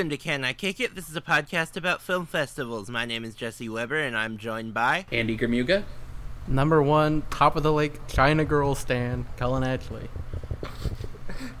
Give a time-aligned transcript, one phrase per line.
[0.00, 0.94] Welcome to Can I Kick It?
[0.94, 2.88] This is a podcast about film festivals.
[2.88, 5.04] My name is Jesse Weber, and I'm joined by.
[5.12, 5.84] Andy Gramuga.
[6.48, 10.08] Number one, top of the lake, China girl stand, Cullen Ashley.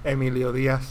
[0.06, 0.90] Emilio Diaz.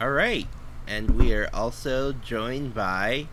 [0.00, 0.46] All right,
[0.86, 3.26] and we are also joined by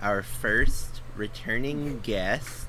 [0.00, 2.66] our first returning guest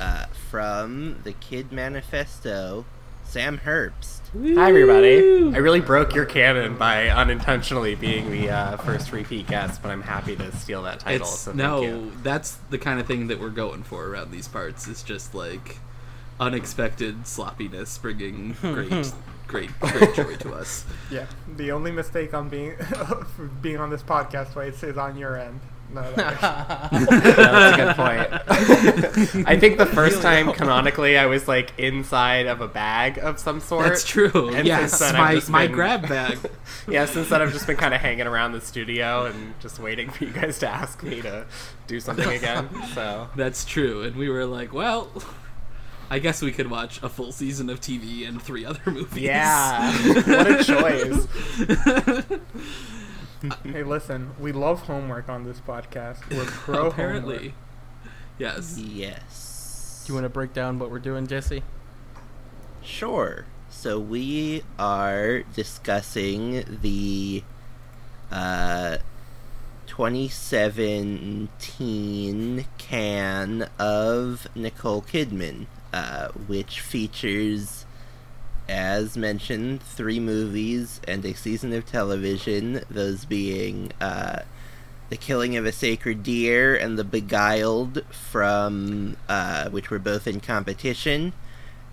[0.00, 2.86] uh, from the Kid Manifesto,
[3.28, 4.20] Sam Herbst.
[4.32, 5.18] Hi, everybody.
[5.54, 10.00] I really broke your canon by unintentionally being the uh, first repeat guest, but I'm
[10.00, 11.26] happy to steal that title.
[11.26, 14.88] It's so no, that's the kind of thing that we're going for around these parts.
[14.88, 15.76] It's just like
[16.40, 19.12] unexpected sloppiness bringing great,
[19.46, 20.86] great, great joy to us.
[21.10, 22.76] Yeah, the only mistake on being
[23.60, 25.60] being on this podcast right is on your end.
[25.90, 29.46] No, no, That's a good point.
[29.48, 33.60] I think the first time canonically I was like inside of a bag of some
[33.60, 33.86] sort.
[33.86, 34.50] That's true.
[34.54, 36.38] And yes, since then, my my been- grab bag.
[36.88, 40.08] Yeah, since then I've just been kind of hanging around the studio and just waiting
[40.08, 41.44] for you guys to ask me to
[41.86, 42.68] do something again.
[42.94, 45.10] So That's true, and we were like, well.
[46.10, 49.24] I guess we could watch a full season of TV and three other movies.
[49.24, 49.92] yeah,
[50.26, 51.26] what a choice.
[53.64, 56.28] hey, listen, we love homework on this podcast.
[56.30, 57.36] We're pro Apparently.
[57.36, 57.54] homework.
[58.38, 58.78] Yes.
[58.78, 60.02] Yes.
[60.06, 61.62] Do you want to break down what we're doing, Jesse?
[62.82, 63.44] Sure.
[63.70, 67.42] So we are discussing the
[68.30, 68.98] uh,
[69.86, 71.48] 2017
[72.78, 77.84] Cannes of Nicole Kidman, uh, which features,
[78.68, 82.82] as mentioned, three movies and a season of television.
[82.90, 84.42] Those being uh,
[85.08, 90.40] the Killing of a Sacred Deer and The Beguiled from uh, which were both in
[90.40, 91.32] competition,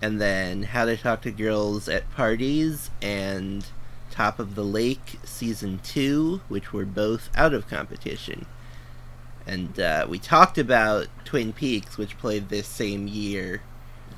[0.02, 3.66] and then How to Talk to Girls at Parties and
[4.10, 8.46] Top of the Lake season 2, which were both out of competition.
[9.46, 13.62] And uh, we talked about Twin Peaks, which played this same year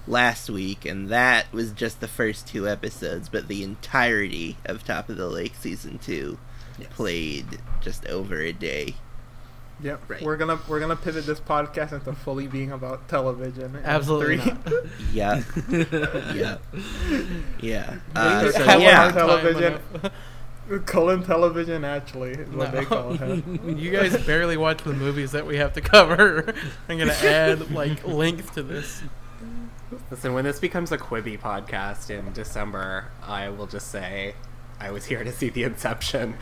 [0.07, 5.09] last week, and that was just the first two episodes, but the entirety of Top
[5.09, 6.39] of the Lake season 2
[6.91, 8.95] played just over a day.
[9.81, 10.23] Yep, Right.
[10.23, 13.79] we're gonna we're gonna pivot this podcast into fully being about television.
[13.85, 15.43] Absolutely three- Yeah.
[16.35, 16.59] yeah.
[17.61, 17.97] Yeah.
[18.15, 19.13] Uh, so have yeah.
[19.13, 19.79] television.
[20.85, 23.45] Cullen television, actually, is what they call it.
[23.79, 26.53] you guys barely watch the movies that we have to cover.
[26.89, 29.01] I'm gonna add like length to this.
[30.11, 34.35] Listen, when this becomes a Quibi podcast in December, I will just say
[34.81, 36.37] I was here to see the Inception.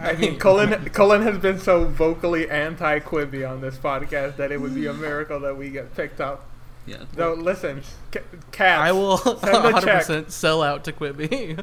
[0.00, 4.60] I mean, Cullen Cullen has been so vocally anti Quibi on this podcast that it
[4.60, 6.44] would be a miracle that we get picked up.
[6.86, 7.04] Yeah.
[7.14, 8.80] So listen, ca- cats.
[8.80, 9.38] I will send
[9.76, 10.06] a check.
[10.06, 11.62] 100% sell out to Quibi.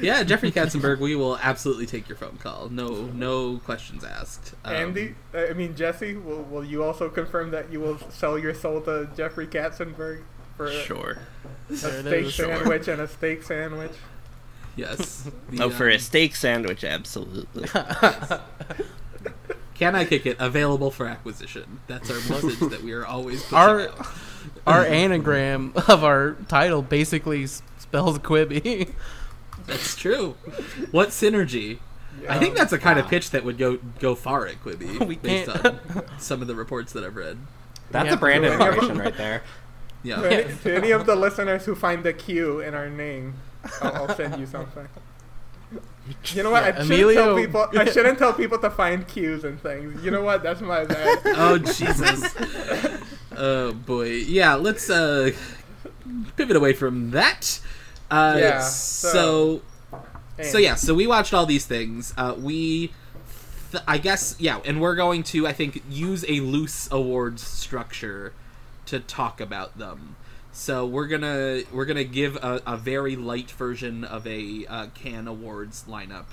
[0.00, 2.68] Yeah, Jeffrey Katzenberg, we will absolutely take your phone call.
[2.68, 4.54] No, no questions asked.
[4.64, 8.38] Um, Andy, uh, I mean Jesse, will, will you also confirm that you will sell
[8.38, 10.22] your soul to Jeffrey Katzenberg
[10.56, 11.18] for a Sure.
[11.68, 12.34] There it steak is.
[12.34, 13.92] sandwich and a steak sandwich?
[14.76, 15.28] Yes.
[15.50, 17.68] The, Oh, for um, a steak sandwich, absolutely.
[19.74, 20.36] Can I kick it?
[20.40, 21.80] Available for acquisition.
[21.86, 24.06] That's our message that we are always pushing Our out.
[24.66, 28.92] our anagram of our title basically spells Quibi.
[29.68, 30.32] That's true.
[30.90, 31.78] What synergy?
[32.28, 35.16] I think that's a kind of pitch that would go go far at Quibi, We
[35.16, 35.78] based on
[36.18, 37.38] some of the reports that I've read.
[37.92, 38.14] That's Yeah.
[38.14, 38.98] a brand Yeah.
[38.98, 39.42] right there.
[40.02, 40.16] Yeah.
[40.22, 43.34] To any, to any of the listeners who find the Q in our name,
[43.80, 44.88] I'll, I'll send you something.
[46.34, 46.62] You know what?
[46.64, 47.68] I shouldn't Emilio- tell people.
[47.78, 50.02] I shouldn't tell people to find cues and things.
[50.02, 50.42] You know what?
[50.42, 51.18] That's my bad.
[51.26, 52.34] Oh Jesus.
[53.36, 54.08] oh boy.
[54.10, 54.54] Yeah.
[54.54, 55.30] Let's uh,
[56.36, 57.60] pivot away from that.
[58.10, 59.08] Uh, Yeah, So.
[59.12, 59.62] so-
[60.42, 60.74] So yeah.
[60.76, 62.14] So we watched all these things.
[62.16, 62.92] Uh, we.
[63.70, 68.32] Th- I guess yeah, and we're going to I think use a loose awards structure
[68.86, 70.16] to talk about them.
[70.52, 75.28] So we're gonna we're gonna give a, a very light version of a uh, Cannes
[75.28, 76.24] awards lineup,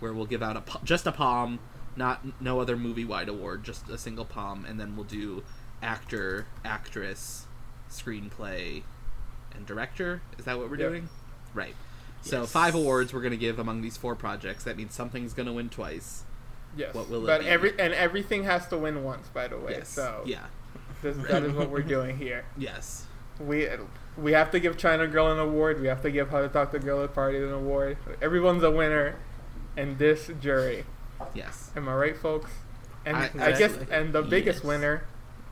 [0.00, 1.58] where we'll give out a just a palm,
[1.94, 5.44] not no other movie wide award, just a single palm, and then we'll do
[5.82, 7.46] actor, actress,
[7.90, 8.82] screenplay,
[9.54, 10.22] and director.
[10.38, 10.88] Is that what we're Yep.
[10.90, 11.08] doing?
[11.54, 11.74] Right.
[12.22, 12.52] So Yes.
[12.52, 14.64] five awards we're gonna give among these four projects.
[14.64, 16.24] That means something's gonna win twice.
[16.76, 16.94] Yes.
[16.94, 17.48] What will it but be?
[17.48, 19.72] every and everything has to win once, by the way.
[19.78, 19.88] Yes.
[19.88, 20.46] So yeah.
[21.02, 22.44] This, that is what we're doing here.
[22.58, 23.06] Yes.
[23.40, 23.68] We
[24.16, 25.80] we have to give China Girl an award.
[25.80, 27.96] We have to give How to Talk to Girl at Party an award.
[28.20, 29.14] Everyone's a winner
[29.76, 30.84] in this jury.
[31.34, 31.70] Yes.
[31.76, 32.50] Am I right, folks?
[33.06, 34.64] And I- I, guess and the biggest Yes.
[34.64, 35.04] winner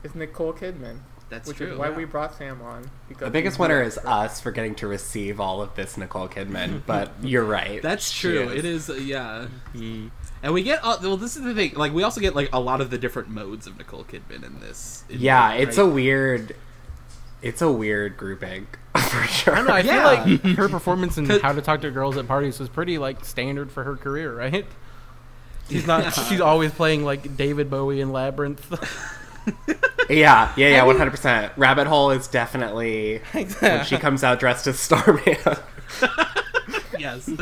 [0.03, 0.99] is Nicole Kidman,
[1.29, 1.73] That's which true.
[1.73, 1.95] is why yeah.
[1.97, 2.89] we brought Sam on.
[3.09, 4.09] Because The biggest winner is expert.
[4.09, 7.81] us for getting to receive all of this Nicole Kidman, but you're right.
[7.81, 8.49] That's She true.
[8.49, 9.47] It is, uh, yeah.
[9.73, 11.17] And we get uh, well.
[11.17, 11.73] This is the thing.
[11.73, 14.59] Like we also get like a lot of the different modes of Nicole Kidman in
[14.61, 15.03] this.
[15.09, 15.83] in Yeah, the- it's right?
[15.83, 16.55] a weird
[17.41, 19.53] it's a weird grouping for sure.
[19.53, 19.73] I don't know.
[19.73, 20.23] I Yeah.
[20.25, 23.25] feel like her performance in How to Talk to Girls at Parties was pretty like
[23.25, 24.65] standard for her career, right?
[25.69, 26.13] She's not.
[26.13, 28.65] She's always playing like David Bowie in Labyrinth.
[30.09, 31.53] Yeah, yeah, yeah, one hundred percent.
[31.57, 33.21] Rabbit Hole is definitely
[33.59, 35.23] when she comes out dressed as Starman.
[36.99, 37.29] yes.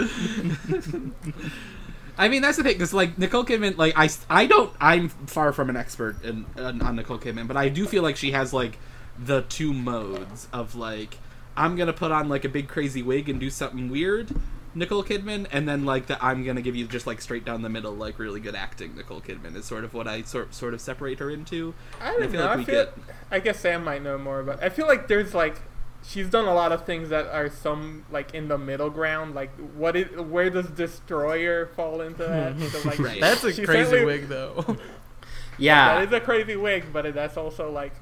[2.18, 5.52] I mean, that's the thing, because like Nicole Kidman, like I, I don't, I'm far
[5.52, 8.54] from an expert in, on, on Nicole Kidman, but I do feel like she has
[8.54, 8.78] like
[9.20, 11.18] the two modes of like
[11.58, 14.30] I'm gonna put on like a big crazy wig and do something weird,
[14.76, 17.70] Nicole Kidman, and then like the I'm gonna give you just like straight down the
[17.70, 20.82] middle, like really good acting, Nicole Kidman is sort of what I sort sort of
[20.82, 21.74] separate her into.
[22.02, 22.48] I And don't know.
[22.48, 22.88] I we feel.
[23.32, 24.62] I guess Sam might know more about.
[24.62, 25.62] I feel like there's like
[26.08, 29.34] she's done a lot of things that are some like in the middle ground.
[29.34, 32.60] Like what is where does Destroyer fall into that?
[32.72, 33.22] So, like, Right.
[33.22, 34.78] That's a crazy wig, though.
[35.58, 36.00] yeah.
[36.00, 37.94] That is a crazy wig, but that's also like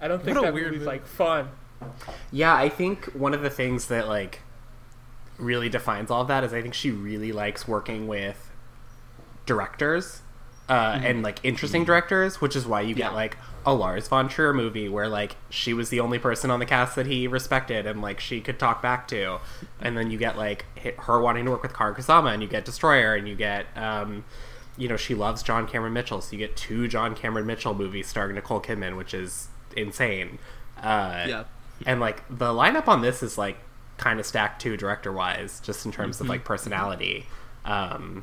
[0.00, 0.86] I don't think What that weird movie's move.
[0.88, 1.48] like fun.
[2.32, 4.40] Yeah, I think one of the things that like
[5.38, 8.50] really defines all of that is I think she really likes working with
[9.46, 10.22] directors
[10.68, 13.16] uh, and like interesting directors, which is why you get Yeah.
[13.16, 16.66] like a Lars von Trier movie where like she was the only person on the
[16.66, 19.38] cast that he respected and like she could talk back to,
[19.80, 20.66] and then you get like
[21.00, 23.66] her wanting to work with Kusama, and you get Destroyer, and you get.
[23.76, 24.24] Um,
[24.76, 28.06] you know, she loves John Cameron Mitchell, so you get two John Cameron Mitchell movies
[28.06, 30.38] starring Nicole Kidman, which is insane.
[30.80, 31.44] Uh, Yeah.
[31.84, 33.58] and like the lineup on this is like
[33.98, 37.26] kind of stacked too director wise just in terms of like personality.
[37.64, 38.22] Um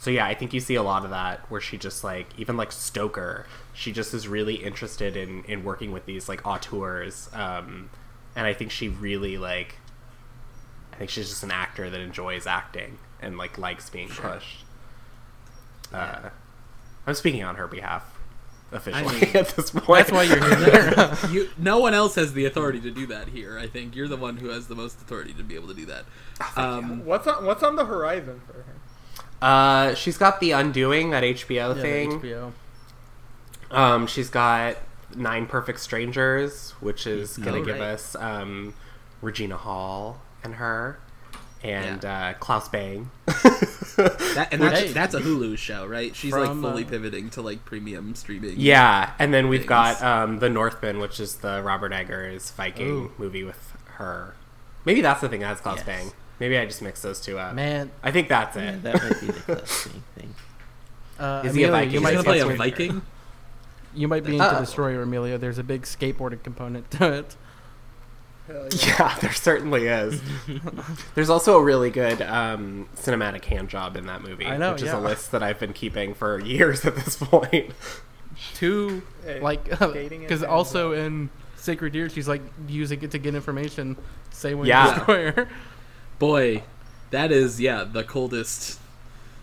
[0.00, 2.56] so yeah i think you see a lot of that where she just like even
[2.58, 7.88] like stoker she just is really interested in in working with these like auteurs um
[8.36, 9.76] and i think she really like
[10.92, 14.64] i think she's just an actor that enjoys acting and like likes being pushed.
[15.92, 16.28] Uh
[17.06, 18.13] i'm speaking on her behalf
[18.74, 21.16] officially mean, at this point That's why you're here.
[21.30, 23.58] you, no one else has the authority to do that here.
[23.58, 25.86] I think you're the one who has the most authority to be able to do
[25.86, 26.04] that.
[26.56, 28.64] Um, What's on What's on the horizon for her?
[29.40, 32.20] Uh, she's got the Undoing, that HBO Yeah, thing.
[32.20, 32.52] HBO.
[33.70, 34.76] Um, she's got
[35.14, 37.82] Nine Perfect Strangers, which is gonna Oh, give right.
[37.94, 38.74] us um,
[39.22, 40.98] Regina Hall and her,
[41.64, 42.28] and Yeah.
[42.28, 43.10] uh, Claes Bang.
[43.26, 44.88] that, and that's, Hey.
[44.92, 46.14] that's a Hulu show, right?
[46.14, 48.54] She's From, like fully uh, pivoting to like premium streaming.
[48.56, 49.68] yeah, and then we've Things.
[49.68, 53.12] got um, the Northman, which is the Robert Eggers Viking Ooh.
[53.18, 54.34] movie with her.
[54.84, 55.86] Maybe that's the thing that has Claes Yes.
[55.86, 56.12] Bang.
[56.40, 57.54] Maybe I just mixed those two up.
[57.54, 58.82] Man, I think that's Yeah, it.
[58.82, 60.34] that might be the classic thing.
[61.18, 61.94] uh, Is he a Viking?
[61.94, 63.02] you might play a Viking.
[63.94, 64.60] you might be into Uh-oh.
[64.60, 65.38] Destroyer, Emilio.
[65.38, 67.36] There's a big skateboarding component to it.
[68.46, 68.86] Hell yeah.
[68.98, 70.20] Yeah, there certainly is.
[71.14, 74.82] There's also a really good um, cinematic hand job in that movie, I know, which
[74.82, 74.98] is yeah.
[74.98, 77.72] a list that I've been keeping for years at this point.
[78.54, 80.98] Two, Hey, like, skating and because hands also up.
[80.98, 83.96] in Sacred Deer, she's like using it to get information.
[84.30, 84.94] Same with Yeah.
[84.94, 85.48] Destroyer.
[86.18, 86.62] Boy,
[87.10, 88.80] that is yeah the coldest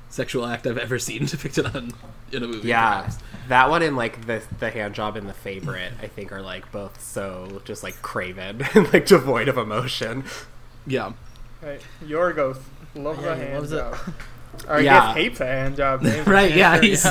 [0.10, 1.93] sexual act I've ever seen depicted on
[2.33, 2.67] in a movie.
[2.67, 3.17] Yeah, perhaps.
[3.50, 6.71] that one and like the the hand job and the favorite, I think, are like
[6.71, 10.23] both so just like craven and like devoid of emotion.
[10.88, 11.13] yeah.
[11.61, 12.59] Hey, Yorgos
[12.95, 13.77] love Yeah, the hand loves it.
[13.77, 13.97] job.
[14.67, 15.05] Or I Yeah.
[15.07, 16.03] guess hates a hand job.
[16.27, 16.53] Right.
[16.55, 16.81] Yeah.
[16.81, 17.05] He's,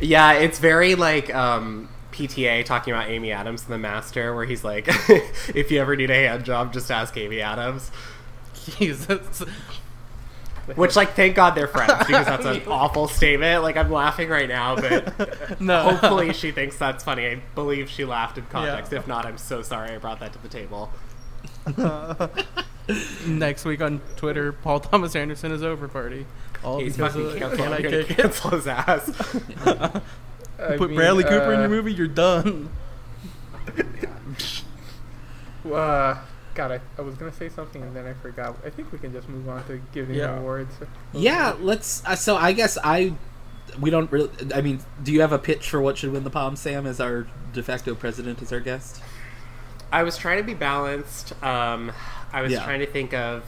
[0.00, 4.64] Yeah, it's very like um, PTA talking about Amy Adams in The Master, where he's
[4.64, 4.86] like,
[5.54, 7.90] if you ever need a hand job, just ask Amy Adams.
[8.78, 9.42] Jesus.
[10.76, 13.62] Which, like, thank God they're friends because that's an awful statement.
[13.62, 15.82] Like, I'm laughing right now, but No.
[15.82, 17.26] hopefully she thinks that's funny.
[17.26, 18.92] I believe she laughed in context.
[18.92, 20.90] If not, I'm so sorry I brought that to the table.
[23.26, 26.26] Next week on Twitter, Paul Thomas Anderson is over party.
[26.64, 27.60] All He's because fucking of canceled.
[27.60, 28.16] Can I I'm Kick It?
[28.16, 29.10] cancel his ass.
[29.66, 32.70] I Put mean, Bradley Cooper in uh, your movie, you're done.
[35.70, 36.16] Uh,
[36.58, 38.56] God, I, I was gonna say something and then I forgot.
[38.66, 40.36] I think we can just move on to giving Yeah.
[40.38, 40.74] awards.
[41.12, 41.54] yeah.
[41.60, 42.02] Let's.
[42.04, 43.14] Uh, so I guess I.
[43.80, 44.30] We don't really.
[44.52, 46.56] I mean, do you have a pitch for what should win the palm?
[46.56, 49.00] Sam, as our de facto president, as our guest.
[49.92, 51.32] I was trying to be balanced.
[51.44, 51.92] Um,
[52.32, 52.64] I was Yeah.
[52.64, 53.44] trying to think of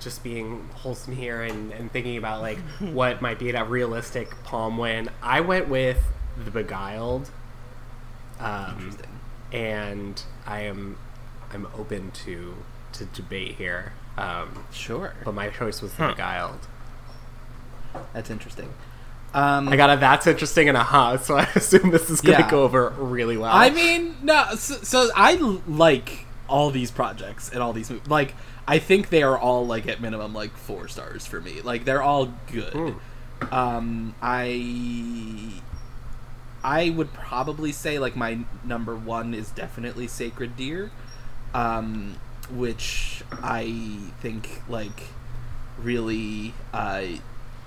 [0.00, 4.78] just being wholesome here and, and thinking about like what might be a realistic palm
[4.78, 5.10] win.
[5.22, 5.98] I went with
[6.44, 7.30] The Beguiled
[8.38, 9.20] Um, Interesting.
[9.52, 10.96] and I am
[11.54, 12.54] I'm open to
[12.92, 13.92] to debate here.
[14.18, 15.14] Um, Sure.
[15.24, 16.10] but my choice was The Huh.
[16.12, 16.66] Beguiled.
[18.12, 18.72] That's interesting.
[19.32, 22.36] Um, I got a that's interesting and a huh, so I assume this is going
[22.38, 22.50] to Yeah.
[22.50, 23.50] go over really well.
[23.52, 24.54] I mean, no.
[24.56, 28.06] So, so I l- like all these projects and all these movies.
[28.08, 28.34] Like,
[28.68, 31.62] I think they are all like at minimum like four stars for me.
[31.62, 32.72] Like, they're all good.
[32.74, 33.00] Mm.
[33.52, 35.60] Um, I
[36.62, 40.92] I would probably say like my number one is definitely Sacred Deer,
[41.54, 42.16] um,
[42.50, 43.72] which I
[44.20, 45.04] think like
[45.78, 47.04] really uh,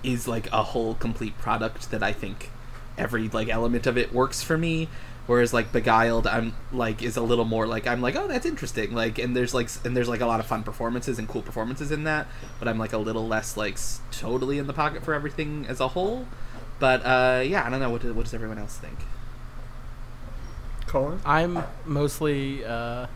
[0.04, 2.52] is like a whole complete product that I think
[2.98, 4.90] every like element of it works for me.
[5.26, 8.94] Whereas like Beguiled, I'm like is a little more like I'm like oh that's interesting
[8.94, 11.92] like and there's like and there's like a lot of fun performances and cool performances
[11.92, 12.28] in that,
[12.60, 13.78] but I'm like a little less like
[14.12, 16.28] totally in the pocket for everything as a whole.
[16.80, 19.00] But uh, yeah, I don't know what, do, what does everyone else think.
[20.86, 21.20] Colin?
[21.26, 23.08] I'm mostly uh,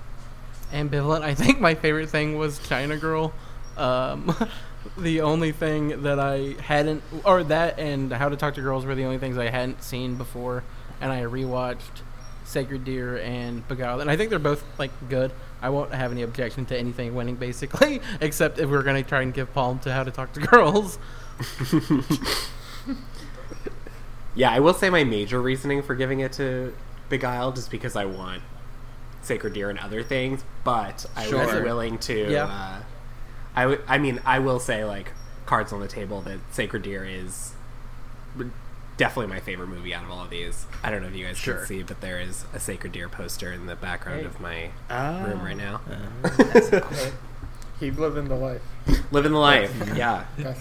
[0.72, 1.22] ambivalent.
[1.22, 3.34] I think my favorite thing was China Girl.
[3.78, 4.36] Um,
[4.98, 8.96] the only thing that I hadn't, or that and How to Talk to Girls were
[8.96, 10.64] the only things I hadn't seen before,
[11.00, 12.02] and I rewatched
[12.44, 15.32] Sacred Deer and Beguiled, and I think they're both like good.
[15.62, 19.34] I won't have any objection to anything winning, basically, except if we're gonna try and
[19.34, 20.98] give palm to How to Talk to Girls.
[24.34, 26.74] Yeah, I will say my major reasoning for giving it to
[27.10, 28.42] Beguiled is because I want
[29.22, 31.46] Sacred Deer and other things, but I Sure.
[31.46, 32.32] was willing to.
[32.32, 32.46] Yeah.
[32.46, 32.82] Uh,
[33.56, 33.78] I.
[33.88, 35.12] I mean, I will say like
[35.46, 37.54] cards on the table that Sacred Deer is
[38.98, 40.66] definitely my favorite movie out of all of these.
[40.84, 41.58] I don't know if you guys Sure.
[41.58, 44.26] can see, but there is a Sacred Deer poster in the background Hey.
[44.28, 45.24] of my Ah.
[45.24, 45.82] room right now.
[47.80, 48.62] Keep living the life.
[49.12, 49.74] Living the life.
[49.96, 50.26] yeah.
[50.38, 50.60] That's,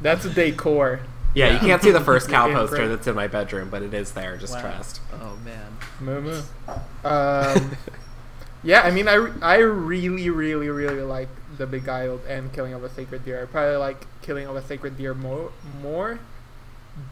[0.00, 1.00] that's decor.
[1.36, 2.86] Yeah, you can't see the first cow poster great.
[2.88, 4.36] that's in my bedroom, but it is there.
[4.36, 4.60] Just Wow.
[4.62, 5.00] trust.
[5.12, 5.76] Oh man.
[6.00, 6.40] Moo moo.
[7.04, 7.76] Um,
[8.64, 11.28] yeah, I mean, I, I really, really, really like
[11.58, 13.42] The Beguiled and Killing of a Sacred Deer.
[13.42, 15.52] I probably like Killing of a Sacred Deer more,
[15.82, 16.18] more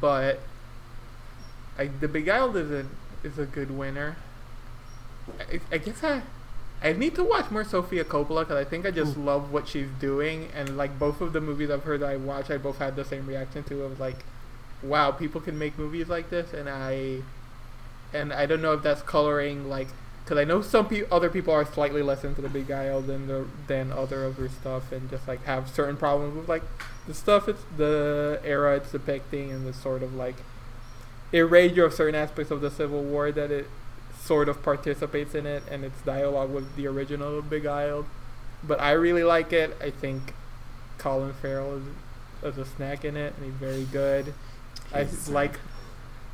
[0.00, 0.40] but
[1.78, 2.86] I, The Beguiled is a,
[3.22, 4.16] is a good winner.
[5.38, 6.22] I, I guess I,
[6.84, 9.24] I need to watch more Sofia Coppola because I think I just hmm.
[9.24, 10.48] love what she's doing.
[10.54, 13.06] And like both of the movies I've heard that I watch, I both had the
[13.06, 13.84] same reaction to.
[13.84, 14.18] Of like,
[14.82, 17.22] wow, people can make movies like this, and I
[18.12, 19.88] and I don't know if that's coloring like
[20.24, 23.46] because I know some pe- other people are slightly less into the Beguiled than the
[23.66, 26.62] than other of her stuff, and just like have certain problems with like
[27.06, 30.36] the stuff it's the era it's depicting and the sort of like
[31.32, 33.68] erasure of certain aspects of the Civil War that it
[34.24, 38.06] sort of participates in it and its dialogue with the original Beguiled.
[38.62, 39.76] But I really like it.
[39.82, 40.34] I think
[40.96, 44.32] Colin Farrell is, is a snack in it, and he's very good.
[44.92, 45.60] I He's, uh, like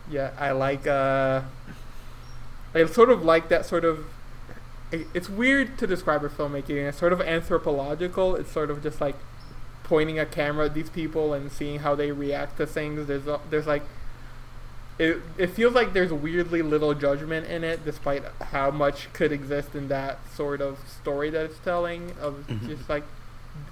[0.09, 0.87] yeah, I like.
[0.87, 1.43] uh
[2.73, 4.07] I sort of like that sort of.
[4.93, 6.89] It's weird to describe her filmmaking.
[6.89, 8.35] It's sort of anthropological.
[8.37, 9.17] It's sort of just like
[9.85, 13.07] pointing a camera at these people and seeing how they react to things.
[13.09, 13.83] There's a, there's like.
[14.99, 19.75] It, it feels like there's weirdly little judgment in it, despite how much could exist
[19.75, 22.13] in that sort of story that it's telling.
[22.21, 22.67] Of Mhm.
[22.69, 23.05] just like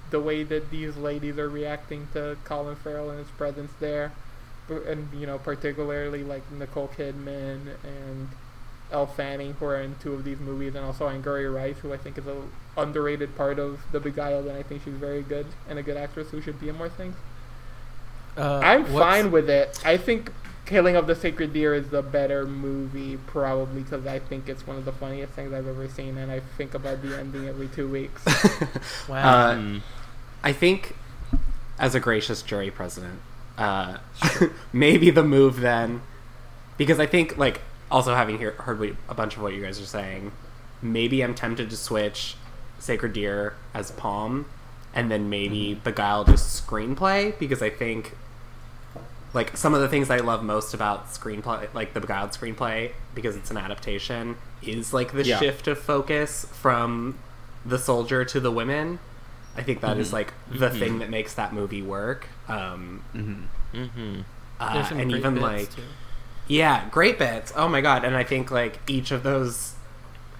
[0.09, 4.11] the way that these ladies are reacting to Colin Farrell and his presence there
[4.87, 8.27] and you know particularly like Nicole Kidman and
[8.91, 11.97] Elle Fanning who are in two of these movies and also Angourie Rice who I
[11.97, 12.35] think is a
[12.77, 16.29] underrated part of The Beguiled and I think she's very good and a good actress
[16.29, 17.15] who should be in more things.
[18.37, 19.79] Uh, I'm fine with it.
[19.85, 20.31] I think
[20.69, 24.77] Killing of the Sacred Deer is the better movie probably because I think it's one
[24.77, 27.87] of the funniest things I've ever seen and I think about the ending every two
[27.87, 28.23] weeks.
[29.09, 29.47] Wow.
[29.47, 29.81] Uh, Mm.
[30.43, 30.95] I think,
[31.79, 33.19] as a gracious jury president,
[33.57, 33.97] uh,
[34.73, 36.01] maybe the move then,
[36.77, 39.81] because I think like also having hear, heard what, a bunch of what you guys
[39.81, 40.31] are saying,
[40.83, 42.35] maybe I'm tempted to switch
[42.77, 44.45] Sacred Deer as Palm,
[44.93, 48.15] and then maybe Beguiled as screenplay because I think.
[49.33, 53.35] Like some of the things I love most about screenplay, like the Beguiled screenplay, because
[53.35, 55.39] it's an adaptation, is like the Yeah.
[55.39, 57.19] shift of focus from
[57.65, 58.97] the soldier to the women.
[59.55, 62.27] I think that is like the thing that makes that movie work.
[62.47, 63.43] Um, Mm-hmm.
[63.83, 64.21] Mm-hmm.
[64.59, 65.83] uh, and even like too.
[66.47, 67.53] yeah, great bits.
[67.55, 68.03] Oh my god!
[68.03, 69.75] And I think like each of those,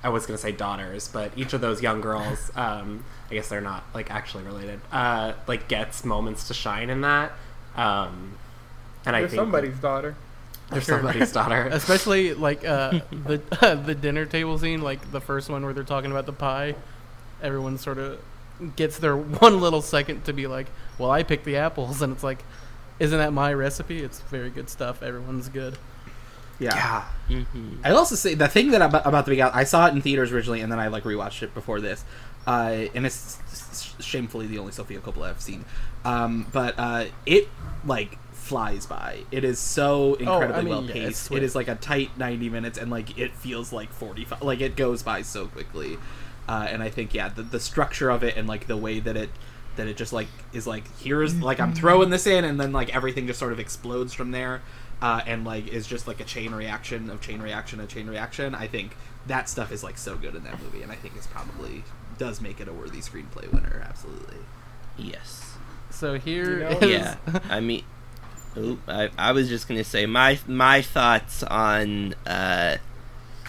[0.04, 3.62] I was gonna say daughters, but each of those young girls, um, I guess they're
[3.62, 4.82] not like actually related.
[4.92, 7.34] Uh, like gets moments to shine in that.
[7.76, 8.39] Um,
[9.06, 10.16] and I You're think somebody's daughter.
[10.72, 11.68] they're somebody's daughter.
[11.72, 13.38] Especially like uh, the
[13.86, 16.76] the dinner table scene, like the first one where they're talking about the pie.
[17.42, 18.20] Everyone sort of
[18.76, 22.24] gets their one little second to be like, "Well, I picked the apples," and it's
[22.24, 22.44] like,
[23.00, 25.02] "Isn't that my recipe?" It's very good stuff.
[25.02, 25.78] Everyone's good.
[26.60, 27.04] Yeah.
[27.30, 30.02] hmm I'll also say the thing that about, about the Beguiled, I saw it in
[30.02, 32.04] theaters originally, and then I like rewatched it before this,
[32.46, 35.64] uh, and it's s- shamefully the only Sofia Coppola I've seen.
[36.04, 37.48] Um, but uh, it
[37.86, 38.18] like
[38.50, 39.20] flies by.
[39.32, 41.08] It is so incredibly mean, well yeah, paced.
[41.10, 41.44] it's it swift.
[41.44, 44.42] is like a tight ninety minutes, and like it feels like forty five.
[44.42, 45.98] Like it goes by so quickly.
[46.48, 49.16] Uh, and I think yeah, the, the structure of it and like the way that
[49.16, 49.30] it
[49.76, 52.94] that it just like is like here's like I'm throwing this in, and then like
[52.96, 54.62] everything just sort of explodes from there,
[55.02, 58.56] uh, and like is just like a chain reaction of chain reaction of chain reaction.
[58.56, 61.28] I think that stuff is like so good in that movie, and I think it's
[61.28, 61.84] probably
[62.18, 63.86] does make it a worthy screenplay winner.
[63.88, 64.38] Absolutely.
[64.98, 65.56] Yes.
[65.92, 67.16] So here You know- is- Yeah.
[67.50, 67.84] I mean,
[68.88, 72.78] I, I was just gonna say my my thoughts on uh,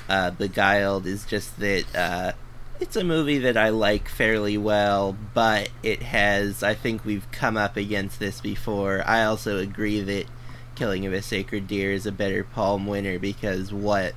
[0.09, 2.33] uh, Beguiled is just that uh,
[2.81, 6.63] it's a movie that I like fairly well, but it has.
[6.63, 9.03] I think we've come up against this before.
[9.07, 10.27] I also agree that
[10.75, 14.15] Killing of a Sacred Deer is a better Palm winner because what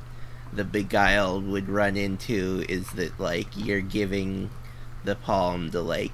[0.52, 4.50] the Beguiled would run into is that like you're giving
[5.04, 6.12] the Palm to like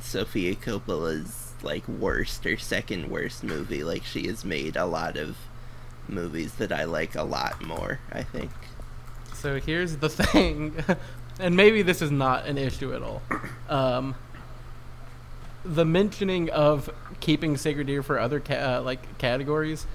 [0.00, 3.84] Sofia Coppola's like worst or second worst movie.
[3.84, 5.36] Like she has made a lot of
[6.08, 7.98] movies that I like a lot more.
[8.12, 8.50] I think.
[9.34, 10.74] So here's the thing,
[11.38, 13.22] and maybe this is not an issue at all.
[13.68, 14.14] Um,
[15.64, 16.90] the mentioning of
[17.20, 19.86] keeping Sacred Deer for other ca- uh, like categories,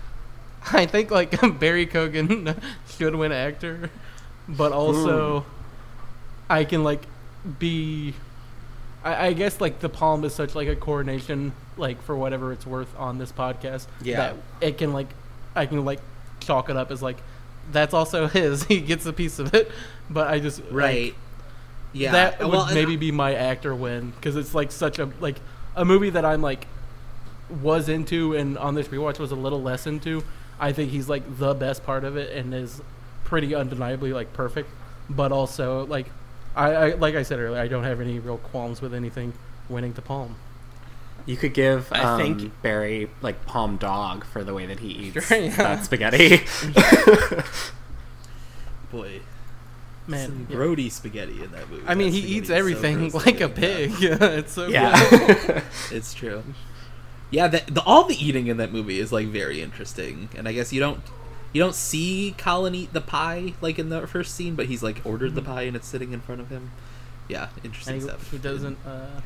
[0.71, 2.57] I think like Barry Keoghan
[2.97, 3.89] should win actor,
[4.47, 5.45] but also
[6.49, 7.03] I can like
[7.59, 8.13] be.
[9.05, 12.65] I, I guess like the palm is such like a coordination like for whatever it's
[12.65, 14.17] worth on this podcast Yeah.
[14.17, 15.07] that it can like
[15.55, 15.99] I can like
[16.41, 17.17] chalk it up as like
[17.71, 19.71] that's also his he gets a piece of it
[20.09, 21.15] but I just like, Right.
[21.93, 22.11] yeah.
[22.11, 25.37] that would well, maybe be my actor win because it's like such a like
[25.75, 26.67] a movie that I'm like
[27.61, 30.23] was into and on this rewatch was a little less into.
[30.59, 32.81] I think he's like the best part of it and is
[33.23, 34.69] pretty undeniably like perfect,
[35.09, 36.07] but also like
[36.55, 39.33] I, I like I said earlier, I don't have any real qualms with anything
[39.69, 40.35] winning the palm.
[41.25, 44.89] You could give I um, think- Barry like palm dog for the way that he
[44.89, 45.55] eats Sure, yeah.
[45.55, 46.43] that spaghetti.
[48.91, 49.21] boy,
[50.07, 50.55] Man, some yeah.
[50.55, 51.83] grody spaghetti in that movie.
[51.87, 53.87] I mean, That he eats is so everything like a looking, yeah.
[53.87, 53.91] pig.
[54.21, 54.73] it's so good.
[54.73, 55.61] yeah.
[55.91, 56.43] It's true.
[57.31, 60.53] Yeah, the, the all the eating in that movie is like very interesting, and I
[60.53, 61.01] guess you don't
[61.55, 64.99] you don't see Colin eat the pie like in the first scene, but he's like
[65.05, 66.71] ordered the pie and it's sitting in front of him.
[67.29, 68.29] Yeah, interesting And he, stuff.
[68.29, 68.77] he doesn't.
[68.85, 69.21] Uh,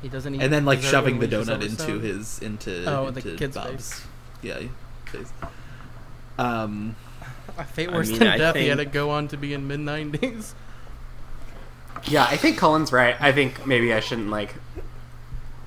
[0.00, 0.40] he doesn't eat.
[0.40, 2.00] and then like shoving the donut into Silverstone.
[2.00, 4.00] his into Oh, the kid's Bob's.
[4.00, 4.06] face.
[4.40, 4.60] Yeah,
[5.04, 5.30] face.
[6.38, 6.96] Um,
[7.58, 8.56] A fate I worse mean, than I death.
[8.56, 10.54] He had to go on to be in mid nineties.
[12.08, 13.16] Yeah, I think Colin's right.
[13.20, 14.54] I think maybe I shouldn't like.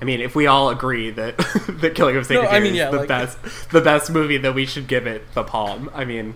[0.00, 1.36] I mean, if we all agree that
[1.80, 3.38] that Killing of Sacred No, I Deer mean, is the like- best,
[3.70, 5.90] the best movie, that we should give it the palm.
[5.94, 6.34] I mean,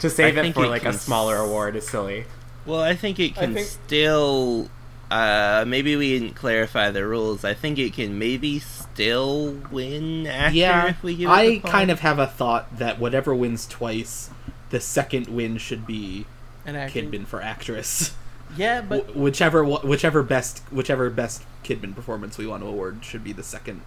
[0.00, 2.24] to save I it think for it like a smaller s- award is silly.
[2.66, 4.68] Well, I think it can think- still.
[5.10, 7.44] Uh, maybe we didn't clarify the rules.
[7.44, 11.60] I think it can maybe still win actor yeah, if we give it I the
[11.60, 11.70] palm.
[11.70, 14.30] kind of have a thought that whatever wins twice,
[14.70, 16.26] the second win should be
[16.66, 17.10] And acting.
[17.12, 18.14] Kidman for actress.
[18.56, 23.24] Yeah, but Wh- whichever whichever best whichever best Kidman performance we want to award should
[23.24, 23.80] be the second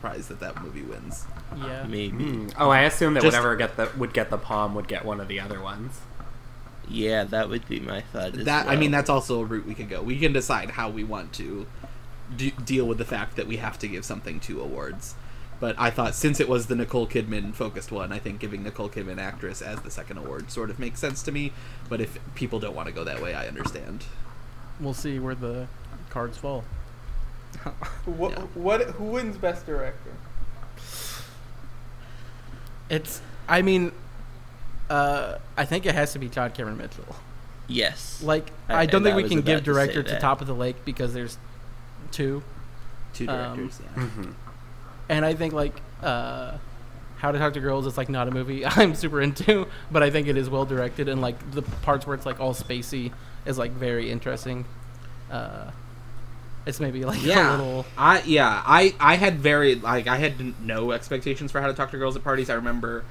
[0.00, 1.26] prize that that movie wins.
[1.56, 1.84] yeah.
[1.84, 2.24] maybe.
[2.24, 2.48] Hmm.
[2.58, 5.20] Oh, I assume that Just- whatever get the would get the palm would get one
[5.20, 6.00] of the other ones.
[6.88, 8.36] Yeah, that would be my thought.
[8.36, 10.02] As that I mean that's also a route we could go.
[10.02, 11.66] We can decide how we want to
[12.36, 15.14] do, deal with the fact that we have to give something to awards.
[15.60, 18.88] But I thought since it was the Nicole Kidman focused one, I think giving Nicole
[18.88, 21.52] Kidman actress as the second award sort of makes sense to me.
[21.88, 24.04] But if people don't want to go that way, I understand.
[24.80, 25.68] We'll see where the
[26.10, 26.64] cards fall.
[28.06, 28.40] What, Yeah.
[28.54, 28.80] what?
[28.92, 30.10] Who wins Best Director?
[32.90, 33.20] It's.
[33.48, 33.92] I mean,
[34.90, 37.16] uh, I think it has to be John Cameron Mitchell.
[37.68, 38.22] yes.
[38.22, 40.20] Like, I- I, don't think I we can give director to, that.
[40.20, 41.38] Top of the Lake because there's
[42.10, 42.42] two,
[43.14, 44.02] Two Um, directors, yeah.
[44.04, 44.30] Mm-hmm.
[45.10, 46.56] and I think like uh,
[47.18, 50.10] How to Talk to Girls is like not a movie I'm super into, but I
[50.10, 53.12] think it is well directed and like the parts where it's like all spacey
[53.44, 54.64] is like very interesting.
[55.30, 55.70] Uh,
[56.66, 57.50] it's maybe like a yeah.
[57.52, 57.86] little.
[57.98, 61.90] i yeah i i had very like i had no expectations for how to talk
[61.90, 62.50] to girls at parties.
[62.50, 63.04] I remember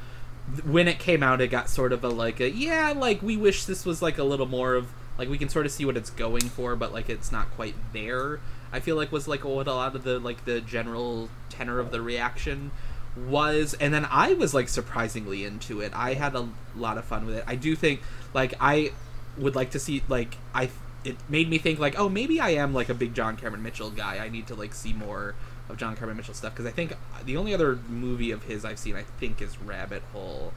[0.64, 3.66] when it came out it got sort of a like a yeah like we wish
[3.66, 4.88] this was like a little more of
[5.18, 7.76] like we can sort of see what it's going for but like it's not quite
[7.94, 8.40] there
[8.72, 11.92] i feel like was like what a lot of the like the general tenor of
[11.92, 12.72] the reaction
[13.16, 13.74] was.
[13.76, 15.92] And then i was like surprisingly into it.
[15.94, 17.44] I had a lot of fun with it.
[17.48, 18.02] I do think
[18.34, 18.92] like i
[19.38, 20.70] would like to see like i
[21.04, 23.90] it made me think like oh maybe i am like a big john cameron mitchell
[23.90, 25.36] guy i need to like see more
[25.70, 26.94] of john cameron mitchell stuff because i think
[27.26, 30.54] the only other movie of his i've seen i think is rabbit hole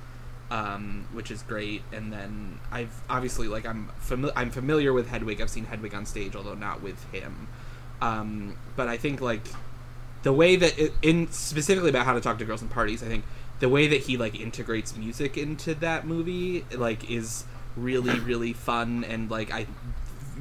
[0.50, 1.82] um, which is great.
[1.92, 3.90] And then I've obviously like I'm
[4.36, 5.40] I'm familiar with Hedwig.
[5.40, 7.48] I've seen Hedwig on stage, although not with him.
[8.00, 9.42] Um, but I think like
[10.22, 13.06] the way that it, in specifically about how to talk to girls in parties, I
[13.06, 13.24] think
[13.60, 17.44] the way that he like integrates music into that movie like is
[17.76, 19.66] really really fun and like I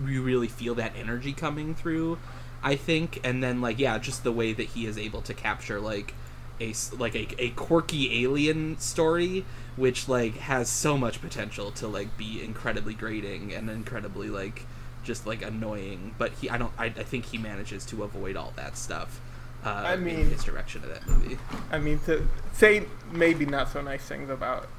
[0.08, 2.18] you really feel that energy coming through.
[2.62, 5.80] I think, and then like yeah, just the way that he is able to capture
[5.82, 6.14] like
[6.62, 9.44] a like a, a quirky alien story,
[9.76, 14.66] which like has so much potential to like be incredibly grating and incredibly like
[15.04, 16.16] just like annoying.
[16.18, 19.20] But he, I don't, I, I think he manages to avoid all that stuff.
[19.66, 21.38] Uh, I in mean- his direction of that movie.
[21.72, 24.70] I mean, to say maybe not so nice things about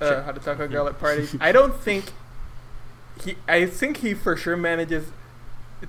[0.00, 0.22] uh, Sure.
[0.22, 1.36] how to talk a girl at parties.
[1.40, 2.12] I don't think
[3.24, 3.36] he.
[3.48, 5.06] I think he for sure manages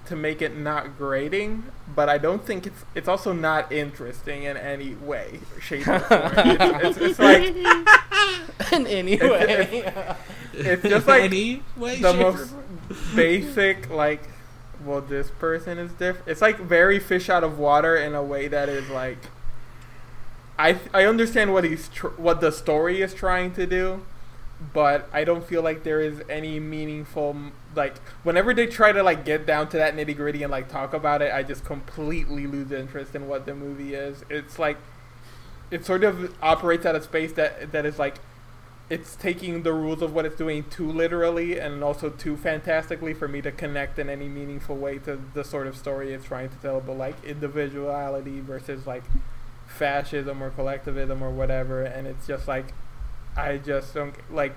[0.05, 1.63] to make it not grating,
[1.95, 2.83] but I don't think it's.
[2.95, 6.21] It's also not interesting in any way, shape, or form.
[6.37, 7.43] It's, it's, it's like
[8.73, 9.93] in any It's- way.
[10.53, 12.97] it's just like any way, the shape, most form.
[13.15, 14.21] basic like.
[14.85, 16.27] Well, this person is different.
[16.27, 19.17] It's like very fish out of water in a way that is like.
[20.59, 24.05] I I understand what he's tr- what the story is trying to do,
[24.73, 27.35] but I don't feel like there is any meaningful
[27.75, 30.93] like whenever they try to like get down to that nitty gritty and like talk
[30.93, 34.23] about it, I just completely lose interest in what the movie is.
[34.29, 34.77] It's like
[35.69, 38.15] it sort of operates at a space that that is like
[38.89, 43.27] it's taking the rules of what it's doing too literally and also too fantastically for
[43.27, 46.55] me to connect in any meaningful way to the sort of story it's trying to
[46.57, 49.03] tell but like individuality versus like
[49.67, 52.73] fascism or collectivism or whatever and it's just like
[53.37, 54.55] i just don't like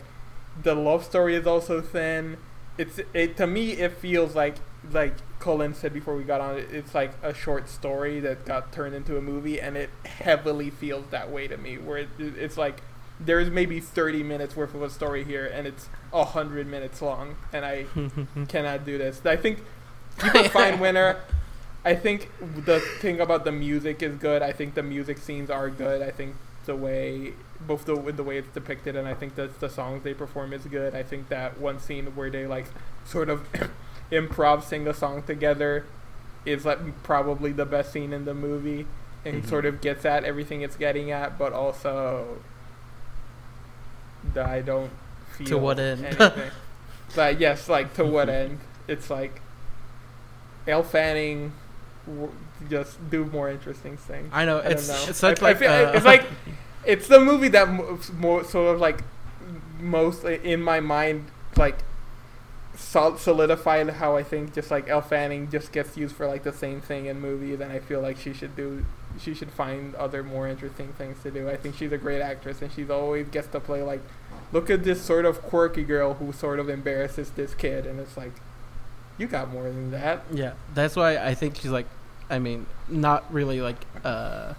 [0.63, 2.37] the love story is also thin.
[2.79, 4.57] It's it to me it feels like
[4.91, 8.73] like colin said before we got on it it's like a short story that got
[8.73, 12.57] turned into a movie and it heavily feels that way to me where it, it's
[12.57, 12.81] like
[13.19, 17.65] there's maybe 30 minutes worth of a story here and it's 100 minutes long and
[17.67, 17.85] i
[18.49, 19.21] cannot do this.
[19.27, 19.59] I think
[20.19, 21.21] keep a fine winner
[21.85, 22.31] i think
[22.65, 24.43] the thing about the music is good.
[24.43, 26.03] I think the music scenes are good.
[26.03, 27.35] I think the way
[27.67, 30.65] both the the way it's depicted and i think that the songs they perform is
[30.65, 32.67] good i think that one scene where they like
[33.05, 33.47] sort of
[34.13, 35.85] improv sing a song together
[36.47, 38.87] is like probably the best scene in the movie
[39.25, 39.49] and Mhm.
[39.49, 42.39] sort of gets at everything it's getting at but also
[44.35, 44.91] that i don't
[45.37, 46.05] feel To what end?
[46.05, 46.51] anything.
[47.15, 49.41] but yes like to what end it's like
[50.67, 51.53] Elle Fanning
[52.07, 52.33] w-
[52.69, 55.05] just do more interesting things I know I it's know.
[55.09, 56.25] it's such I- I like feel- uh, it's like
[56.85, 57.69] it's the movie that
[58.15, 59.03] more sort of like
[59.79, 61.79] most in my mind like
[62.77, 66.53] sol- solidified how I think just like Elle Fanning just gets used for like the
[66.53, 68.85] same thing in movies, and I feel like she should do
[69.19, 71.49] she should find other more interesting things to do.
[71.49, 74.01] I think she's a great actress, and she's always gets to play like
[74.53, 78.17] look at this sort of quirky girl who sort of embarrasses this kid, and it's
[78.17, 78.33] like
[79.19, 80.23] you got more than that.
[80.33, 81.87] Yeah, that's why I think she's like,
[82.31, 84.55] I mean, not really like uh,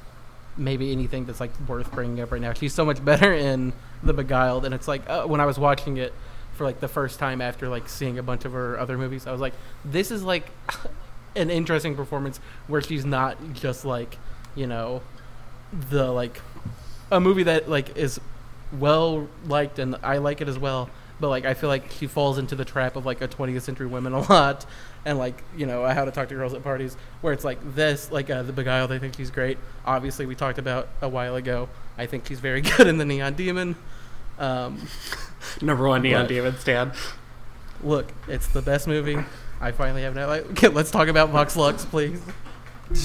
[0.57, 2.53] maybe anything that's like worth bringing up right now.
[2.53, 5.97] She's so much better in The Beguiled, and it's like uh, when I was watching
[5.97, 6.13] it
[6.53, 9.31] for like the first time after like seeing a bunch of her other movies, I
[9.31, 9.53] was like,
[9.85, 10.45] this is like
[11.35, 14.17] an interesting performance where she's not just like,
[14.55, 15.01] you know,
[15.89, 16.41] the like
[17.11, 18.19] a movie that like is
[18.77, 20.89] well liked and I like it as well.
[21.21, 23.85] But like I feel like she falls into the trap of like a 20th century
[23.85, 24.65] women a lot,
[25.05, 28.11] and like you know how to talk to girls at parties, where it's like this,
[28.11, 28.91] like uh, the Beguiled.
[28.91, 29.57] I think she's great.
[29.85, 31.69] Obviously, we talked about a while ago.
[31.97, 33.75] I think she's very good in the Neon Demon.
[34.39, 34.87] Um,
[35.61, 36.93] Number one Neon Demon stand.
[37.83, 39.17] look, it's the best movie.
[39.61, 40.45] I finally have an outlet.
[40.47, 42.19] Okay, let's talk about Vox Lux, please.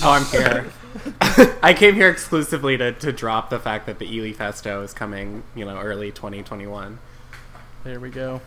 [0.03, 0.67] Oh, I'm here.
[1.63, 5.43] I came here exclusively to, to drop the fact that the Ely Festo is coming,
[5.55, 6.99] you know, early 2021.
[7.87, 8.41] There we go.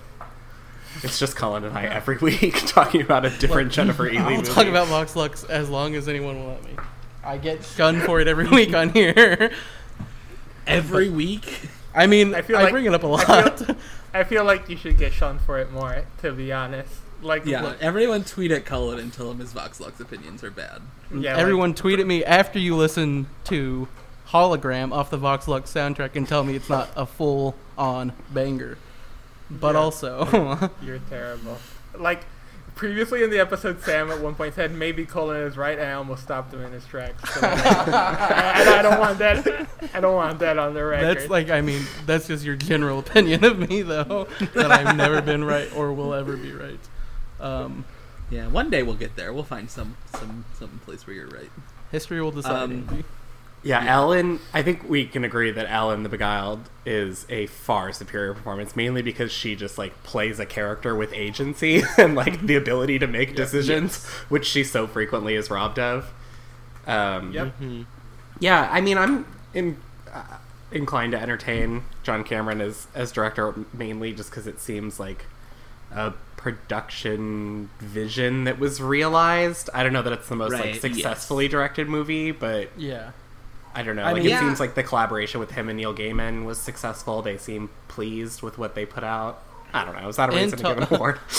[1.01, 4.51] It's just Colin and I every week talking about a different Jennifer Ely I'll movie.
[4.51, 6.71] talk about Vox Lux as long as anyone will let me.
[7.23, 9.51] I get shunned for it every week on here.
[10.67, 11.69] Every week.
[11.95, 13.59] I mean, I, I feel like- bring it up a lot.
[13.59, 13.75] feel-
[14.13, 16.91] I feel like you should get shunned for it more, to be honest.
[17.21, 20.51] Like, Yeah, look- everyone tweet at Cullen and tell him his Vox Lux opinions are
[20.51, 20.81] bad.
[21.13, 23.87] yeah, like- Everyone tweet at me after you listen to
[24.29, 28.77] Hologram off the Vox Lux soundtrack and tell me it's not a full on banger.
[29.49, 29.79] But Yeah.
[29.81, 31.57] also, You're terrible.
[31.97, 32.21] Like
[32.75, 35.93] previously in the episode, Sam at one point said maybe Colin is right, and I
[35.93, 37.33] almost stopped him in his tracks.
[37.33, 39.67] So, and I don't want that.
[39.93, 41.17] I don't want that on the record.
[41.17, 45.21] that's like, I mean, that's just your general opinion of me, though, that I've never
[45.21, 46.79] been right or will ever be right.
[47.39, 47.85] Um,
[48.29, 49.33] Yeah, one day we'll get there.
[49.33, 51.49] We'll find some some some place where you're right.
[51.91, 52.63] history will decide.
[52.63, 53.03] Um,
[53.61, 54.39] Yeah, Ellen.
[54.53, 59.01] I think we can agree that Ellen the Beguiled is a far superior performance, mainly
[59.01, 63.35] because she just like plays a character with agency and like the ability to make
[63.35, 66.11] decisions, which she so frequently is robbed of.
[66.87, 67.53] Um, Yep.
[68.39, 69.77] Yeah, I mean, I'm in,
[70.13, 70.37] uh,
[70.71, 75.25] inclined to entertain John Cameron as as director mainly just because it seems like
[75.91, 79.69] a production vision that was realized.
[79.73, 80.81] I don't know that it's the most Right, like yes.
[80.81, 83.11] successfully directed movie, but Yeah.
[83.79, 84.01] I don't know.
[84.03, 84.39] I like mean- it Yeah.
[84.41, 87.21] seems like the collaboration with him and Neil Gaiman was successful.
[87.21, 89.41] They seem pleased with what they put out.
[89.73, 90.09] I don't know.
[90.09, 91.19] Is that a reason to to- give an award?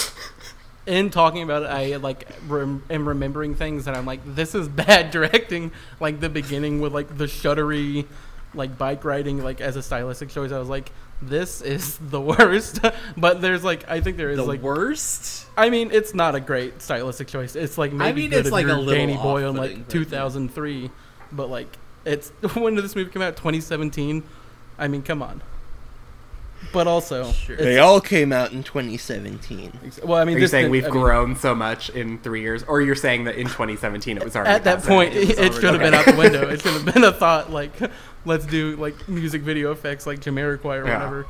[0.86, 4.68] in talking about it, I like rem- am remembering things and I'm like, this is
[4.68, 5.72] bad directing.
[6.00, 8.06] Like the beginning with like the shuddery,
[8.54, 10.50] like bike riding, like as a stylistic choice.
[10.52, 12.80] I was like, this is the worst.
[13.16, 15.46] but there's like, I think there is The like, worst.
[15.58, 17.54] I mean, it's not a great stylistic choice.
[17.54, 20.90] It's like maybe mean, good it's like a little Danny Boyle in like 2003,
[21.32, 23.36] but like it's when did this movie come out?
[23.36, 24.22] 2017.
[24.78, 25.42] I mean, come on.
[26.72, 27.56] But also, Sure.
[27.56, 29.72] They all came out in 2017.
[30.04, 32.18] well, I mean, Are you this saying didn't- we've I mean, grown so much in
[32.18, 35.30] three years, or you're saying that in 2017 it was already at that point, was
[35.30, 36.48] it, already- should have been out the window.
[36.50, 37.72] It should have been a thought like,
[38.26, 40.94] let's do like music video effects like Jamiroquai or Yeah.
[40.98, 41.26] whatever.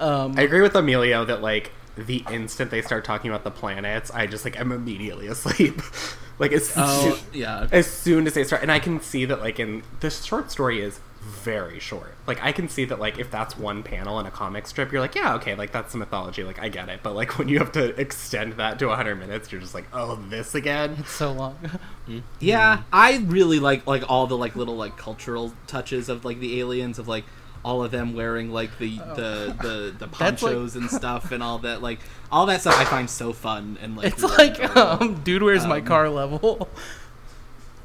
[0.00, 4.10] Um, I agree with Emilio that like the instant they start talking about the planets,
[4.10, 5.80] I just like I'm immediately asleep.
[6.40, 7.68] like as Oh soon, yeah.
[7.70, 10.80] as soon as they start, and I can see that like in this short story
[10.80, 12.14] is very short.
[12.26, 15.00] Like I can see that like if that's one panel in a comic strip, you're
[15.02, 17.00] like, yeah, okay, like that's the mythology, like I get it.
[17.02, 20.16] But like when you have to extend that to 100 minutes, you're just like, oh,
[20.30, 20.96] this again.
[20.98, 21.56] it's so long.
[22.06, 22.20] Hmm.
[22.40, 26.58] Yeah, I really like like all the like little like cultural touches of like the
[26.58, 27.24] aliens of like
[27.62, 31.42] all of them wearing like the the the, the That's, like- ponchos and stuff and
[31.42, 32.00] all that like
[32.32, 35.66] all that stuff I find so fun and like it's really like, um, dude, where's
[35.66, 36.68] my Um, car level?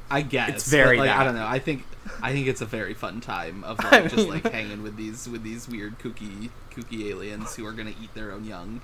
[0.09, 1.17] I guess It's very but, like.
[1.17, 1.83] I don't know I think
[2.21, 5.27] I think it's a very fun time of like just mean- like hanging with these
[5.27, 8.81] with these weird kooky kooky aliens who are gonna eat their own young.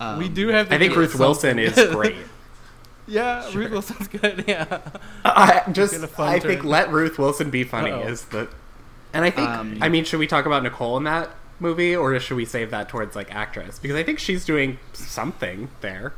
[0.00, 0.68] Um, we do have.
[0.68, 2.16] To I think Ruth Wilson is great.
[3.06, 4.44] yeah, Ruth Wilson's good.
[4.46, 4.80] Yeah.
[5.24, 8.08] I just Get a fun I think let Ruth Wilson be funny Uh-oh.
[8.08, 8.48] is the
[9.12, 12.18] and I think Um, I mean should we talk about Nicole in that movie or
[12.20, 16.12] should we save that towards like actress because I think she's doing something there.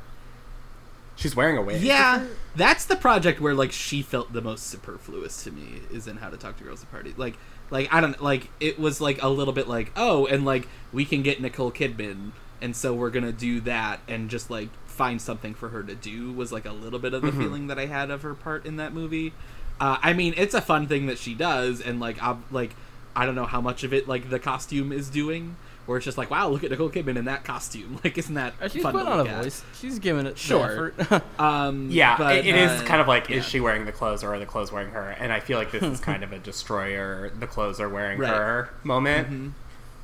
[1.17, 1.83] She's wearing a wig.
[1.83, 6.19] Yeah, that's the project where like she felt the most superfluous to me is in
[6.19, 7.13] How to Talk to Girls at Party.
[7.17, 7.37] Like,
[7.71, 11.05] like I don't like it was like a little bit like oh, and like we
[11.05, 12.31] can get Nicole Kidman,
[12.63, 16.33] and so we're gonna do that and just like find something for her to do
[16.33, 18.77] was like a little bit of the feeling that I had of her part in
[18.77, 19.33] that movie.
[19.81, 22.75] Uh, I mean, it's a fun thing that she does, and like I'm like
[23.17, 25.57] I don't know how much of it like the costume is doing.
[25.87, 27.99] Where it's just like, wow, look at Nicole Kidman in that costume.
[28.05, 29.43] Like, isn't that Uh, She's fun put to on a at?
[29.45, 29.65] voice.
[29.81, 30.93] She's giving it the Sure.
[30.99, 31.25] effort.
[31.41, 33.37] Um, Yeah, but, it- it is uh, kind of like yeah.
[33.37, 35.09] is she wearing the clothes or are the clothes wearing her?
[35.19, 38.29] And I feel like this is kind of a destroyer the clothes are wearing Right.
[38.29, 39.31] her moment.
[39.31, 39.53] Mhm.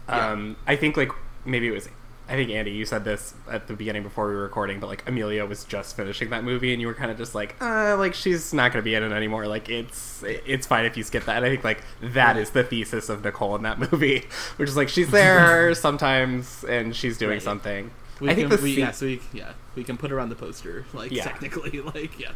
[0.08, 0.30] Yeah.
[0.30, 1.10] Um, I think like
[1.44, 1.86] maybe it was.
[2.34, 5.06] I think Andy, you said this at the beginning before we were recording, but like
[5.08, 8.12] Emilio was just finishing that movie, and you were kind of just like, uh, like
[8.14, 9.46] she's not going to be in it anymore.
[9.46, 11.36] Like it's it's fine if you skip that.
[11.36, 14.24] And I think like that is the thesis of Nicole in that movie,
[14.56, 17.42] which is like she's there sometimes and she's doing Right.
[17.42, 17.90] something.
[18.20, 20.20] We I think can, the we, scene- yeah, so we, yeah, we can put her
[20.20, 21.24] on the poster, like Yeah.
[21.24, 22.30] technically, like yeah.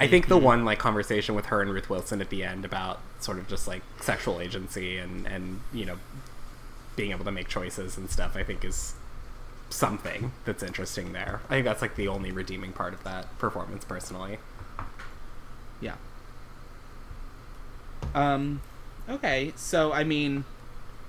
[0.00, 3.00] I think the one like conversation with her and Ruth Wilson at the end about
[3.20, 5.96] sort of just like sexual agency and and you know
[6.96, 8.94] being able to make choices and stuff I think is
[9.70, 11.40] something that's interesting there.
[11.46, 14.38] I think that's like the only redeeming part of that performance personally.
[15.80, 15.94] Yeah.
[18.14, 18.60] Um.
[19.08, 20.44] Okay, so I mean,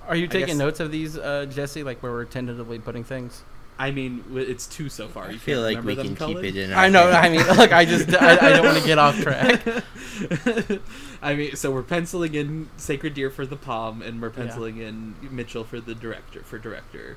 [0.07, 1.83] Are you taking guess- notes of these, uh, Jesse?
[1.83, 3.43] Like where we're tentatively putting things?
[3.77, 5.29] I mean, it's two so far.
[5.29, 6.73] You I feel like we them, can keep it in.
[6.73, 7.09] Our I know.
[7.09, 7.13] head.
[7.25, 9.61] I mean, look, I just I, I don't want to get off track.
[11.21, 14.35] I mean, so we're penciling in Sacred Deer for the palm, and we're Yeah.
[14.35, 17.15] penciling in Mitchell for the director for director.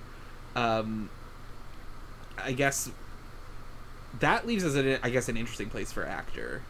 [0.54, 1.10] Um,
[2.44, 2.90] I guess
[4.20, 6.62] that leaves us in, I guess, an interesting place for actor.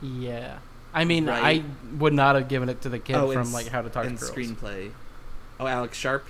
[0.00, 0.58] Yeah.
[0.94, 1.62] I mean, Right.
[1.62, 4.02] I would not have given it to the kid and from like How to Talk
[4.04, 4.30] to and Girls.
[4.30, 4.90] screenplay.
[5.58, 6.26] Oh, Alex Sharp.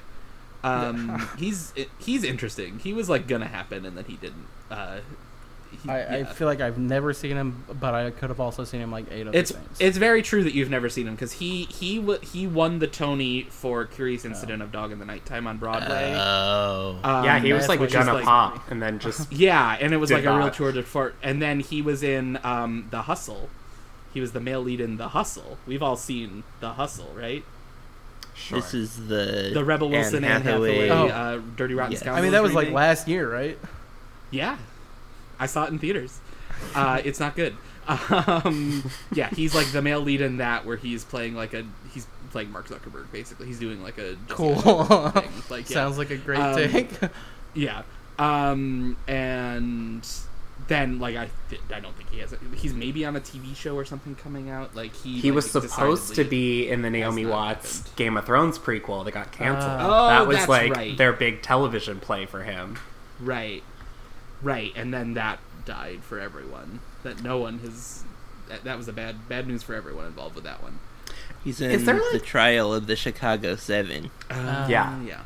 [0.64, 2.78] Um, he's he's interesting.
[2.78, 4.46] He was like gonna happen, and then he didn't.
[4.70, 4.98] Uh,
[5.82, 8.80] he- I, I feel like I've never seen him, but I could have also seen
[8.80, 9.76] him like eight other it's things.
[9.80, 13.44] it's very true that you've never seen him because he he he won the Tony
[13.50, 16.14] for Curious Incident of Dog in the Nighttime on Broadway.
[16.16, 16.98] Oh.
[17.02, 19.92] Um, yeah, he was like what she's gonna like- pop and then just Yeah, and
[19.92, 21.14] it was Did like a real tour de force.
[21.22, 23.48] And then he was in um, The Hustle.
[24.14, 25.56] He was the male lead in The Hustle.
[25.66, 27.44] We've all seen The Hustle, right?
[28.34, 28.60] sure.
[28.60, 31.06] This is the The Rebel Wilson Anne Hathaway, Oh.
[31.08, 31.98] uh, Dirty Rotten Yeah.
[31.98, 32.18] Scoundrels.
[32.18, 33.58] I mean, that was like last year, right?
[34.30, 34.56] Yeah,
[35.38, 36.20] I saw it in theaters.
[36.74, 37.56] Uh, it's not good,
[37.88, 42.06] Um, yeah, he's like the male lead in that, where he's playing like a he's
[42.30, 43.10] playing Mark Zuckerberg.
[43.10, 44.54] Basically, he's doing like a Cool.
[44.60, 45.28] Thing.
[45.50, 45.74] Like, yeah.
[45.74, 46.88] Sounds like a great Um, take.
[47.54, 47.82] Yeah.
[48.18, 50.06] Um, and
[50.68, 52.32] then like I, th- I don't think he has.
[52.32, 54.76] A, he's maybe on a TV show or something coming out.
[54.76, 57.96] Like he He like, was supposed to be in the Naomi Watts happened.
[57.96, 59.70] Game of Thrones prequel that got canceled.
[59.80, 60.06] Ah.
[60.06, 60.96] Oh, that was that's like right.
[60.96, 62.78] their big television play for him.
[63.20, 63.62] right,
[64.42, 66.80] right, and then that died for everyone.
[67.02, 68.04] That no one has.
[68.48, 70.78] That, that was a bad bad news for everyone involved with that one.
[71.44, 74.10] He's in Is there, the like- trial of the Chicago Seven.
[74.30, 75.00] Uh, yeah.
[75.02, 75.20] Yeah.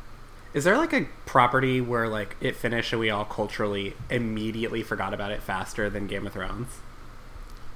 [0.55, 5.13] Is there like a property where like it finished and we all culturally immediately forgot
[5.13, 6.69] about it faster than Game of Thrones?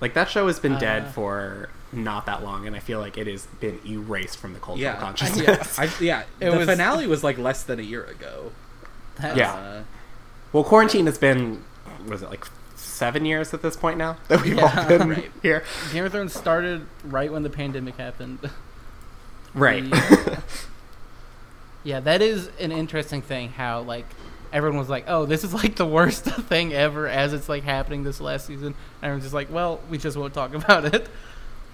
[0.01, 1.11] Like that show has been dead Uh.
[1.11, 4.81] for not that long, and I feel like it has been erased from the cultural
[4.93, 4.97] Yeah.
[4.97, 5.79] consciousness.
[5.79, 8.53] I, yeah, It the was- finale was like less than a year ago.
[9.17, 9.53] That's- Yeah.
[9.53, 9.83] Uh,
[10.53, 11.65] well, quarantine has been
[12.07, 14.75] was it like seven years at this point now that we've Yeah.
[14.83, 15.31] all been Right.
[15.43, 18.39] here, Game of Thrones started right when the pandemic happened.
[19.55, 19.83] right?
[19.89, 20.43] The-
[21.83, 23.51] yeah, that is an interesting thing.
[23.51, 24.07] How like
[24.53, 28.03] everyone was like, "Oh, this is like the worst thing ever," as it's like happening
[28.05, 28.67] this last season.
[28.69, 31.09] And everyone's just like, "Well, we just won't talk about it."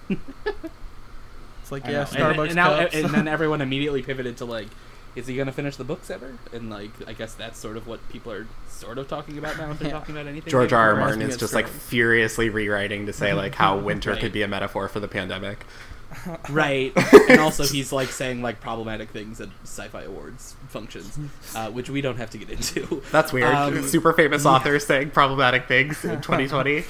[0.09, 2.05] it's like, yeah.
[2.05, 2.95] Starbucks and, and now, cups.
[2.95, 4.67] and then everyone immediately pivoted to like,
[5.17, 6.37] is he gonna finish the books ever?
[6.53, 9.71] And like, I guess that's sort of what people are sort of talking about now.
[9.71, 9.93] If they're Yeah.
[9.99, 10.49] talking about anything.
[10.49, 10.91] George R.
[10.93, 10.95] R.
[10.95, 14.19] Martin is just like furiously rewriting to say like how winter Right.
[14.21, 15.65] could be a metaphor for the pandemic.
[16.49, 16.93] right,
[17.29, 21.19] and also he's like saying like problematic things at sci-fi awards functions,
[21.53, 23.03] uh, which we don't have to get into.
[23.11, 23.53] That's weird.
[23.53, 26.85] Um, Super famous authors saying problematic things in 2020.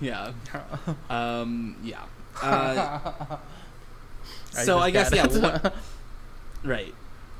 [0.00, 0.32] Yeah.
[1.10, 2.02] Um, yeah.
[2.40, 3.38] Uh,
[4.56, 5.26] I so I guess yeah.
[5.26, 5.74] What,
[6.62, 6.94] right.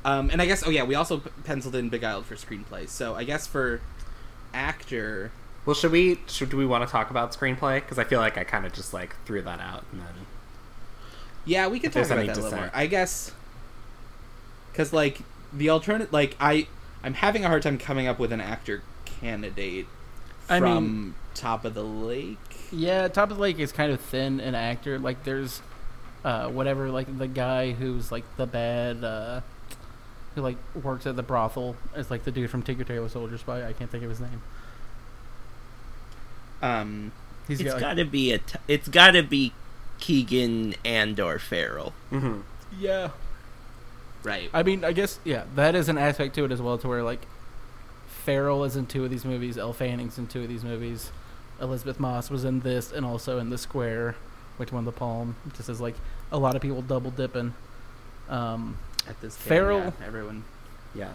[0.05, 2.87] Um, and I guess oh yeah, we also p- penciled in Beguiled for screenplay.
[2.87, 3.81] So I guess for
[4.53, 5.31] actor,
[5.65, 6.19] Well, should we?
[6.27, 7.81] Should do we want to talk about screenplay?
[7.81, 10.13] Because I feel like I kind of just like threw that out and then.
[11.45, 12.61] yeah, we could talk about that a little dissent.
[12.61, 12.71] more.
[12.73, 13.31] I guess
[14.71, 15.19] because like
[15.51, 16.67] the alternate, like I,
[17.03, 19.87] I'm having a hard time coming up with an actor candidate
[20.49, 22.37] I from mean- Top of the Lake.
[22.71, 24.99] Yeah, Top of the Lake is kind of thin an actor.
[24.99, 25.61] Like there's
[26.23, 29.41] uh whatever like the guy who's like the bad uh
[30.35, 33.67] who like works at the brothel is like the dude from Tinker Tailor Soldier Spy.
[33.67, 34.41] I can't think of his name.
[36.61, 37.11] Um,
[37.47, 38.39] He's It's got, like, to be a.
[38.39, 39.53] T- it's got to be
[39.99, 41.93] Keoghan and or Farrell.
[42.11, 42.39] Mm-hmm.
[42.79, 43.09] yeah.
[44.23, 44.49] right.
[44.53, 47.03] I mean, I guess yeah, that is an aspect to it as well, to where
[47.03, 47.25] like
[48.07, 51.11] Farrell is in two of these movies, Elle Fanning's in two of these movies,
[51.61, 54.15] Elisabeth Moss was in this and also in The Square,
[54.57, 55.35] which won the Palm.
[55.55, 55.95] Just as like
[56.31, 57.53] a lot of people double dipping.
[58.27, 60.43] Um, At this point, Farrell- yeah, everyone.
[60.93, 61.11] Yeah.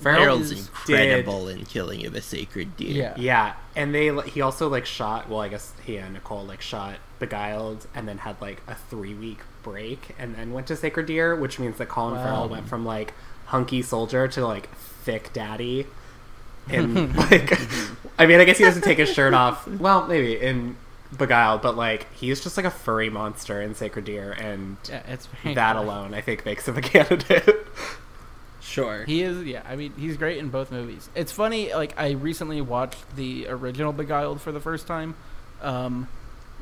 [0.00, 2.90] Farrell's is- incredible in Killing of a Sacred Deer.
[2.90, 5.28] yeah, Yeah, and they he also like shot.
[5.28, 9.14] Well, I guess he and Nicole like shot Beguiled, and then had like a three
[9.14, 12.24] week break, and then went to Sacred Deer, which means that Colin Wow.
[12.24, 13.14] Farrell went from like
[13.46, 15.86] hunky soldier to like thick daddy.
[16.68, 17.52] And like,
[18.18, 19.68] I mean, I guess he doesn't take his shirt off.
[19.68, 20.76] Well, maybe in
[21.16, 25.28] Beguiled, but like he's just like a furry monster in Sacred Deer, and yeah, it's
[25.44, 27.66] that alone, I think, makes him a candidate.
[28.60, 29.04] Sure.
[29.04, 29.62] He is, yeah.
[29.68, 31.10] I mean, he's great in both movies.
[31.14, 35.14] It's funny, like I recently watched the original Beguiled for the first time,
[35.60, 36.08] um,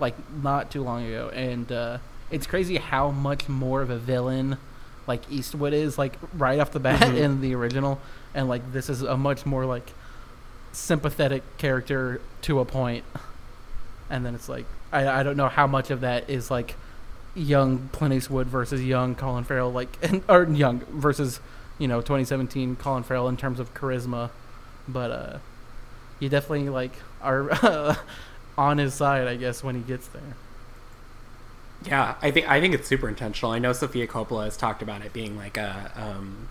[0.00, 1.98] like not too long ago, and uh,
[2.30, 4.56] it's crazy how much more of a villain
[5.06, 7.16] like Eastwood is, like right off the bat Mhm.
[7.16, 8.00] in the original,
[8.34, 9.90] and like this is a much more like
[10.72, 13.04] sympathetic character to a point,
[14.10, 16.76] and then it's like I I don't know how much of that is like
[17.34, 21.40] young Clint Eastwood versus young Colin Farrell, like and, or young versus
[21.78, 24.30] you know 2017 Colin Farrell in terms of charisma,
[24.88, 25.38] but uh,
[26.18, 26.92] you definitely like
[27.22, 27.96] are
[28.58, 30.36] on his side, I guess, when he gets there.
[31.86, 33.52] Yeah, I think I think it's super intentional.
[33.52, 36.48] I know Sofia Coppola has talked about it being like a um,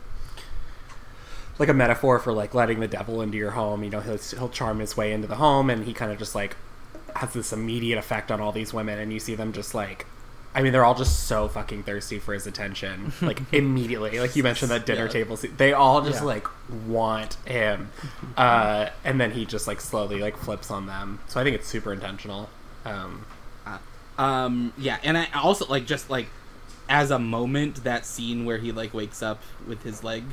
[1.60, 3.84] like a metaphor for like letting the devil into your home.
[3.84, 6.34] You know, he'll he'll charm his way into the home, and he kind of just
[6.34, 6.56] like
[7.16, 10.06] has this immediate effect on all these women, and you see them just like.
[10.56, 13.14] I mean, they're all just so fucking thirsty for his attention.
[13.22, 15.12] Like immediately, like you mentioned that dinner Yeah.
[15.12, 16.26] table scene, they all just Yeah.
[16.26, 16.48] like
[16.88, 17.92] want him,
[18.36, 21.20] uh, and then he just like slowly like flips on them.
[21.28, 22.50] So I think it's super intentional.
[22.84, 23.26] Um,
[24.18, 26.28] Um, yeah, and I also like just like
[26.90, 30.24] as a moment that scene where he like wakes up with his leg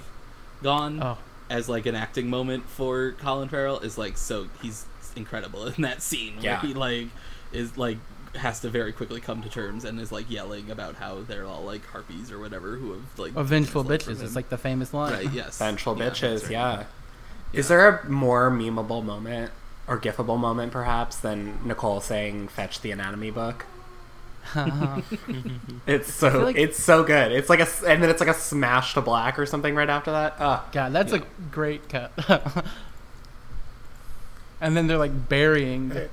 [0.62, 1.18] gone Oh,
[1.48, 6.02] as like an acting moment for Colin Farrell is like so he's incredible in that
[6.02, 6.60] scene where Yeah.
[6.60, 7.08] he like
[7.52, 7.98] is like
[8.34, 11.62] has to very quickly come to terms and is like yelling about how they're all
[11.62, 14.22] like harpies or whatever who have like oh vengeful bitches.
[14.22, 15.12] It's like the famous line.
[15.12, 16.50] right yes Vengeful Yeah, bitches, right.
[16.50, 16.72] yeah.
[16.80, 16.84] Yeah.
[17.52, 19.52] Is there a more memeable moment
[19.88, 23.64] or gifable moment perhaps than Nicole saying "fetch the anatomy book."
[25.86, 27.32] It's so like- it's so good.
[27.32, 29.88] It's like a s- and then it's like a smash to black or something right
[29.88, 30.40] after that.
[30.40, 32.12] Uh, God, that's a great cut.
[34.60, 36.08] and then they're like burying Hey,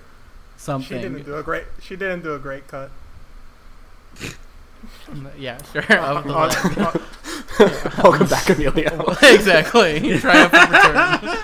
[0.57, 1.01] She something.
[1.01, 1.65] didn't do a great.
[1.81, 2.89] She didn't do a great cut.
[5.37, 5.81] Yeah, sure.
[5.81, 7.01] of the On- leg.
[8.03, 9.05] welcome back, Emilio.
[9.23, 10.19] exactly.
[10.19, 11.37] Triumphant return.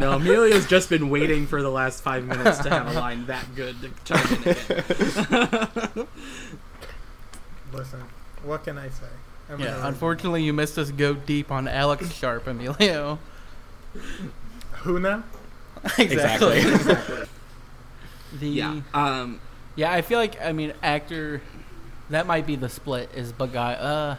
[0.00, 3.46] No, Emilio's just been waiting for the last five minutes to have a line that
[3.54, 6.06] good to chime in again.
[7.72, 8.02] listen,
[8.44, 9.06] what can I say?
[9.50, 13.18] I'm Yeah, gonna- unfortunately, you missed us go deep on Alex Sharp, Emilio.
[14.82, 15.22] Who now?
[15.98, 16.62] Exactly.
[18.38, 18.80] The Yeah.
[18.92, 19.40] Um,
[19.76, 21.40] Yeah, I feel like I mean actor.
[22.10, 23.10] That might be the split.
[23.14, 23.76] Is Bagai?
[23.80, 24.16] Uh,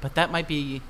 [0.00, 0.82] but that might be.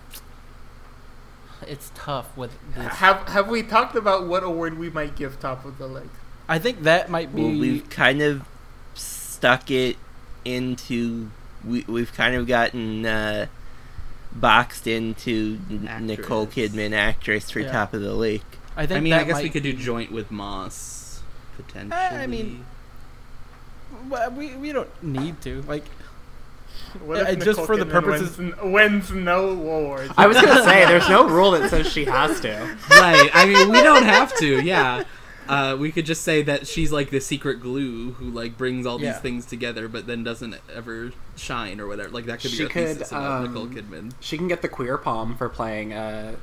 [1.66, 2.95] It's tough with this.
[2.95, 6.09] Have Have we talked about what award we might give Top of the Lake?
[6.49, 7.43] I think that might be.
[7.43, 8.43] Well, we've kind of
[8.95, 9.97] stuck it
[10.45, 11.31] into.
[11.64, 13.47] We, we've kind of gotten uh,
[14.33, 17.70] boxed into N- Nicole Kidman, actress for Yeah.
[17.70, 18.43] Top of the Lake.
[18.77, 18.99] I think.
[18.99, 21.20] I mean, that I guess we might- could do joint with Moss
[21.57, 21.97] potentially.
[22.01, 22.64] I mean-
[24.09, 25.85] Well, we we don't need to like.
[27.05, 30.12] What Uh, just for the purposes- wins, wins no awards?
[30.16, 32.77] I was gonna say there's no rule that says she has to.
[32.91, 33.31] right.
[33.33, 34.61] I mean, we don't have to.
[34.62, 35.05] Yeah.
[35.49, 39.01] Uh, we could just say that she's like the secret glue who like brings all
[39.01, 39.12] Yeah.
[39.12, 42.11] these things together, but then doesn't ever shine or whatever.
[42.11, 44.12] Like that could be She our could, thesis about um, Nicole Kidman.
[44.20, 46.35] She can get the queer palm for playing a,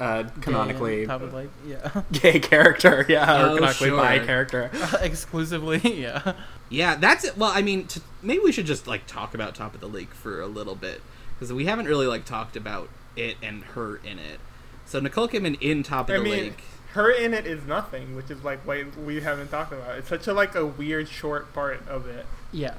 [0.00, 4.26] a canonically Top of yeah, gay character, yeah, Oh, or canonically bi sure.
[4.26, 4.70] character.
[5.00, 6.32] exclusively yeah.
[6.68, 7.36] Yeah, that's it.
[7.36, 10.14] Well, I mean, to, maybe we should just like talk about Top of the Lake
[10.14, 11.02] for a little bit
[11.34, 14.40] because we haven't really like talked about it and her in it.
[14.86, 16.64] So Nicole Kidman in Top of I the mean, Lake.
[16.92, 19.98] her in it is nothing, which is like what we haven't talked about.
[19.98, 22.74] It's such a like a weird short part of it Yeah,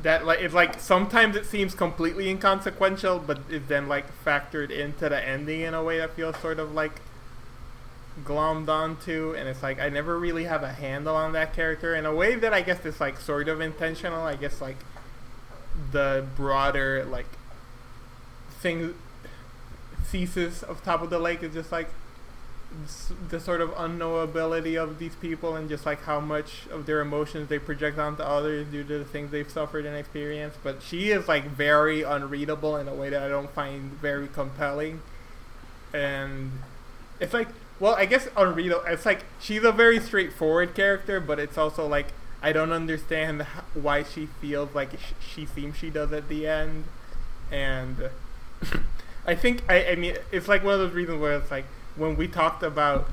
[0.00, 5.08] that like it's like sometimes it seems completely inconsequential, but is then like factored into
[5.08, 7.00] the ending in a way that feels sort of like
[8.24, 12.06] glommed onto, and it's like I never really have a handle on that character in
[12.06, 14.22] a way that I guess is like sort of intentional.
[14.22, 14.78] I guess like
[15.90, 17.26] the broader like
[18.60, 18.94] thing
[20.04, 21.88] thesis of Top of the Lake is just like
[23.28, 27.48] the sort of unknowability of these people and just like how much of their emotions
[27.48, 30.58] they project onto others due to the things they've suffered and experienced.
[30.62, 35.02] But she is like very unreadable in a way that I don't find very compelling.
[35.92, 36.52] And
[37.20, 37.48] it's like,
[37.78, 38.84] well, I guess unreadable.
[38.86, 42.08] It's like she's a very straightforward character, but it's also like
[42.42, 43.42] I don't understand
[43.74, 46.84] why she feels like sh- she seems she does at the end.
[47.50, 48.10] And
[49.26, 51.66] I think I, I mean it's like one of those reasons where it's like
[51.96, 53.08] when we talked about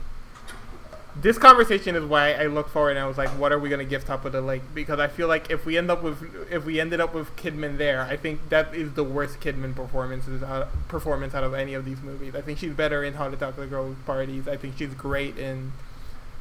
[1.16, 3.84] this conversation is why I look forward and I was like, what are we gonna
[3.84, 4.62] give Top of the Lake?
[4.74, 7.78] Because I feel like if we end up with if we ended up with Kidman
[7.78, 11.84] there, I think that is the worst Kidman performances out, performance out of any of
[11.84, 12.36] these movies.
[12.36, 14.48] I think she's better in How to Talk to a Girl with Parties.
[14.48, 15.74] I think she's great in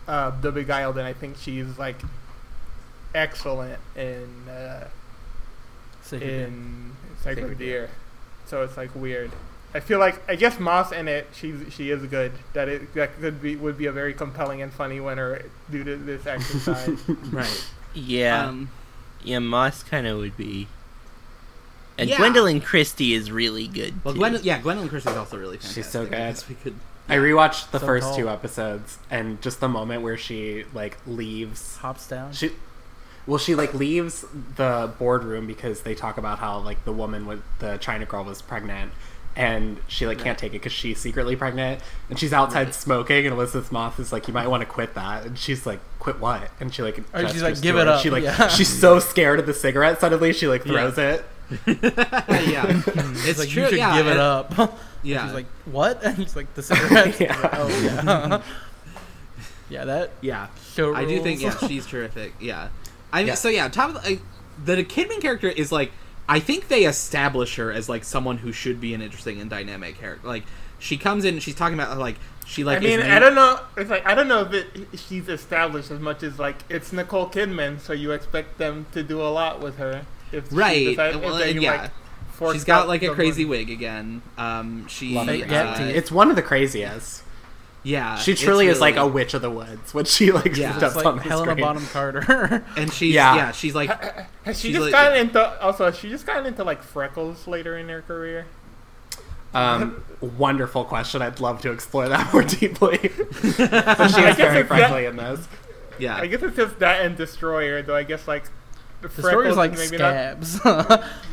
[0.06, 2.00] uh, The Beguiled, and I think she's like
[3.14, 4.88] excellent in uh,
[6.02, 7.90] Sacred in Sacred Sacred Deer.
[8.46, 9.32] So it's like weird.
[9.74, 12.32] I feel like I guess Moss in it, she's she is good.
[12.54, 15.96] That it that could be would be a very compelling and funny winner due to
[15.96, 16.98] this exercise.
[17.30, 17.66] Right.
[17.94, 18.70] Yeah, Um,
[19.24, 20.68] yeah, Moss kind of would be.
[21.96, 22.16] And Yeah.
[22.16, 24.04] Gwendoline Christie is really good.
[24.04, 24.20] well, too.
[24.20, 25.84] Gwen, yeah, Gwendoline Christie's also really fantastic.
[25.84, 26.12] She's so good.
[26.12, 26.74] guess we could.
[27.08, 28.16] I rewatched the So first tall.
[28.16, 32.32] two episodes, and just the moment where she like leaves hops down.
[32.32, 32.52] She,
[33.26, 34.24] well, she like leaves
[34.56, 38.42] the boardroom because they talk about how like the woman with the China girl was
[38.42, 38.92] pregnant,
[39.38, 41.80] and she like can't take it because she's secretly pregnant,
[42.10, 42.74] and she's outside Right.
[42.74, 45.80] smoking, and Elisabeth Moss is like, "You might want to quit that and she's like,
[46.00, 48.02] "Quit what?" And she like, Or she's gestures like, to "Give her, it and up,"
[48.02, 48.48] She like, yeah.
[48.48, 50.00] she's so scared of the cigarette.
[50.00, 51.24] Suddenly, she like throws it.
[51.66, 53.62] yeah, It's it's like true.
[53.62, 54.78] you should yeah, give it and- up.
[55.04, 56.02] Yeah, She's like, what?
[56.04, 57.20] And he's like, the cigarette.
[57.20, 57.50] Yeah.
[57.52, 58.42] Oh yeah.
[59.70, 60.48] yeah, that yeah.
[60.74, 60.94] show.
[60.94, 62.32] I do think yeah, she's terrific.
[62.40, 62.68] Yeah,
[63.12, 63.34] I mean, Yeah.
[63.34, 64.18] so yeah, top of the, I,
[64.64, 65.92] the Kidman character is like
[66.28, 69.98] I think they establish her as like someone who should be an interesting and dynamic
[69.98, 70.26] character.
[70.26, 70.44] Like
[70.78, 72.16] she comes in, and she's talking about like
[72.46, 72.78] she like.
[72.78, 73.60] I mean, is I don't know.
[73.76, 74.66] It's like I don't know if it,
[74.98, 79.20] she's established as much as like it's Nicole Kidman, so you expect them to do
[79.22, 80.04] a lot with her.
[80.30, 80.86] If she Right.
[80.88, 81.82] decide- if well, they, and yeah.
[81.82, 81.90] like,
[82.32, 83.58] forked She's got like a crazy money.
[83.60, 84.22] wig again.
[84.36, 85.50] Um, she Love it.
[85.50, 85.76] uh.
[85.80, 87.22] It's one of the craziest.
[87.84, 90.76] Yeah, She it's truly is like a witch of the woods when she like Yeah.
[90.76, 91.64] steps It's on like the Helena screen.
[91.64, 92.64] Bonham Carter.
[92.76, 93.36] and she's Yeah.
[93.36, 93.88] yeah, she's like
[94.44, 95.84] Has she She's just like- gotten into also?
[95.86, 98.46] Has she just gotten into like freckles later in her career?
[99.54, 101.22] Um, wonderful question.
[101.22, 102.98] I'd love to explore that more deeply.
[102.98, 105.48] but she I is guess very it's friendly in this.
[105.98, 106.16] Yeah.
[106.16, 107.96] I guess it's just that and Destroyer, though.
[107.96, 108.44] I guess like
[109.00, 110.60] the The is freckles like maybe not- scabs.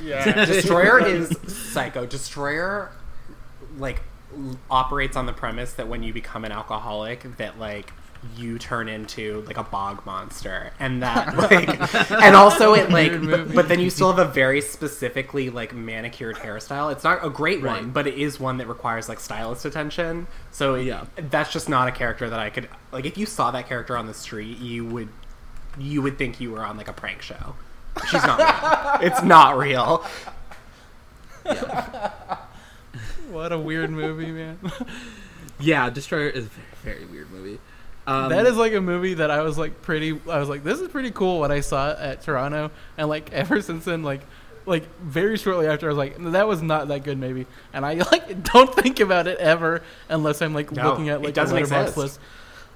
[0.03, 0.45] Yeah.
[0.45, 2.05] Destroyer is psycho.
[2.05, 2.91] Destroyer,
[3.77, 4.03] like, l-
[4.69, 7.91] operates on the premise that when you become an alcoholic, that like
[8.37, 11.69] you turn into like a bog monster, and that like,
[12.11, 16.35] and also it like, but, but then you still have a very specifically like manicured
[16.37, 16.91] hairstyle.
[16.91, 17.81] It's not a great Right.
[17.83, 20.25] one, but it is one that requires like stylist attention.
[20.51, 21.05] So Yeah.
[21.17, 23.05] that's just not a character that I could like.
[23.05, 25.09] If you saw that character on the street, you would
[25.77, 27.55] you would think you were on like a prank show.
[28.09, 29.11] She's not real.
[29.11, 30.03] it's not real.
[33.35, 34.57] What a weird movie, man.
[35.59, 36.49] Yeah, Destroyer is a
[36.83, 37.59] very, very weird movie.
[38.07, 40.19] Um, that is like a movie that I was like pretty.
[40.29, 43.61] I was like, this is pretty cool What I saw at Toronto, and like ever
[43.61, 44.21] since then, like,
[44.65, 47.47] like very shortly after, I was like, that was not that good, maybe.
[47.73, 51.33] And I like don't think about it ever unless I'm like No, looking at like
[51.33, 52.19] the doesn't letterbox list.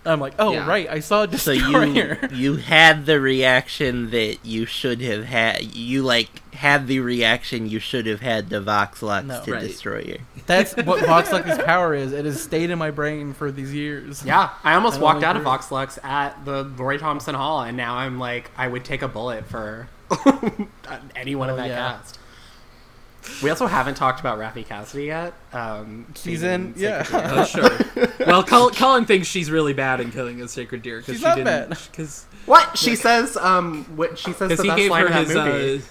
[0.06, 0.68] I'm like, oh Yeah.
[0.68, 2.18] right, I saw So Destroyer.
[2.22, 5.76] So you you had the reaction that you should have had.
[5.76, 9.44] You like had the reaction you should have had to Vox Lux No.
[9.44, 9.62] to Right.
[9.62, 10.18] Destroyer.
[10.46, 12.12] That's what Vox Lux's power is.
[12.14, 14.24] It has stayed in my brain for these years.
[14.26, 15.52] Yeah, I almost I walked only out of agree.
[15.52, 19.08] Vox Lux at the Roy Thomson Hall, and now I'm like, I would take a
[19.08, 19.88] bullet for
[21.16, 21.76] anyone in Oh, that yeah.
[21.98, 22.20] cast.
[23.44, 25.34] We also haven't talked about Raffey Cassidy yet.
[25.54, 27.04] Um, She's in- yeah.
[27.04, 27.22] Deer.
[27.26, 28.08] Oh, sure.
[28.28, 31.28] well, Col- Colin thinks she's really bad in killing a sacred deer because She's she
[31.28, 31.70] not didn't.
[31.92, 33.38] Because What she says?
[33.38, 35.36] Um, what she says the he best gave line her in that his.
[35.36, 35.78] movie.
[35.78, 35.82] Uh,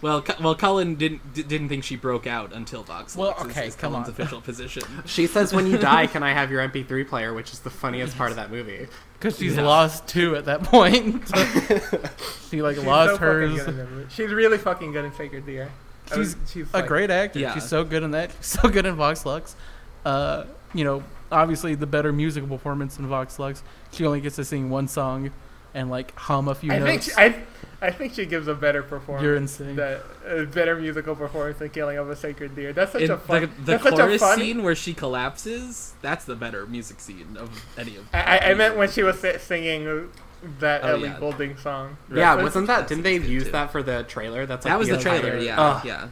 [0.00, 3.16] well, Co- well, Colin didn't d- didn't think she broke out until Vox.
[3.16, 4.12] Well, Lux is- okay, is come Colin's on.
[4.14, 4.82] official position.
[5.06, 8.16] She says, "When you die, can I have your MP3 player?" Which is the funniest
[8.16, 8.86] part of that movie.
[9.18, 9.62] because she's Yeah.
[9.66, 11.24] lost two at that point.
[12.50, 13.50] she like She's lost so hers.
[13.58, 14.06] good in that movie.
[14.10, 15.68] She's really fucking good in Sacred Deer.
[16.10, 17.38] I She's was- she's a great actor.
[17.38, 17.54] Yeah.
[17.54, 18.30] She's so good in that.
[18.38, 19.56] She's so good in Vox Lux.
[20.04, 20.44] Uh,
[20.74, 21.02] you know,
[21.32, 23.62] obviously the better musical performance in Vox Lux.
[23.92, 25.30] She only gets to sing one song
[25.74, 27.06] and like hum a few I think notes.
[27.06, 27.42] she, I,
[27.80, 29.22] I think she gives a better performance.
[29.22, 29.76] You're insane.
[29.76, 32.72] That a better musical performance than Killing of a Sacred Deer.
[32.72, 33.42] That's such In a fun.
[33.42, 34.38] the the that's such a chorus fun.
[34.38, 38.06] scene where she collapses, that's the better music scene of any of.
[38.14, 40.10] I, I- I meant when she was singing
[40.60, 41.18] that Oh, Ellie yeah.
[41.18, 41.96] Goulding song.
[42.10, 42.86] Yeah, That's- wasn't that?
[42.88, 43.50] Didn't they use too.
[43.52, 44.46] that for the trailer?
[44.46, 45.38] That's like That was the entire- trailer.
[45.38, 46.08] Yeah, Ugh, yeah.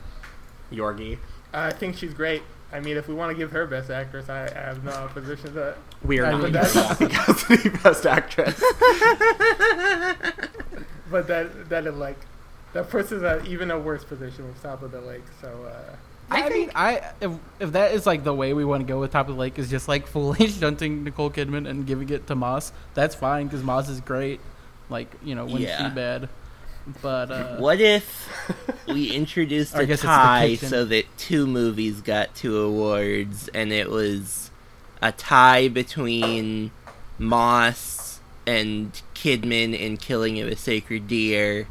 [0.73, 1.19] Yorgi.
[1.53, 2.43] I think she's great.
[2.73, 5.45] I mean, if we want to give her Best Actress, I, I have no opposition
[5.47, 5.77] to that.
[6.03, 8.61] We are I not mean, giving Cassidy Best Actress.
[11.11, 12.19] But that that is like
[12.73, 15.23] that puts us at even a worse position with South of the Lake.
[15.41, 15.95] So uh,
[16.31, 19.13] I, mean, I if, if that is like the way we want to go with
[19.13, 22.35] Top of the Lake is just like fully shunting Nicole Kidman and giving it to
[22.35, 22.73] Moss.
[22.95, 24.41] That's fine because Moss is great.
[24.89, 25.89] Like you know when Yeah.
[25.89, 26.29] she bad,
[27.03, 28.29] but uh, What if
[28.89, 30.69] we introduced I a guess it's the tie kitchen.
[30.69, 34.51] so that two movies got two awards, and it was
[35.03, 36.71] a tie between
[37.19, 41.67] Moss and Kidman in Killing of a Sacred Deer,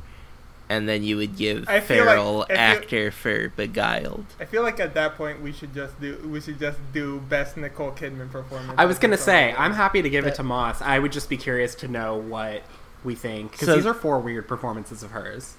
[0.70, 4.26] and then you would give I feel like- Farrell I feel- actor for Beguiled.
[4.40, 7.56] I feel like at that point we should just do we should just do Best
[7.58, 8.74] Nicole Kidman performance.
[8.78, 9.64] I was gonna or say something.
[9.64, 10.82] I'm happy to give it to Moss.
[10.82, 12.64] I would just be curious to know what
[13.04, 15.54] we think because So- these are four weird performances of hers.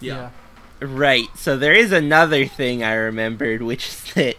[0.00, 0.30] Yeah.
[0.80, 1.26] Right.
[1.34, 4.36] So there is another thing I remembered, which is that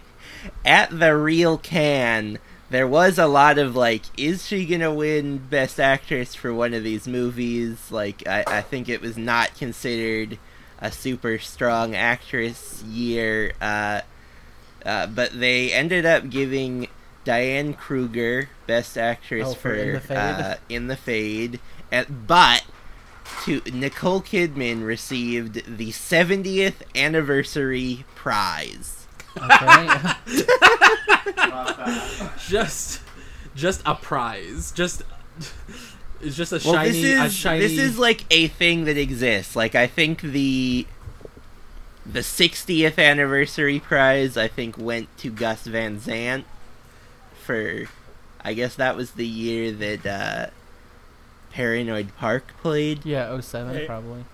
[0.64, 2.38] at the real Cannes,
[2.70, 6.84] there was a lot of like, is she gonna win Best Actress for one of
[6.84, 7.90] these movies?
[7.90, 10.38] Like, I, I think it was not considered
[10.78, 14.00] a super strong actress year, uh,
[14.86, 16.88] uh, but they ended up giving
[17.24, 20.16] Diane Kruger Best Actress Oh, for In the Fade?
[20.16, 21.60] Uh, in the Fade,
[21.92, 22.64] and, but
[23.44, 28.99] to Nicole Kidman received the 70th anniversary prize.
[29.36, 29.88] Okay.
[32.48, 33.00] Just,
[33.54, 34.72] just a prize.
[34.72, 35.02] Just,
[36.20, 37.60] it's just a Well, shiny, this is a shiny.
[37.60, 39.54] this is like a thing that exists.
[39.56, 40.86] Like I think the
[42.04, 46.44] the 60th anniversary prize I think went to Gus Van Sant
[47.44, 47.84] for
[48.42, 50.50] I guess that was the year that uh
[51.52, 53.04] Paranoid Park played.
[53.06, 53.86] yeah, 07 Hey.
[53.86, 54.24] probably.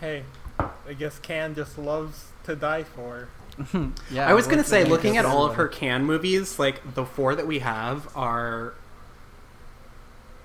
[0.00, 0.24] Hey,
[0.58, 3.28] I guess Cannes just loves to die for.
[4.10, 7.34] Yeah, I was gonna say, looking at all of her Cannes movies, like the four
[7.34, 8.74] that we have are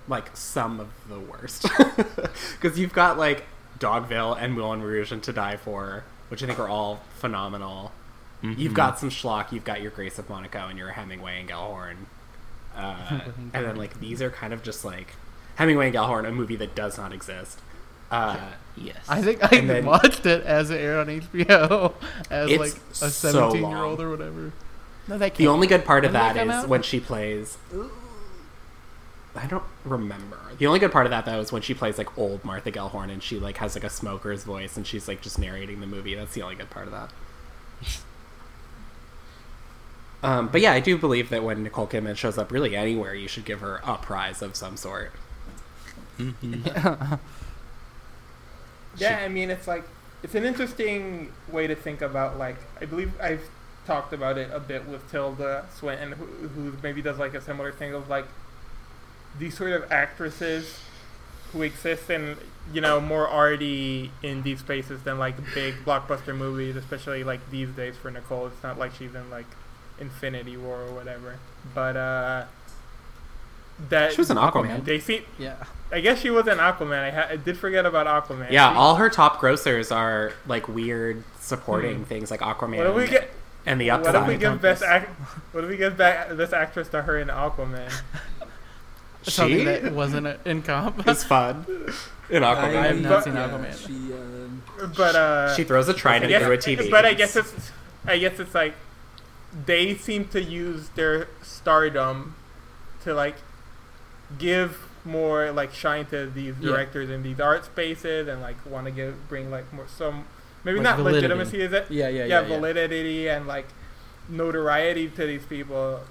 [0.08, 1.66] like some of the worst.
[2.60, 3.46] Because you've got like
[3.80, 7.92] Dogville and Moulin Rouge and To Die For, which I think are all phenomenal.
[8.42, 9.52] You've got some schlock.
[9.52, 11.96] You've got your Grace of Monaco and your Hemingway and Gellhorn.
[12.78, 13.22] Uh,
[13.56, 15.16] and then like these are kind of just like
[15.56, 17.60] Hemingway and Gellhorn, a movie that does not exist.
[18.12, 18.38] Uh,
[18.80, 18.98] Yes.
[19.10, 21.94] I think I then- watched it as it aired on HBO
[22.30, 24.54] as like a so 17 year old or whatever.
[25.08, 26.70] No, that the only good part of When that that come is out?
[26.70, 27.58] when she plays.
[29.36, 30.38] I don't remember.
[30.60, 33.10] The only good part of that though is when she plays like old Martha Gellhorn
[33.12, 36.14] and she like has like a smoker's voice and she's like just narrating the movie.
[36.14, 37.10] That's the only good part of that.
[40.24, 43.28] Um, but yeah, I do believe that when Nicole Kidman shows up really anywhere, you
[43.28, 45.12] should give her a prize of some sort.
[48.98, 49.84] Yeah, I mean, it's like
[50.24, 52.38] it's an interesting way to think about.
[52.38, 53.48] Like, I believe I've
[53.86, 57.72] talked about it a bit with Tilda Swinton, who, who maybe does like a similar
[57.72, 58.26] thing of like
[59.40, 60.80] these sort of actresses
[61.54, 62.36] who exist in
[62.74, 67.96] you know more arty indie spaces than like big blockbuster movies, especially like these days
[67.96, 68.48] for Nicole.
[68.48, 69.46] It's not like she's in like
[70.00, 71.40] Infinity War or whatever,
[71.74, 72.46] but uh,
[73.90, 74.84] that She was in Aquaman.
[74.84, 75.22] They see.
[75.40, 75.64] Yeah.
[75.92, 77.00] I guess she was in Aquaman.
[77.00, 78.52] I, ha- I did forget about Aquaman.
[78.52, 82.96] Yeah, She- all her top grossers are like weird supporting things like Aquaman What if
[82.96, 83.30] we get?
[83.66, 84.16] and the What Upside.
[84.24, 85.10] if we give best act?
[85.54, 87.92] What if we give back this actress to her in Aquaman?
[89.24, 91.06] Something she that wasn't a- in comp.
[91.08, 91.66] is fun
[92.30, 92.84] in Aquaman, I Aquaman.
[92.88, 93.88] have not seen yeah, Aquaman.
[93.88, 94.64] She, um,
[94.96, 96.90] But uh, She throws a trident guess- through a TV.
[96.92, 97.72] But I guess it's,
[98.06, 98.74] I guess it's like,
[99.66, 102.36] they seem to use their stardom,
[103.04, 103.36] to like,
[104.38, 106.72] give more like shine to these Yeah.
[106.72, 110.26] directors in these art spaces and like want to give bring like more some
[110.64, 111.22] maybe Like not validity.
[111.28, 112.42] legitimacy is it Yeah, yeah, yeah, yeah.
[112.42, 112.48] yeah.
[112.48, 113.68] validity and like
[114.30, 116.02] notoriety to these people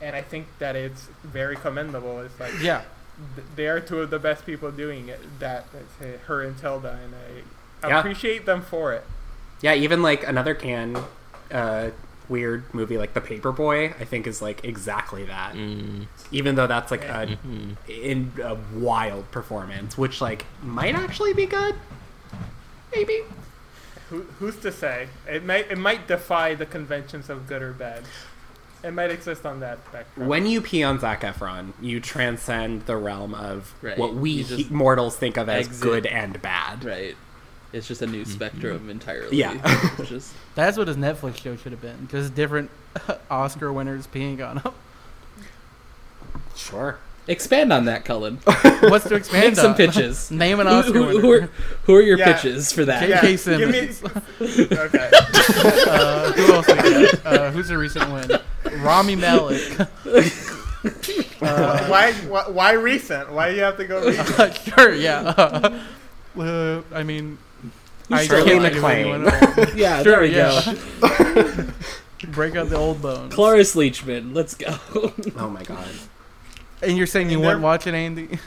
[0.00, 2.82] and i think that it's very commendable it's like Yeah.
[3.36, 6.98] th- they are two of the best people doing it that it's, her and tilda
[7.04, 7.14] and
[7.82, 7.98] i Yeah.
[7.98, 9.04] appreciate them for it
[9.60, 10.96] yeah, even like another Cannes
[11.50, 11.90] uh,
[12.28, 15.54] weird movie like The Paperboy, I think is like exactly that.
[15.54, 17.76] Mm, Even though that's like a mhm.
[17.88, 21.74] in a wild performance, which like might actually be good.
[22.94, 23.20] Maybe.
[24.10, 28.04] Who, who's to say it might it might defy the conventions of good or bad
[28.82, 32.96] it might exist on that spectrum When you pee on Zac Efron, you transcend the
[32.96, 33.98] realm of Right.
[33.98, 35.82] what we he- mortals think of as exit.
[35.82, 36.84] good and bad.
[36.84, 37.16] right.
[37.72, 39.36] It's just a new spectrum entirely.
[39.36, 39.54] Yeah.
[40.04, 42.08] Just That's what his Netflix show should have been.
[42.10, 42.70] Just different
[43.30, 44.72] Oscar winners peeing on him.
[46.56, 46.98] Sure.
[47.26, 48.36] expand on that, Colin.
[48.80, 50.30] What's to expand Make some pitches.
[50.30, 51.20] Name an Who, Oscar who, winner.
[51.20, 51.40] who are
[51.84, 52.32] who are your Yeah.
[52.32, 53.06] pitches for that?
[53.08, 53.58] Yeah, J.K.
[53.58, 54.72] give me- Simmons.
[54.72, 55.10] okay
[55.86, 57.26] uh, who else we got?
[57.26, 58.30] Uh, who's a recent win?
[58.82, 59.60] Rami Malek.
[61.38, 65.20] why, why why recent why do you have to go recent sure, yeah.
[66.38, 67.36] Uh, I mean,
[68.10, 69.76] I Shirley can't think of MacLaine.
[69.76, 70.74] Yeah, Sure, there we yeah.
[71.00, 71.66] go.
[72.32, 73.32] Break out the old bones.
[73.34, 74.78] Cloris Leachman, let's go.
[75.36, 75.88] Oh my god.
[76.82, 78.38] And you're saying you And wouldn't they're- watch it, Andy?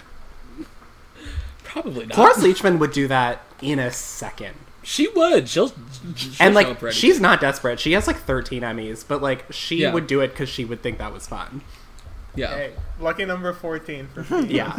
[1.64, 2.16] Probably not.
[2.16, 4.55] Cloris Leachman would do that in a second.
[4.84, 5.47] She would.
[5.47, 5.72] She'll,
[6.16, 7.80] she'll and like she's not desperate.
[7.80, 9.93] She has like 13 Emmys, but like she Yeah.
[9.93, 11.62] would do it because she would think that was fun.
[12.36, 12.47] yeah.
[12.55, 14.74] hey lucky number 14 for me Yeah.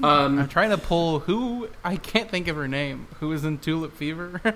[0.00, 0.08] Zac Efron.
[0.08, 3.06] I'm Um, trying to pull who I can't think of her name.
[3.20, 4.40] Who is in Tulip Fever?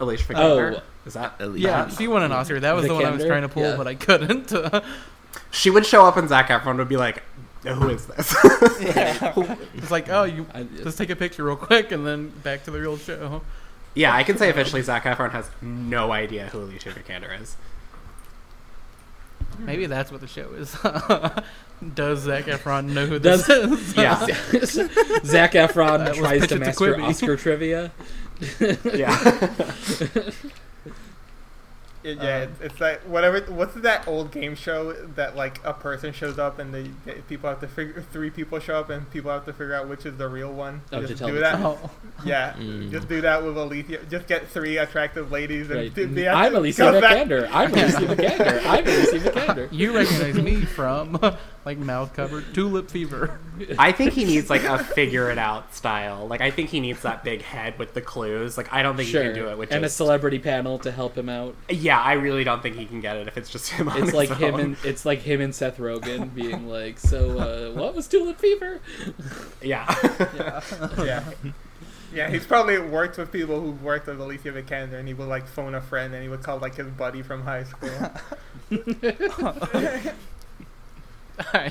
[0.00, 0.34] Alicia Oh.
[0.58, 0.82] Vikander.
[1.06, 1.34] Is that?
[1.40, 1.62] Alicia.
[1.66, 2.60] yeah, she won an Oscar.
[2.60, 3.76] That was the one I was trying to pull, Yeah.
[3.76, 4.52] but I couldn't.
[5.50, 7.22] She would show up and Zac Efron would be like,
[7.64, 12.06] "Who is this?" it's like, oh, you I, let's take a picture real quick and
[12.06, 13.40] then back to the real show.
[13.94, 17.56] yeah, I can say officially Zac Efron has no idea who Alicia Vikander is.
[19.58, 20.72] Maybe that's what the show is.
[21.94, 23.96] Does Zac Efron know who Does- this is?
[23.96, 24.16] Yeah,
[25.24, 27.04] Zac Efron tries to It to master Quibi.
[27.08, 27.92] Oscar trivia.
[28.94, 30.30] yeah.
[32.04, 33.40] It- yeah, it's, it's like whatever.
[33.52, 37.48] What's that old game show that like a person shows up and they, they people
[37.48, 40.16] have to figure three people show up and people have to figure out which is
[40.16, 40.82] the real one.
[40.92, 41.60] Oh, to just tell do that.
[41.60, 41.90] Oh,
[42.24, 42.90] Yeah, Mm.
[42.90, 43.98] just do that with Alicia.
[44.10, 45.94] Just get three attractive ladies and Right.
[45.94, 47.48] do- they I'm to Alicia go Vikander.
[47.52, 48.62] I'm Alicia Vikander.
[48.66, 49.68] I'm Alicia Vikander.
[49.72, 51.18] you recognize me from
[51.64, 53.38] like mouth covered Tulip Fever.
[53.78, 56.26] I think he needs like a figure it out style.
[56.26, 58.56] Like I think he needs that big head with the clues.
[58.56, 59.22] Like I don't think Sure.
[59.22, 61.54] he can do it with and a celebrity panel to help him out.
[61.68, 63.88] yeah, I really don't think he can get it if it's just him.
[63.88, 64.60] On It's his like him own.
[64.60, 68.80] and it's like him and Seth Rogen being like, "So, uh, what was Tulip Fever?"
[69.62, 69.86] yeah.
[70.34, 70.60] Yeah.
[71.04, 71.24] Yeah,
[72.14, 75.46] Yeah, he's probably worked with people who've worked with Alicia Vikander, and he would like
[75.48, 78.10] phone a friend, and he would call like his buddy from high school.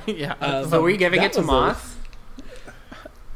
[0.07, 1.95] yeah, Um, so were you giving it to Moss?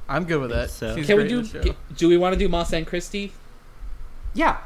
[0.08, 0.70] I'm good with that.
[0.70, 1.42] So- Can we do?
[1.44, 1.76] the.
[1.96, 3.32] Do we want to do Moss and Christie?
[4.34, 4.58] Yeah.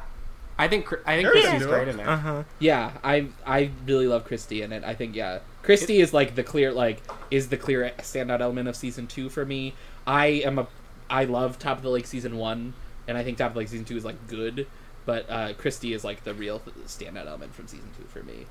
[0.59, 1.57] I think Cr- I think Sure, yeah.
[1.59, 2.07] Great in it.
[2.07, 2.43] Uh huh.
[2.59, 4.83] Yeah, I I really love Christie in it.
[4.83, 7.01] I think yeah, Christy is like the clear like
[7.31, 9.73] is the clear standout element of season two for me.
[10.05, 10.67] I am a
[11.09, 12.73] I love Top of the Lake season one,
[13.07, 14.67] and I think Top of the Lake season two is like good,
[15.05, 18.45] but uh, Christy is like the real standout element from season two for me.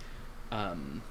[0.51, 1.03] Um,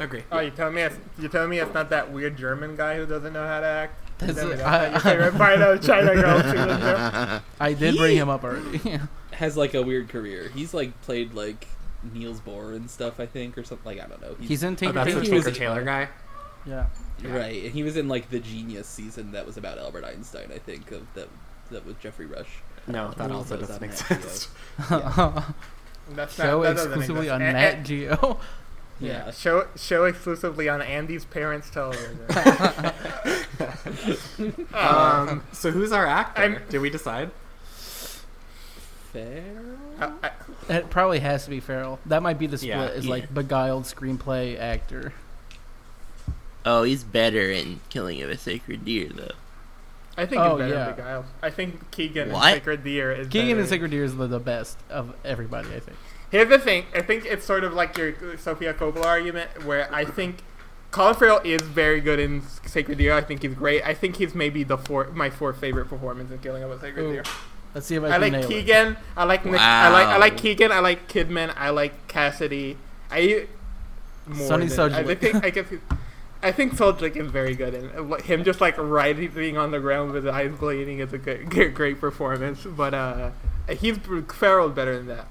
[0.00, 0.24] Agree.
[0.32, 3.06] Oh, you telling me it's, you telling me it's not that weird German guy who
[3.06, 3.94] doesn't know how to act?
[4.18, 7.40] That's Tell that's I- your favorite part of China Girl?
[7.60, 8.80] I did bring him up already.
[9.34, 10.50] has like a weird career.
[10.54, 11.66] He's like played like
[12.12, 13.84] Niels Bohr and stuff, I think, or something.
[13.96, 14.36] Like I don't know.
[14.40, 16.08] He's in Oh, Tinker that's the he was- Tinker Tailor guy.
[16.66, 16.86] Yeah.
[17.22, 20.50] right, and he was in like the Genius season that was about Albert Einstein.
[20.54, 21.28] I think of that
[21.70, 22.48] that was Geoffrey Rush.
[22.86, 24.48] No, that Ooh, also doesn't on exist.
[26.10, 28.40] That's Show not, that exclusively on A- Nat a- Geo.
[29.00, 32.20] Yeah, show show exclusively on Andy's parents' television.
[34.72, 36.40] um, So who's our actor?
[36.42, 37.30] I'm- Did we decide?
[39.14, 39.42] Fair.
[40.00, 40.12] I,
[40.68, 41.98] I, It probably has to be Farrell.
[42.06, 42.70] That might be the split.
[42.74, 42.86] Yeah.
[42.88, 43.10] is Yeah.
[43.12, 45.14] like beguiled screenplay actor.
[46.66, 49.32] Oh, he's better in Killing of a Sacred Deer, though.
[50.16, 50.90] I think Oh, it's better yeah.
[50.92, 51.24] Beguiled.
[51.42, 52.44] I think Keoghan What?
[52.44, 53.60] and Sacred Deer is Keoghan better.
[53.60, 55.68] and Sacred Deer is the, the best of everybody.
[55.74, 55.96] I think.
[56.30, 56.86] Here's the thing.
[56.94, 60.38] I think it's sort of like your Sofia Coppola argument, where I think
[60.90, 63.12] Colin Farrell is very good in Sacred Deer.
[63.12, 63.84] I think he's great.
[63.84, 67.02] I think he's maybe the four my fourth favorite performance in Killing of a Sacred
[67.02, 67.22] Ooh, Deer.
[67.74, 68.66] Let's see if I, I can like nail it.
[68.66, 68.96] Keoghan.
[69.16, 69.60] I like Nick.
[69.60, 70.70] I like I like Keoghan.
[70.70, 71.52] I like Kidman.
[71.56, 72.76] I like Cassidy.
[73.10, 73.46] I
[74.26, 75.18] more Sunny than- I Suljic.
[75.18, 75.66] think I guess.
[76.42, 80.24] I think Suljic is very good, and him just like writhing on the ground with
[80.24, 82.64] his eyes bleeding is a good, great, great performance.
[82.64, 83.30] But uh,
[83.68, 83.96] he's
[84.28, 85.26] Farrell better than that.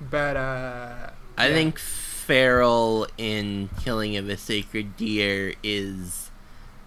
[0.00, 1.54] But uh, I yeah.
[1.54, 6.30] think Farrell in Killing of a Sacred Deer is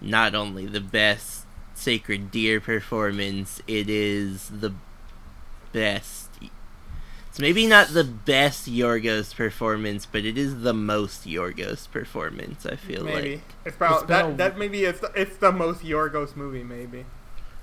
[0.00, 1.43] not only the best
[1.74, 4.72] Sacred Deer performance, it is the
[5.72, 6.28] best.
[7.28, 12.76] It's maybe not the best Yorgos performance, but it is the most Yorgos performance, I
[12.76, 13.40] feel maybe like.
[13.64, 14.30] it's probably It's that.
[14.30, 16.62] a- That maybe it's it's the most Yorgos movie.
[16.62, 17.04] Maybe.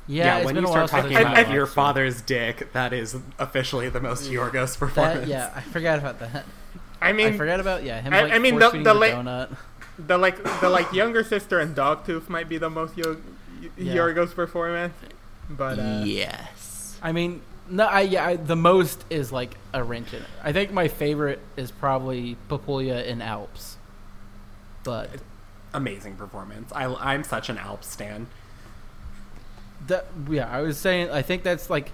[0.07, 2.91] Yeah, it's when been you start talking I I- about I- your father's dick, that
[2.91, 5.19] is officially the most Yorgos performance.
[5.21, 6.43] That, yeah, I forgot about that.
[7.01, 8.93] I mean, I forgot about yeah him I- like I mean, force the- the the
[8.93, 9.55] la- donut.
[9.97, 13.21] the like the like younger sister and Dogtooth might be the most Yo-
[13.77, 13.95] Yeah.
[13.95, 14.93] Yorgos performance.
[15.49, 16.97] But uh, yes.
[17.01, 20.27] I mean, no, I yeah, I, the most is like a wrench in it.
[20.43, 23.77] I think my favorite is probably Papoulia in Alps,
[24.83, 25.09] but
[25.73, 26.71] Amazing performance.
[26.73, 28.27] I, I'm such an Alps stan.
[29.87, 31.91] that yeah, I was saying I think that's like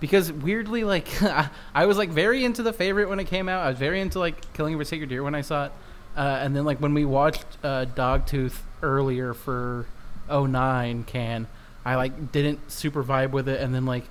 [0.00, 3.64] because weirdly like I, I was like very into the favorite when it came out.
[3.64, 5.72] I was very into like Killing of a Sacred Deer when I saw it,
[6.16, 9.86] uh, and then like when we watched uh, Dogtooth earlier for
[10.30, 11.46] 09 Cannes
[11.88, 14.04] I like didn't super vibe with it, and then like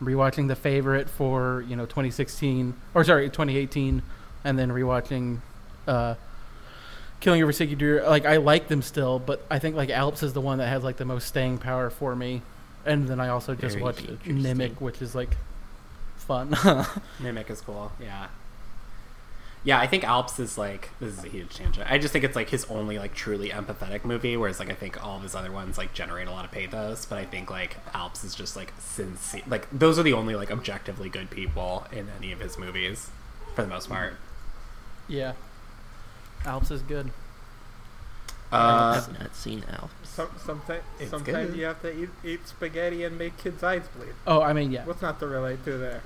[0.00, 4.02] rewatching the favorite for you know 2016 or sorry 2018,
[4.44, 5.38] and then rewatching.
[5.86, 6.16] Uh,
[7.20, 10.32] Killing a Sacred Deer, like I like them still, but I think like Alps is
[10.32, 12.42] the one that has like the most staying power for me.
[12.84, 14.06] And then I also just Very watched.
[14.24, 15.36] Nimic, which is like
[16.16, 16.50] fun.
[17.20, 17.92] Nimic is cool.
[18.00, 18.26] Yeah.
[19.64, 21.88] Yeah, I think Alps is like this is a huge tangent.
[21.90, 25.04] I just think it's like his only like truly empathetic movie, whereas like I think
[25.04, 27.76] all of his other ones like generate a lot of pathos, but I think like
[27.94, 29.42] Alps is just like sincere.
[29.46, 33.08] Like those are the only like objectively good people in any of his movies,
[33.54, 34.14] for the most part.
[35.08, 35.34] yeah,
[36.44, 37.10] Alps is good.
[38.50, 39.94] Uh, I've not seen Alps.
[40.02, 41.58] some, sometimes It's sometimes good.
[41.58, 44.12] you have to eat, eat spaghetti and make kids' eyes bleed.
[44.26, 44.84] Oh, I mean, yeah.
[44.84, 46.02] What's not to relate to there?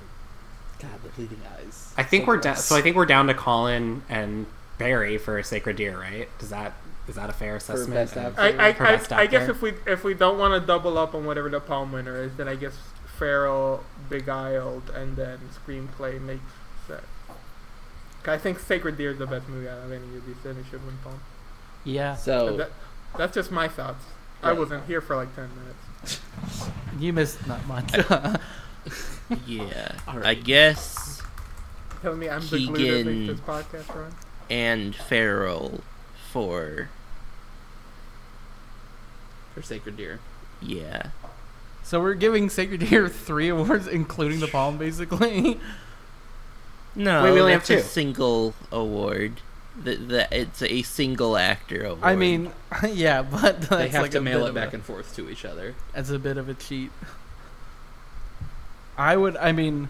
[0.79, 1.93] God, the bleeding eyes.
[1.97, 2.53] I think So we're down.
[2.53, 2.65] gross.
[2.65, 4.45] So I think we're down to Colin and
[4.77, 6.27] Barry for Sacred Deer, right?
[6.39, 6.73] Does that
[7.07, 7.93] is that a fair assessment?
[7.93, 10.59] best of- I I, for I, best I guess if we if we don't want
[10.59, 12.77] to double up on whatever the palm winner is, then I guess
[13.17, 16.43] Farrell, Beguiled, and then screenplay makes
[16.87, 17.01] sense.
[18.23, 20.59] 'Cause I think Sacred Deer is the best movie out of any of these, and
[20.59, 21.19] it should win palm.
[21.85, 22.71] Yeah, So that,
[23.17, 24.03] that's just my thoughts.
[24.43, 26.19] I wasn't here for like ten minutes.
[26.99, 27.91] you missed not much.
[29.47, 29.95] Yeah.
[30.07, 31.21] I guess
[32.01, 34.13] Tell me I'm the glue that makes Keoghan- this podcast run.
[34.49, 35.81] and Farrell
[36.31, 36.89] for
[39.53, 40.19] for Sacred Deer.
[40.61, 41.07] yeah.
[41.83, 45.59] so we're giving Sacred Deer three awards, including the Palm, basically.
[46.95, 49.41] No, Wait, we only have that's a single award.
[49.79, 51.99] The, the, it's a single actor award.
[52.03, 52.51] I mean,
[52.91, 55.29] yeah, but that's They have like to a mail it back a- and forth to
[55.29, 55.75] each other.
[55.93, 56.91] That's a bit of a cheat.
[58.97, 59.89] I would, I mean,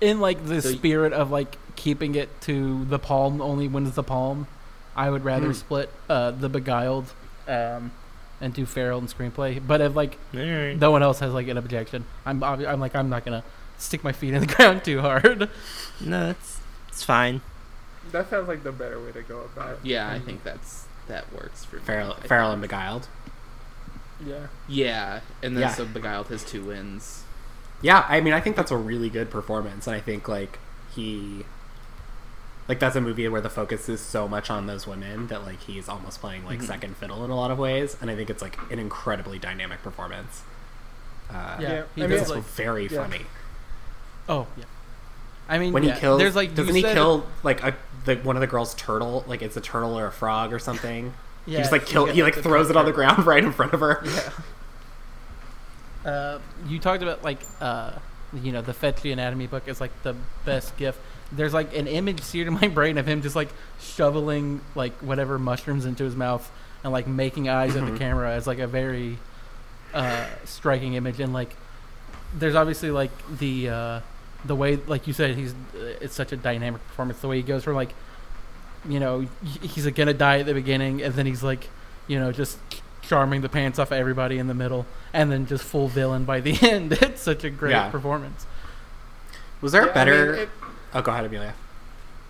[0.00, 3.94] in like the So y- spirit of like keeping it to the palm only wins
[3.94, 4.46] the palm,
[4.94, 5.52] I would rather Hmm.
[5.52, 7.12] split uh, the beguiled
[7.48, 7.92] um,
[8.40, 9.60] and do Farrell and screenplay.
[9.66, 10.78] But if like Alright.
[10.78, 13.42] no one else has like an objection, I'm obvi- I'm like I'm not gonna
[13.78, 15.48] stick my feet in the ground too hard.
[16.00, 17.40] No, it's it's fine.
[18.10, 19.78] That sounds like the better way to go about it.
[19.84, 21.82] Yeah, I think that's that works for me.
[21.82, 23.08] Farrell, I Farrell and Beguiled.
[24.24, 24.46] Yeah.
[24.68, 25.72] Yeah, and then Yeah.
[25.72, 27.21] so Beguiled has two wins.
[27.82, 30.58] Yeah, I mean, I think that's a really good performance, and I think like
[30.94, 31.44] he,
[32.68, 35.60] like that's a movie where the focus is so much on those women that like
[35.60, 36.66] he's almost playing like Mhm.
[36.66, 39.82] second fiddle in a lot of ways, and I think it's like an incredibly dynamic
[39.82, 40.42] performance.
[41.30, 42.44] Uh, Yeah, Yeah, he I it's mean, does like.
[42.44, 43.02] very yeah.
[43.02, 43.26] funny
[44.28, 44.64] Oh yeah.
[45.48, 46.18] I mean, when yeah, he kills.
[46.20, 47.74] There's like doesn't you he said- kill like a
[48.04, 49.24] the one of the girls' turtle?
[49.26, 51.14] Like it's a turtle or a frog or something.
[51.46, 52.06] Yeah, he just like kill.
[52.06, 54.02] yeah, He like throws it on the ground right in front of her.
[54.04, 54.30] Yeah.
[56.04, 57.92] Uh, you talked about like uh,
[58.32, 60.98] you know, the Fetchy Anatomy book is like the best gift.
[61.30, 63.48] There's like an image seared in my brain of him just like
[63.80, 66.50] shoveling like whatever mushrooms into his mouth
[66.84, 69.18] and like making eyes at the camera as like a very
[69.94, 71.20] uh, striking image.
[71.20, 71.54] And like,
[72.34, 74.00] there's obviously like the uh,
[74.44, 77.20] the way like you said he's uh, it's such a dynamic performance.
[77.20, 77.94] The way he goes from like
[78.88, 79.26] you know
[79.62, 81.68] he's like, gonna die at the beginning and then he's like
[82.08, 82.58] you know just
[83.12, 86.40] charming the pants off of everybody in the middle and then just full villain by
[86.40, 86.92] the end.
[86.94, 87.90] It's such a great Yeah.
[87.90, 88.46] performance.
[89.60, 90.32] Was there Yeah, a I better?
[90.32, 90.48] mean, it-
[90.94, 91.52] oh, go ahead, Emilio.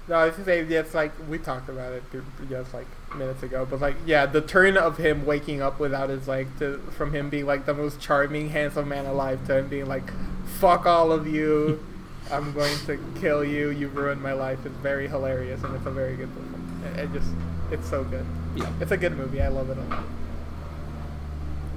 [0.09, 3.45] No, I was gonna say it's like we talked about it th- just like minutes
[3.45, 7.15] ago, but like yeah, the turn of him waking up without his leg to from
[7.15, 10.11] him being like the most charming, handsome man alive to him being like,
[10.59, 11.81] "Fuck all of you,
[12.33, 13.71] I'm going to kill you.
[13.71, 16.99] You ruined my life." is very hilarious and it's a very good performance.
[16.99, 17.31] It, it just
[17.71, 18.27] it's so good.
[18.57, 18.69] Yeah.
[18.81, 19.41] It's a good movie.
[19.41, 20.03] I love it a lot.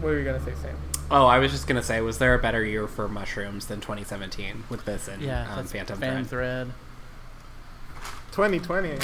[0.05, 0.77] What were you gonna say, Sam?
[1.09, 4.65] Oh, I was just gonna say, was there a better year for mushrooms than 2017
[4.69, 6.27] with this and Yeah, um, Phantom Thread?
[6.27, 6.71] Thread.
[8.33, 8.99] 2020.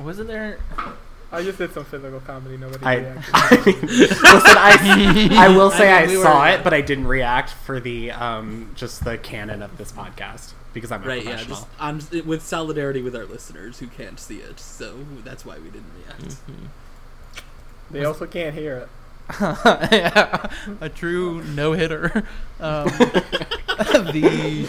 [0.00, 0.58] Wasn't there?
[1.30, 2.56] I just did some physical comedy.
[2.56, 3.24] Nobody I, reacted.
[3.34, 6.74] I mean, listen, I, I will say I I, mean, we saw were- it, but
[6.74, 11.06] I didn't react for the um, just the canon of this podcast because I'm a
[11.06, 11.56] Right, yeah, professional.
[11.56, 15.70] just on with solidarity with our listeners who can't see it, so that's why we
[15.70, 16.36] didn't react.
[17.90, 18.88] They also can't hear it.
[19.40, 22.24] yeah, a true no hitter.
[22.60, 24.68] Um, the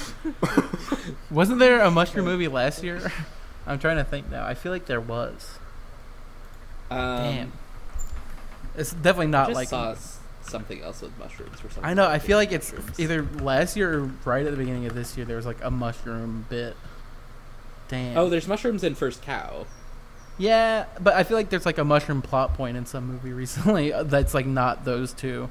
[1.31, 3.11] wasn't there a mushroom movie last year?
[3.65, 4.45] I'm trying to think now.
[4.45, 5.59] I feel like there was.
[6.91, 7.51] Um, Damn,
[8.75, 9.67] it's definitely not just like.
[9.69, 9.95] saw
[10.41, 11.85] something else with mushrooms or something.
[11.85, 12.07] I know.
[12.07, 12.99] I feel this like it's mushrooms.
[12.99, 15.25] either last year or right at the beginning of this year.
[15.25, 16.75] There was like a mushroom bit.
[17.87, 18.17] Damn.
[18.17, 19.65] Oh, there's mushrooms in First Cow.
[20.39, 23.91] Yeah, but I feel like there's like a mushroom plot point in some movie recently
[24.03, 25.49] that's like not those two.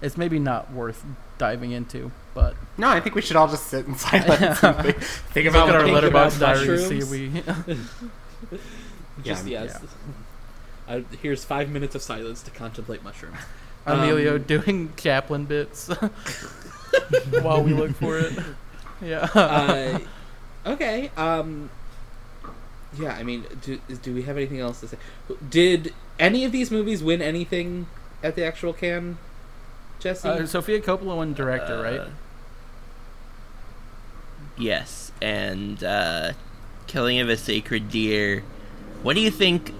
[0.00, 1.04] It's maybe not worth
[1.38, 4.96] diving into, but no, I think we should all just sit in silence and think,
[5.02, 6.78] think about look at our letterbox about diary.
[6.78, 7.42] See we.
[9.24, 9.64] Just Yeah.
[9.64, 9.82] yes.
[10.86, 13.36] Uh, here's five minutes of silence to contemplate mushrooms.
[13.86, 15.88] Emilio Um, doing Chaplin bits
[17.42, 18.32] while we look for it.
[19.02, 19.28] Yeah.
[19.34, 19.98] uh,
[20.66, 21.10] okay.
[21.16, 21.70] Um,
[22.96, 24.96] yeah, I mean, do, do we have anything else to say?
[25.50, 27.86] Did any of these movies win anything
[28.22, 29.18] at the actual Cannes,
[30.00, 30.28] Jesse?
[30.28, 32.00] Uh, Sofia Coppola won director, right?
[32.00, 32.08] Uh,
[34.56, 36.32] Yes, and uh,
[36.88, 38.42] Killing of a Sacred Deer.
[39.02, 39.72] What do you think?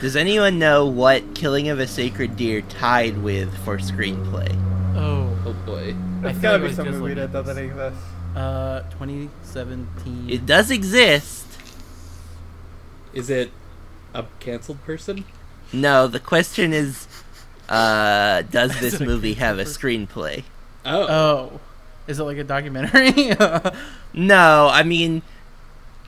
[0.00, 4.52] Does anyone know what Killing of a Sacred Deer tied with for screenplay?
[4.96, 5.94] Oh, oh boy.
[6.24, 7.96] I It's feel gotta like be was some movie that doesn't exist.
[8.34, 10.28] uh, 2017.
[10.28, 11.43] It does exist.
[13.14, 13.50] Is it
[14.12, 15.24] a canceled person?
[15.72, 17.08] No, the question is,
[17.68, 20.44] uh, does this it a movie have a screenplay?
[20.84, 21.06] Oh.
[21.08, 21.60] oh,
[22.06, 23.32] is it like a documentary?
[24.16, 25.22] No, I mean,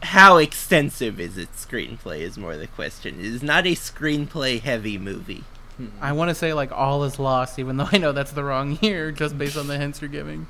[0.01, 3.19] how extensive is its screenplay is more the question.
[3.19, 5.43] It is not a screenplay heavy movie.
[5.77, 5.89] Hmm.
[6.01, 8.79] I want to say like all is lost, even though I know that's the wrong
[8.81, 10.47] year, just based on the hints you're giving.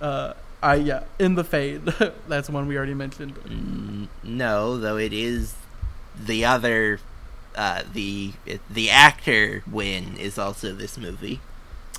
[0.00, 0.32] Uh,
[0.64, 1.84] I yeah, in the fade.
[2.28, 3.34] that's one we already mentioned.
[3.36, 5.54] Mm, no, though it is
[6.18, 7.00] the other,
[7.54, 8.32] uh, the
[8.70, 11.40] the actor win is also this movie.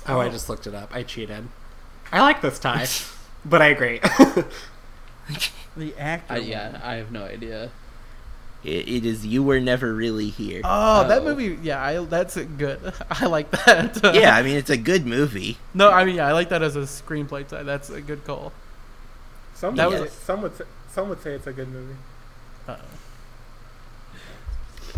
[0.08, 0.90] Oh, I just looked it up.
[0.92, 1.44] I cheated.
[2.10, 2.86] I like this tie,
[3.44, 4.00] but I agree.
[5.76, 6.32] The actor.
[6.32, 6.48] I, won.
[6.48, 7.70] yeah, I have no idea.
[8.66, 10.60] It, it is you were never really here.
[10.64, 11.56] Oh, that movie.
[11.62, 12.92] Yeah, I, that's good.
[13.10, 14.00] I like that.
[14.14, 15.58] yeah, I mean it's a good movie.
[15.72, 17.46] no, I mean yeah, I like that as a screenplay.
[17.46, 17.62] Tie.
[17.62, 18.52] That's a good call.
[19.54, 21.94] Some That would was- say, some would say, some would say it's a good movie.
[22.68, 22.78] Uh-oh.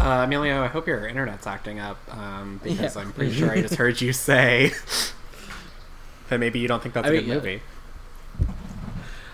[0.01, 3.03] Uh, Emilio, I hope your internet's acting up um, because Yeah.
[3.03, 4.73] I'm pretty sure I just heard you say
[6.29, 7.35] that maybe you don't think that's I a mean, good yeah.
[7.35, 7.63] movie.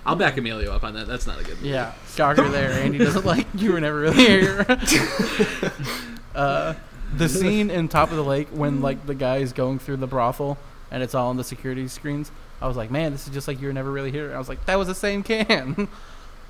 [0.06, 1.06] I'll back Emilio up on that.
[1.06, 1.70] That's not a good movie.
[1.70, 2.70] Yeah, shocker there.
[2.70, 4.66] Andy doesn't like you were never really here.
[6.34, 6.74] uh,
[7.16, 10.06] the scene in Top of the Lake when like the guy is going through the
[10.06, 10.58] brothel
[10.90, 12.30] and it's all on the security screens.
[12.60, 14.34] I was like, man, this is just like you were never really here.
[14.34, 15.88] I was like, that was the same Cannes.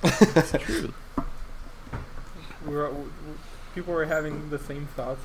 [0.03, 0.93] It's true.
[2.67, 3.05] We were, we,
[3.75, 5.23] people were having the same thoughts.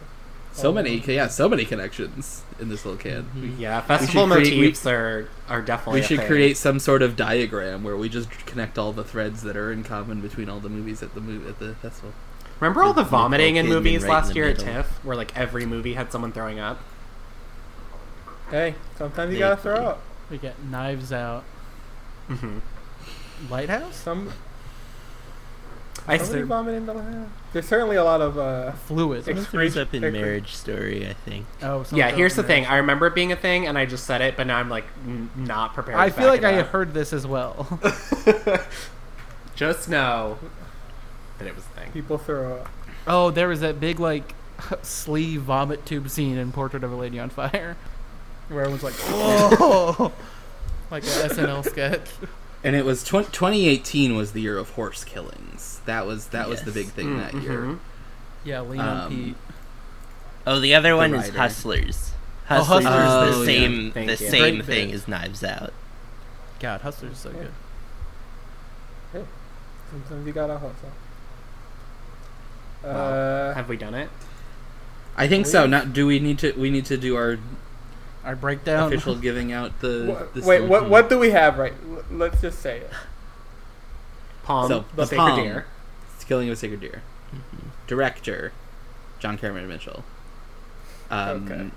[0.51, 0.73] So Oh.
[0.73, 3.27] many, yeah, so many connections in this little Cannes.
[3.35, 6.01] We, Yeah, festival should create- we- motifs are are definitely.
[6.01, 6.27] we should thing.
[6.27, 9.83] create some sort of diagram where we just connect all the threads that are in
[9.83, 12.11] common between all the movies at the movie at the festival.
[12.59, 14.59] Remember all the Nicole vomiting in movies right last the year at.
[14.59, 16.79] TIFF, where like every movie had someone throwing up.
[18.49, 19.49] Hey, sometimes you Yeah.
[19.49, 20.01] gotta throw up.
[20.29, 21.43] We get Knives Out,
[22.27, 22.57] hmm
[23.49, 24.33] Lighthouse, Some
[26.07, 27.29] I somebody still, vomit in the lab.
[27.53, 29.27] There's certainly a lot of uh, Fluid.
[29.27, 31.45] Ex- Someone up in Excre- Marriage Story, I think.
[31.61, 32.09] Oh, yeah.
[32.11, 32.65] Here's of the thing.
[32.65, 34.85] I remember it being a thing, and I just said it, but now I'm like
[35.05, 35.97] n- not prepared.
[35.97, 36.67] I to feel like I up.
[36.67, 37.79] heard this as well.
[39.55, 40.37] Just know
[41.37, 41.91] that it was a thing.
[41.91, 42.69] people throw up.
[43.07, 44.33] oh, there was that big like
[44.83, 47.75] sleeve vomit tube scene in Portrait of a Lady on Fire,
[48.47, 50.13] where everyone's like, "Oh,"
[50.91, 52.07] like an SNL sketch.
[52.63, 55.79] And it was tw- 2018 was the year of horse killings.
[55.85, 57.59] That was that was the big thing that year.
[57.61, 57.79] Mhm.
[58.43, 59.35] Yeah, Lean Um, on Pete.
[60.47, 61.37] Oh, the other one is writer.
[61.37, 62.11] Hustlers.
[62.49, 63.35] Oh, Hustlers Hustlers.
[63.35, 64.29] Oh, the same Thank the you.
[64.29, 64.95] same Great thing bit.
[64.95, 65.73] as Knives Out.
[66.59, 67.51] God, Hustlers is so good.
[69.13, 69.23] Hey,
[69.91, 70.91] Sometimes you gotta hustle.
[72.83, 72.89] Wow.
[72.91, 74.09] Uh, Have we done it?
[75.17, 75.63] I think so.
[75.63, 75.69] Please.
[75.71, 76.51] Now, do we need to?
[76.53, 77.37] We need to do our
[78.25, 78.91] Our breakdown.
[78.91, 80.05] official giving out the.
[80.07, 81.73] wha- the wait, what Stone what do we have right?
[81.89, 82.89] L- let's just say it.
[84.43, 85.39] Palm, So, the the sacred palm.
[85.43, 85.65] deer.
[86.15, 87.01] It's Killing of a Sacred Deer.
[87.87, 88.51] Director,
[89.19, 90.03] John Cameron Mitchell.
[91.11, 91.69] Um, Okay.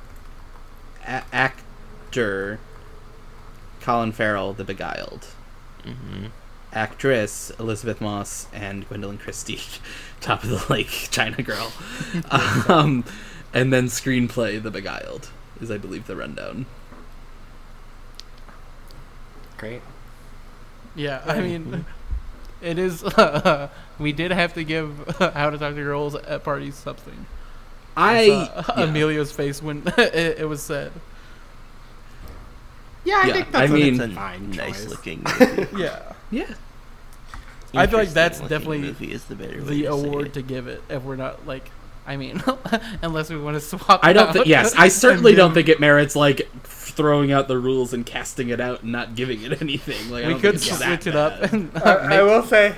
[1.07, 2.59] a- actor,
[3.80, 5.26] Colin Farrell, The Beguiled.
[5.84, 6.26] hmm
[6.74, 9.61] Actress, Elisabeth Moss and Gwendoline Christie,
[10.22, 11.70] Top of the Lake, China Girl.
[12.68, 13.05] um,
[13.53, 15.28] and then screenplay, The Beguiled,
[15.63, 16.67] is I believe the rundown.
[19.59, 19.83] Great.
[20.95, 21.85] Yeah, I mean,
[22.63, 23.03] it is.
[23.99, 27.27] we did have to give How to Talk to Girls at Parties something.
[27.97, 28.85] I saw uh, yeah.
[28.85, 30.93] Emilio's face when it, it was said.
[33.05, 34.91] Yeah, I Yeah, think I that's mean- It's a fine nice choice.
[34.91, 35.67] looking movie.
[35.83, 36.55] Yeah, yeah.
[37.75, 40.35] I feel like that's definitely movie is the better the to award it.
[40.35, 40.83] to give it.
[40.91, 41.71] If we're not like,
[42.07, 42.43] I mean,
[43.03, 44.01] unless we want to swap.
[44.03, 44.47] I don't out think.
[44.47, 48.61] Yes, I certainly don't think it merits like throwing out the rules and casting it
[48.61, 50.11] out and not giving it anything.
[50.11, 51.41] Like we don't could think it's that switch it up.
[51.41, 51.53] bad.
[51.53, 52.75] And, I, I will say,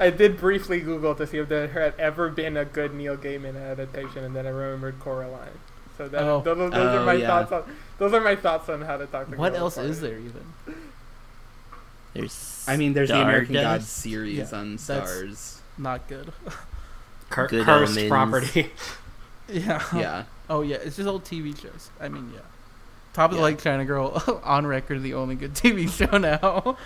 [0.00, 3.56] I did briefly Google to see if there had ever been a good Neil Gaiman
[3.56, 5.48] adaptation, and then I remembered Coraline.
[5.96, 6.40] So that, Oh.
[6.40, 7.26] those, those Oh, are my yeah.
[7.26, 10.00] thoughts on those are my thoughts on how to talk to what girls else is
[10.00, 10.44] there even?
[12.14, 13.96] There's I mean, there's the American Gods Stardust.
[13.96, 15.60] series Yeah, on that's- Stars.
[15.78, 16.32] Not good.
[17.30, 18.08] Cur- Good cursed Omens.
[18.08, 18.70] property.
[19.48, 19.82] yeah.
[19.94, 20.24] Yeah.
[20.50, 21.90] Oh yeah, it's just old TV shows.
[22.00, 22.40] I mean, yeah.
[23.12, 23.44] Top of the Yeah.
[23.44, 26.76] Lake China Girl on record, the only good TV show now.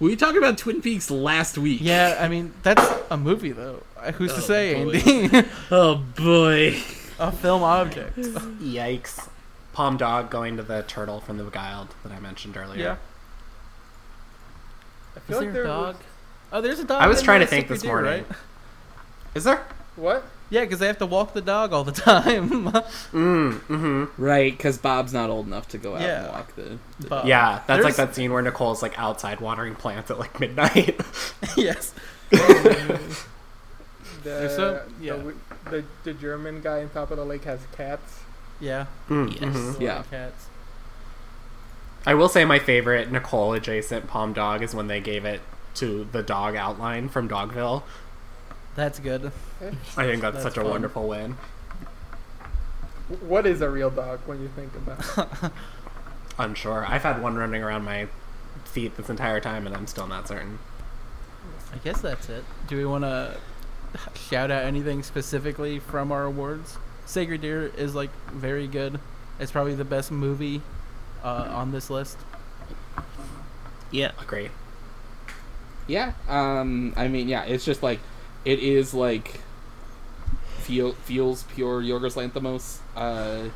[0.00, 1.78] We talked about Twin Peaks last week.
[1.80, 3.84] yeah, I mean that's a movie though.
[3.96, 4.92] Uh, Who's to Oh, say, boy.
[4.96, 5.48] Andy?
[5.70, 6.76] Oh boy.
[7.20, 8.16] a film object.
[8.16, 9.28] Yikes.
[9.72, 12.82] Palm dog going to the turtle from the Beguiled that I mentioned earlier.
[12.82, 12.96] Yeah.
[15.14, 15.94] I Is feel like there there a dog?
[15.96, 16.04] was-
[16.54, 17.00] Oh, there's a dog.
[17.00, 18.24] I was trying to think this Deer, morning.
[18.28, 18.36] right?
[19.34, 19.64] Is there?
[19.96, 20.24] What?
[20.50, 22.50] Yeah, because they have to walk the dog all the time.
[22.50, 24.04] Mm, mm-hmm.
[24.22, 26.24] Right, because Bob's not old enough to go out Yeah.
[26.24, 26.78] and walk the.
[27.00, 30.18] the But- Yeah, that's like There's- that scene where Nicole's like outside watering plants at
[30.18, 31.00] like midnight.
[31.56, 31.94] yes.
[34.22, 35.14] The, There's some- yeah.
[35.14, 35.36] w-
[35.68, 38.20] the, the German guy on top of the lake has cats.
[38.60, 38.86] Yeah.
[39.08, 39.42] Mm, Yes.
[39.56, 39.80] mhm.
[39.80, 40.02] Yeah.
[40.10, 40.46] Cats.
[42.06, 45.40] I will say my favorite Nicole adjacent palm dog is when they gave it
[45.74, 47.82] to the dog outline from Dogville.
[48.74, 49.32] That's good.
[49.96, 51.36] I think that's, That's such a wonderful win.
[53.20, 55.52] What is a real dog when you think about it?
[56.38, 56.86] Unsure.
[56.86, 58.08] I've had one running around my
[58.64, 60.58] feet this entire time, and I'm still not certain.
[61.72, 62.44] I guess that's it.
[62.68, 63.36] Do we want to
[64.14, 66.78] shout out anything specifically from our awards?
[67.04, 68.98] Sacred Deer is like very good.
[69.38, 70.62] It's probably the best movie
[71.22, 72.16] uh, on this list.
[73.90, 74.12] Yeah.
[74.20, 74.48] Agree.
[75.86, 76.12] Yeah.
[76.28, 76.94] Um.
[76.96, 77.44] I mean, yeah.
[77.44, 78.00] It's just like,
[78.44, 79.40] it is like,
[80.58, 83.48] feel feels pure Yorgos Lanthimos, uh,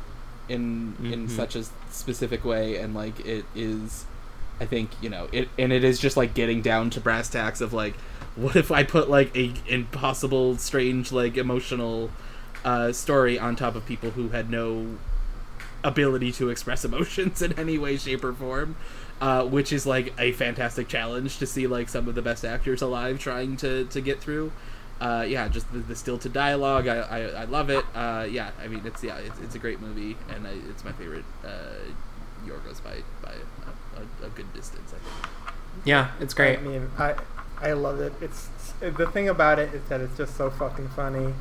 [0.49, 1.29] in in Mhm.
[1.29, 4.05] such a specific way, and like it is.
[4.59, 7.61] I think you know it, and it is just like getting down to brass tacks
[7.61, 7.95] of like,
[8.35, 12.09] what if I put like a impossible, strange, like emotional,
[12.65, 14.97] uh, story on top of people who had no
[15.83, 18.75] ability to express emotions in any way, shape, or form.
[19.19, 22.83] Uh, which is like a fantastic challenge to see like some of the best actors
[22.83, 24.51] alive trying to, to get through.
[24.99, 26.87] Uh, yeah, just the, the stilted dialogue.
[26.87, 27.85] I, I, I love it.
[27.93, 30.91] Uh, yeah, I mean it's yeah it's, it's a great movie and I, it's my
[30.93, 31.49] favorite uh,
[32.45, 34.93] Yorgos by by a, a, a good distance.
[34.93, 35.45] I think.
[35.85, 36.59] Yeah, it's great.
[36.59, 37.15] I mean, I
[37.61, 38.13] I love it.
[38.21, 41.33] It's the thing about it is that it's just so fucking funny.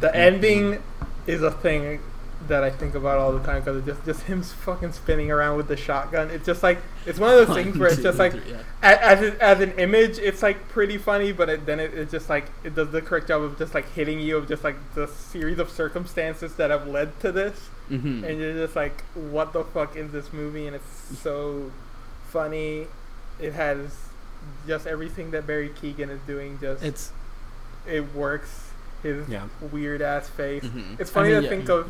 [0.00, 0.82] The ending
[1.26, 2.00] is a thing
[2.48, 5.68] that I think about all the time because just just him fucking spinning around with
[5.68, 6.30] the shotgun.
[6.30, 8.62] It's just like it's one of those things where it's just like Yeah.
[8.82, 12.28] a- as as an image, it's like pretty funny, but it, then it, it's just
[12.30, 15.06] like it does the correct job of just like hitting you of just like the
[15.06, 18.24] series of circumstances that have led to this, Mhm.
[18.24, 20.66] and you're just like, what the fuck is this movie?
[20.66, 21.70] And it's so
[22.28, 22.86] funny.
[23.38, 23.96] It has
[24.66, 26.58] just everything that Barry Keoghan is doing.
[26.60, 27.12] Just It's
[27.86, 28.70] it works.
[29.02, 29.44] His Yeah.
[29.72, 30.62] weird ass face.
[30.64, 31.00] Mhm.
[31.00, 31.48] It's funny mean, to yeah.
[31.50, 31.88] think of.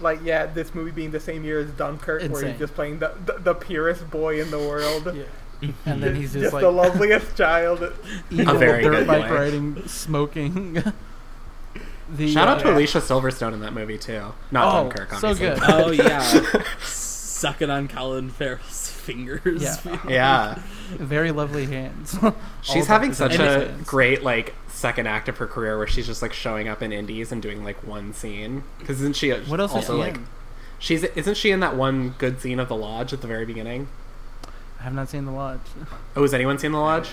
[0.00, 3.12] Like yeah, this movie being the same year as Dunkirk, where he's just playing the,
[3.26, 5.14] the the purest boy in the world.
[5.14, 5.22] yeah.
[5.86, 7.80] And then he's just, just like the loveliest child.
[8.30, 9.34] evil very dirt good bike boy.
[9.34, 10.74] riding, smoking.
[12.10, 14.34] the, Shout out to uh, Alicia Silverstone in that movie too.
[14.50, 15.58] Not Oh, Dunkirk, so obviously.
[15.58, 15.58] good.
[15.62, 16.42] Oh yeah,
[16.82, 19.62] sucking on Colin Farrell's fingers.
[19.62, 19.98] Yeah.
[20.08, 20.62] yeah,
[20.96, 22.16] Very lovely hands.
[22.62, 23.86] she's having the such design a hands.
[23.88, 27.30] great like second act of her career where she's just like showing up in indies
[27.30, 28.64] and doing like one scene.
[28.78, 30.26] Because isn't she What else is also she like in?
[30.78, 33.88] she's isn't she in that one good scene of the lodge at the very beginning?
[34.80, 35.60] I have not seen the lodge.
[36.16, 37.08] Oh, has anyone seen the lodge?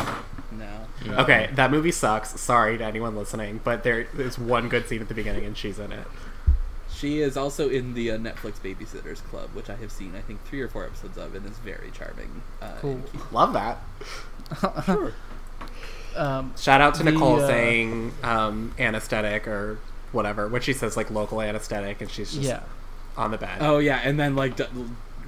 [0.52, 0.88] No.
[1.20, 2.40] Okay, that movie sucks.
[2.40, 5.80] Sorry to anyone listening, but there is one good scene at the beginning and she's
[5.80, 6.06] in it.
[7.02, 10.44] She is also in the uh, Netflix Babysitters Club, which I have seen, I think,
[10.46, 12.44] three or four episodes of, and is very charming.
[12.62, 13.02] Uh, Cool.
[13.32, 13.80] Love that.
[14.86, 15.14] Sure.
[16.16, 19.80] Um, Shout out to The, Nicole uh, saying um, anesthetic or
[20.12, 20.48] whatever.
[20.48, 22.62] When she says like local anesthetic and she's just yeah.
[23.18, 23.58] on the bed.
[23.62, 24.66] Oh yeah, and then like d-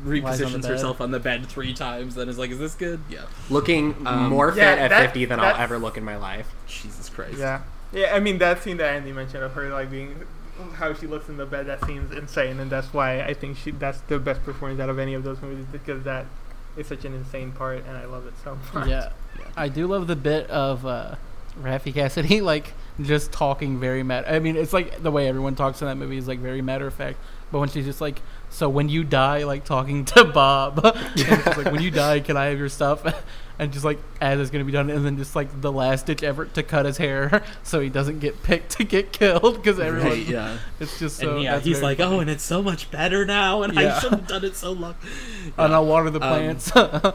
[0.04, 0.72] repositions bed.
[0.72, 3.22] herself on the bed three times, then is like, "Is this good?" Yeah.
[3.50, 6.54] Looking Um, more fit Yeah, at that- 50 than I'll ever look in my life.
[6.68, 7.38] Jesus Christ.
[7.38, 7.62] Yeah,
[7.94, 8.14] yeah.
[8.14, 10.16] I mean that scene that Andy mentioned of her like being
[10.76, 11.68] how she looks in the bed.
[11.68, 15.00] That seems insane, and that's why I think she that's the best performance out of
[15.00, 16.26] any of those movies because that
[16.78, 18.88] is such an insane part, and I love it so much.
[18.88, 19.12] Yeah.
[19.56, 21.16] I do love the bit of uh,
[21.62, 24.26] Raffey Cassidy, like, just talking very mad.
[24.28, 26.88] I mean, it's like the way everyone talks in that movie is like very matter
[26.88, 27.18] of fact.
[27.52, 31.82] But when she's just like, so when you die, like talking to Bob, like, when
[31.82, 33.04] you die, can I have your stuff?
[33.60, 36.24] And just like, as it's gonna be done, and then just like the last ditch
[36.24, 40.10] effort to cut his hair so he doesn't get picked to get killed because everyone,
[40.10, 40.58] Right, yeah.
[40.80, 41.36] it's just so.
[41.36, 42.16] and yeah, he's like, funny.
[42.16, 44.96] "Oh, and it's so much better now, and I should have done it so long."
[45.58, 46.72] and I'll water the Um, plants.
[46.76, 47.12] yeah.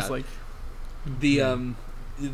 [0.00, 0.24] just like
[1.20, 1.76] The um,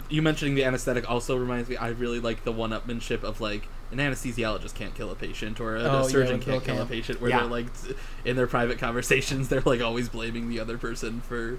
[0.09, 1.77] you mentioning the anesthetic also reminds me.
[1.77, 5.81] I really like the one-upmanship of like an anesthesiologist can't kill a patient or a,
[5.83, 7.21] Oh, a surgeon with Bill can't kill a patient.
[7.21, 7.41] Where Yeah.
[7.41, 7.67] they're like
[8.25, 11.59] in their private conversations, they're like always blaming the other person for,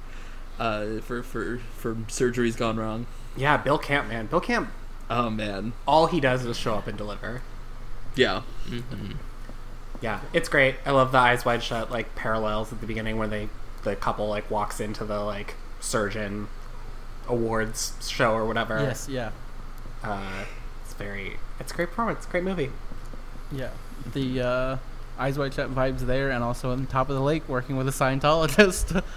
[0.59, 3.05] uh, for for for surgeries gone wrong.
[3.35, 4.27] Yeah, Bill Camp, man.
[4.27, 4.69] Bill Camp,
[5.09, 7.41] Oh man, all he does is show up and deliver.
[8.15, 8.41] yeah.
[10.01, 10.75] Yeah, it's great.
[10.85, 13.47] I love the eyes wide shut like parallels at the beginning when they
[13.83, 16.47] the couple like walks into the like surgeon
[17.27, 18.79] awards show or whatever.
[18.79, 19.31] yes, yeah.
[20.03, 20.43] Uh,
[20.83, 22.17] it's very it's a great performance.
[22.19, 22.69] It's a great movie.
[23.51, 23.69] Yeah,
[24.13, 24.77] the uh,
[25.17, 27.91] Eyes Wide Shut vibes there, and also on top of the lake working with a
[27.91, 29.03] Scientologist.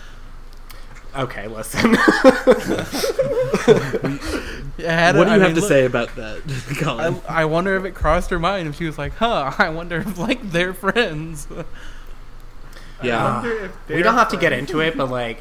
[1.17, 1.95] Okay, listen.
[4.79, 6.43] Had- what do you I have mean, to look, say about that,
[6.81, 7.21] Colin?
[7.29, 9.97] I, I wonder if it crossed her mind if she was like, "Huh, I wonder
[9.99, 11.49] if like they're friends."
[13.03, 13.19] yeah.
[13.27, 15.41] I wonder if we don't have to get into it, but like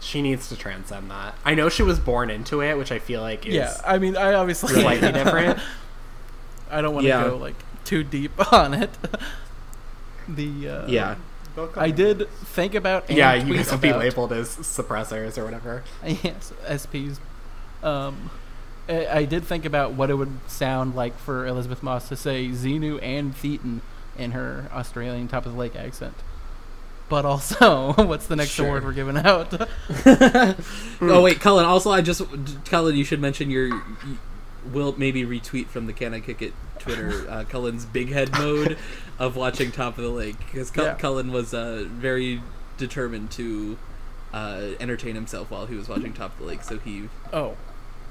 [0.00, 1.34] she needs to transcend that.
[1.44, 4.16] I know she was born into it, which I feel like is yeah, I mean,
[4.16, 5.58] I obviously slightly different.
[6.70, 7.24] I don't want to Yeah.
[7.24, 8.90] go like too deep on it.
[10.28, 11.16] the uh, yeah.
[11.66, 15.36] They'll I did think about and Yeah, you tweet guys will be labeled as suppressors
[15.38, 15.82] or whatever.
[16.04, 17.18] yes, SPs.
[17.82, 18.30] Um,
[18.88, 22.48] I, I did think about what it would sound like for Elisabeth Moss to say
[22.48, 23.80] Xenu and Thetan
[24.18, 26.14] in her Australian top of the lake accent.
[27.08, 28.66] But also, what's the next Sure.
[28.66, 29.52] award we're giving out?
[31.00, 31.64] oh wait, Cullen.
[31.64, 32.22] Also, I just
[32.66, 33.66] Cullen, you should mention your.
[33.66, 33.82] You,
[34.72, 38.76] will maybe retweet from the Can I Kick It Twitter uh, Cullen's big head mode
[39.20, 40.94] of watching Top of the Lake because Yeah.
[40.94, 42.42] Cullen was uh, very
[42.78, 43.78] determined to
[44.32, 47.56] uh, entertain himself while he was watching Top of the Lake, so he oh,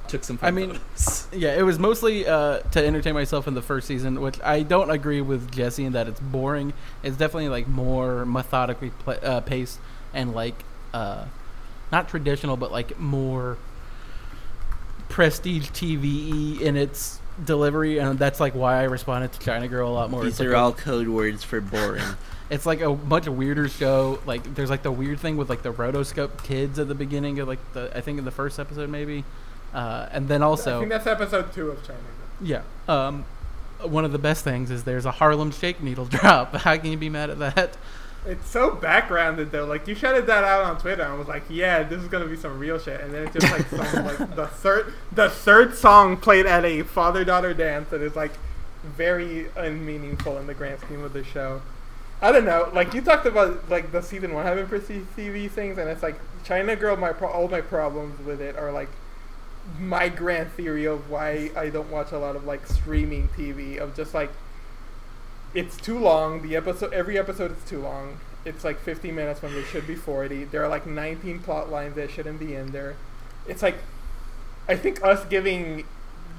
[0.07, 0.38] took some.
[0.41, 1.27] I mean, photos.
[1.34, 4.91] yeah, it was mostly uh, to entertain myself in the first season, which I don't
[4.91, 6.73] agree with Jesse in that it's boring.
[7.03, 9.80] It's definitely like more methodically pla uh, paced
[10.14, 10.64] and like
[10.94, 11.26] uh,
[11.91, 13.57] not traditional, but like more
[15.07, 19.94] prestige TV in its delivery, and that's like why I responded to China Girl a
[19.94, 20.24] lot more.
[20.24, 22.03] These It's like are a- all code words for boring.
[22.49, 24.20] it's like a much weirder show.
[24.26, 27.48] Like there's like the weird thing with like the rotoscope kids at the beginning of
[27.48, 29.24] like the I think in the first episode maybe,
[29.74, 31.99] uh, and then also I think that's episode two of China.
[31.99, 32.48] Girl.
[32.48, 32.61] Yeah.
[32.88, 33.26] Um,
[33.82, 36.53] one of the best things is there's a Harlem Shake needle drop.
[36.56, 37.78] How can you be mad at that?
[38.26, 39.66] It's so backgrounded though.
[39.66, 42.36] Like you shouted that out on Twitter and was like, "Yeah, this is gonna be
[42.36, 46.18] some real shit." And then it's just like some like the third the third song
[46.18, 48.32] played at a father daughter dance that is like
[48.84, 51.62] very unmeaningful in the grand scheme of the show.
[52.22, 52.70] I don't know.
[52.74, 56.76] Like you talked about like the season one having TV things, and it's like China
[56.76, 56.98] Girl.
[56.98, 58.90] My pro- all my problems with it are like
[59.80, 63.96] my grand theory of why I don't watch a lot of like streaming TV of
[63.96, 64.32] just like
[65.54, 66.42] it's too long.
[66.42, 68.20] The episode every episode is too long.
[68.46, 70.46] It's like 50 minutes when there should be 40.
[70.46, 72.96] There are like 19 plot lines that shouldn't be in there.
[73.48, 73.76] It's like
[74.68, 75.86] I think us giving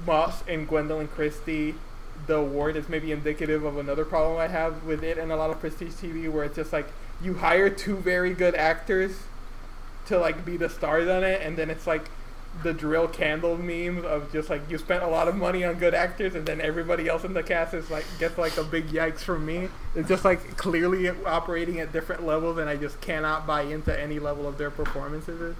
[0.05, 1.75] Moss and Gwendoline Christie
[2.27, 5.49] the award is maybe indicative of another problem I have with it and a lot
[5.49, 6.87] of prestige TV where it's just like
[7.21, 9.23] you hire two very good actors
[10.05, 12.09] to like be the stars on it and then it's like
[12.63, 15.93] the drill candle memes of just like you spent a lot of money on good
[15.93, 19.19] actors and then everybody else in the cast is like gets like a big yikes
[19.19, 19.69] from me.
[19.95, 24.19] It's just like clearly operating at different levels and I just cannot buy into any
[24.19, 25.55] level of their performances.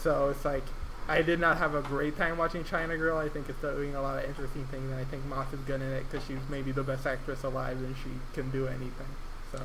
[0.00, 0.64] So it's like
[1.08, 3.18] I did not have a great time watching China Girl.
[3.18, 5.82] I think it's doing a lot of interesting things and I think Moss is good
[5.82, 9.08] in it because she's maybe the best actress alive and she can do anything.
[9.50, 9.60] So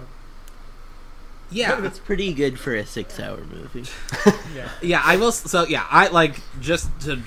[1.49, 3.85] Yeah, It's pretty good for a six-hour movie.
[4.55, 4.69] yeah.
[4.81, 5.01] yeah.
[5.03, 5.31] I will.
[5.31, 7.19] So yeah, I like just to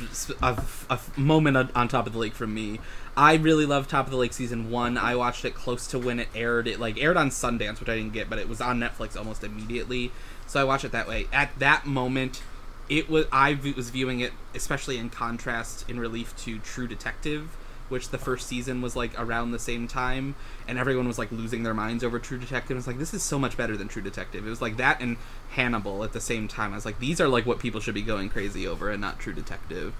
[0.42, 2.80] a, a moment on, on top of the lake from me.
[3.16, 4.96] I really love Top of the Lake season one.
[4.96, 6.68] I watched it close to when it aired.
[6.68, 9.42] It like aired on Sundance, which I didn't get, but it was on Netflix almost
[9.42, 10.12] immediately.
[10.46, 11.26] So I watched it that way.
[11.32, 12.42] At that moment,
[12.88, 17.56] it was I v- was viewing it, especially in contrast, in relief to True Detective,
[17.90, 20.34] which the first season was like around the same time,
[20.66, 22.76] and everyone was like losing their minds over True Detective.
[22.76, 24.46] It's like this is so much better than True Detective.
[24.46, 25.16] It was like that and
[25.50, 26.72] Hannibal at the same time.
[26.72, 29.18] I was like, these are like what people should be going crazy over, and not
[29.18, 29.94] True Detective.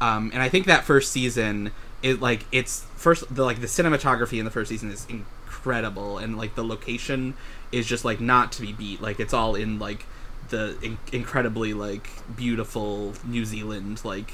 [0.00, 4.38] Um, and I think that first season, it like it's first the like the cinematography
[4.38, 7.34] in the first season is incredible, and like the location
[7.72, 9.00] is just like not to be beat.
[9.00, 10.04] Like it's all in like
[10.48, 14.32] the in- incredibly like beautiful New Zealand like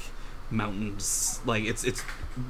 [0.53, 1.39] mountains.
[1.45, 2.03] Like it's it's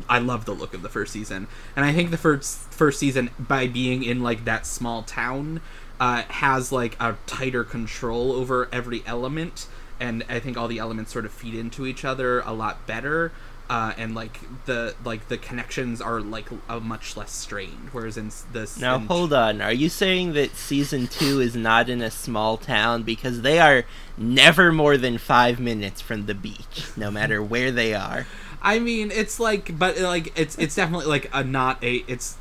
[0.08, 3.30] I love the look of the first season, and I think the first first season
[3.40, 5.62] by being in like that small town
[6.00, 9.68] uh, has like a tighter control over every element,
[10.00, 13.32] and I think all the elements sort of feed into each other a lot better.
[13.70, 18.30] Uh, and like the like the connections are like a much less strained, whereas in
[18.52, 19.62] this Now in- hold on.
[19.62, 23.86] Are you saying that season two is not in a small town because they are
[24.18, 28.28] never more than five minutes from the beach, no matter where they are?
[28.62, 32.04] I mean, it's like, but like, it's it's definitely like a not a.
[32.08, 32.36] It's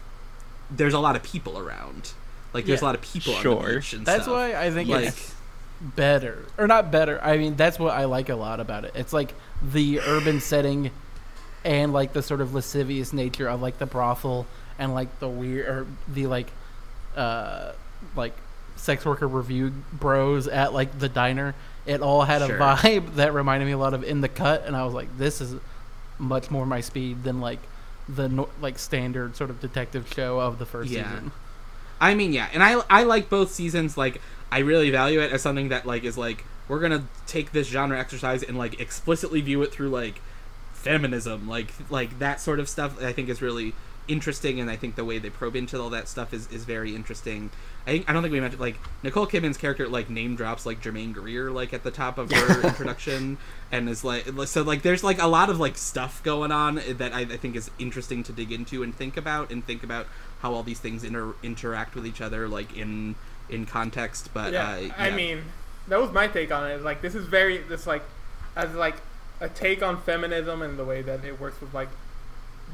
[0.70, 2.12] there's a lot of people around.
[2.53, 3.69] Like, there's Yeah, a lot of people on sure.
[3.69, 4.35] the beach and That's stuff.
[4.35, 5.35] why I think Like- it's
[5.81, 7.20] better, or not better.
[7.23, 8.93] I mean, that's what I like a lot about it.
[8.94, 10.90] It's like the urban setting,
[11.64, 14.47] and like the sort of lascivious nature of like the brothel
[14.78, 16.48] and like the weird or the like,
[17.16, 17.72] uh,
[18.16, 18.34] like
[18.76, 21.55] sex worker review bros at like the diner.
[21.86, 22.56] It all had Sure.
[22.56, 25.16] a vibe that reminded me a lot of In the Cut, and I was like,
[25.18, 25.55] this is
[26.18, 27.59] much more my speed than like
[28.09, 31.09] the no- like standard sort of detective show of the first Yeah.
[31.10, 31.32] season.
[32.01, 33.97] I mean, yeah, and I I like both seasons.
[33.97, 34.20] Like,
[34.51, 37.98] I really value it as something that like is like we're gonna take this genre
[37.98, 40.20] exercise and like explicitly view it through like
[40.82, 43.02] feminism, like like that sort of stuff.
[43.02, 43.74] I think is really
[44.09, 46.94] interesting, and I think the way they probe into all that stuff is is very
[46.94, 47.50] interesting.
[47.86, 50.80] I think I don't think we mentioned like Nicole Kidman's character like name drops like
[50.80, 53.38] Germaine Greer like at the top of her introduction,
[53.70, 57.12] and is like so like there's like a lot of like stuff going on that
[57.12, 60.06] I, I think is interesting to dig into and think about and think about
[60.40, 63.14] how all these things inter- interact with each other like in
[63.48, 64.30] in context.
[64.34, 65.42] But yeah, uh, I mean,
[65.88, 66.82] that was my take on it.
[66.82, 68.02] Like, this is very this like
[68.56, 68.96] as like
[69.43, 71.89] a take on feminism and the way that it works with like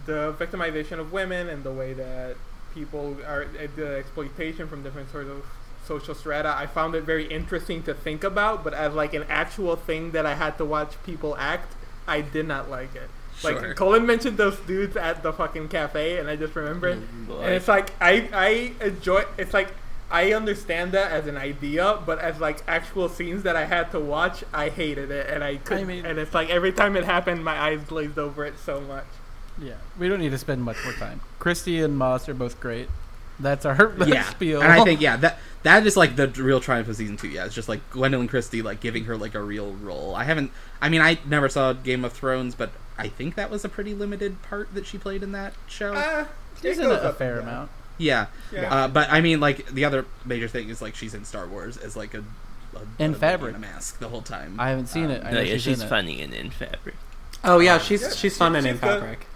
[0.07, 2.37] the victimization of women and the way that
[2.75, 5.45] people are uh, the exploitation from different sorts of
[5.87, 6.55] social strata.
[6.57, 10.27] I found it very interesting to think about, but as like an actual thing that
[10.27, 11.75] I had to watch people act,
[12.07, 13.09] I did not like it.
[13.39, 13.53] Sure.
[13.53, 17.41] Like Colin mentioned those dudes at the fucking cafe, and I just remembered, boy.
[17.41, 19.25] and it's like I I enjoy.
[19.39, 19.73] It's like
[20.11, 24.01] I understand that as an idea, but as like actual scenes that I had to
[24.01, 25.87] watch, I hated it, and I couldn't.
[25.87, 29.05] mean- and it's like every time it happened, my eyes glazed over it so much.
[29.61, 31.21] Yeah, we don't need to spend much more time.
[31.39, 32.89] Christie and Moss are both great.
[33.41, 34.63] That's our yeah, spiel.
[34.63, 37.29] and I think yeah that that is like the real triumph of season two.
[37.29, 40.15] Yeah, it's just like Gwendoline Christie like giving her like a real role.
[40.15, 40.51] I haven't.
[40.81, 43.95] I mean, I never saw Game of Thrones, but I think that was a pretty
[43.95, 45.93] limited part that she played in that show.
[45.95, 46.27] Uh,
[46.61, 47.71] she's it a, a fair amount.
[47.99, 48.73] Yeah, Yeah.
[48.75, 51.77] Uh, but I mean, like the other major thing is like she's in Star Wars
[51.77, 52.25] as like a,
[52.75, 53.51] a In a- Fabric.
[53.51, 54.59] in a mask the whole time.
[54.59, 55.23] I haven't seen it.
[55.25, 56.95] I No, know yeah, she's, she's in funny and in fabric.
[57.45, 59.01] Oh yeah, she's Yeah, she's she- fun and she's in good.
[59.01, 59.27] fabric.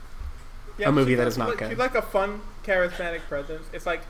[0.79, 1.69] Yeah, A movie she's that not like- good.
[1.71, 3.65] She's like a fun, charismatic presence.
[3.73, 4.03] It's like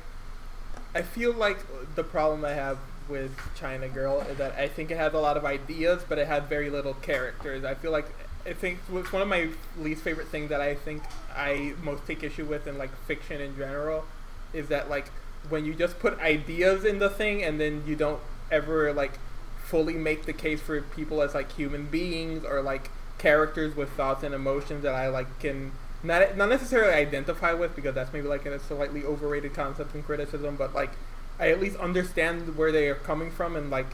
[0.94, 1.58] I feel like
[1.94, 5.36] the problem I have with China Girl is that I think it has a lot
[5.36, 7.64] of ideas, but it had very little characters.
[7.64, 8.06] I feel like
[8.46, 9.48] I think it's one of my
[9.78, 11.02] least favorite things that I think
[11.34, 14.04] I most take issue with in like fiction in general
[14.52, 15.06] is that like
[15.48, 18.20] when you just put ideas in the thing and then you don't
[18.50, 19.18] ever like
[19.64, 24.22] fully make the case for people as like human beings or like characters with thoughts
[24.22, 25.72] and emotions that I like can
[26.02, 30.56] not not necessarily identify with because that's maybe like a slightly overrated concept in criticism,
[30.56, 30.90] but like
[31.38, 33.86] I at least understand where they are coming from and like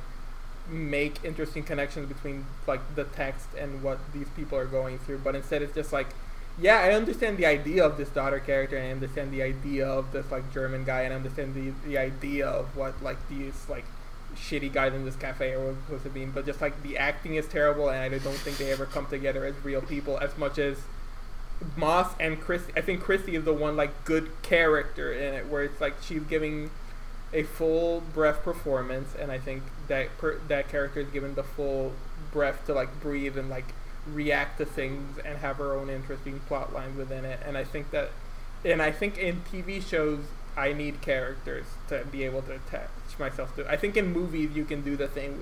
[0.69, 5.19] make interesting connections between like the text and what these people are going through.
[5.19, 6.09] But instead, it's just like,
[6.61, 10.13] yeah, I understand the idea of this daughter character, and I understand the idea of
[10.13, 13.85] this like German guy, and I understand the the idea of what like these like
[14.35, 16.25] shitty guys in this cafe are supposed to be.
[16.25, 19.45] But just like the acting is terrible, and I don't think they ever come together
[19.45, 20.79] as real people as much as
[21.77, 22.73] Moss and Christie.
[22.77, 26.23] I think Christie is the one like good character in it, where it's like she's
[26.23, 26.71] giving
[27.33, 31.93] a full breath performance, and I think that per- that character is given the full
[32.33, 33.67] breath to like breathe and like
[34.13, 37.41] react to things and have her own interesting plot lines within it.
[37.45, 38.11] And I think that,
[38.65, 40.21] and I think in TV shows,
[40.57, 43.71] I need characters to be able to attach myself to.
[43.71, 45.41] I think in movies you can do the thing,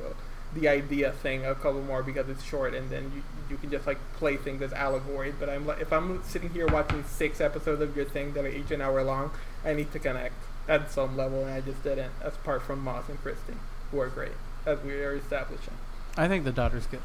[0.54, 3.86] the idea thing a couple more because it's short, and then you you can just
[3.86, 5.34] like play things as allegories.
[5.38, 8.48] But I'm like, if I'm sitting here watching six episodes of your thing that are
[8.48, 9.30] each an hour long,
[9.64, 10.34] I need to connect
[10.68, 12.12] at some level, and I just didn't.
[12.22, 13.54] Apart from Moss and Christie,
[13.90, 14.32] who are great,
[14.64, 15.74] as we are establishing.
[16.16, 17.02] I think the daughter's good.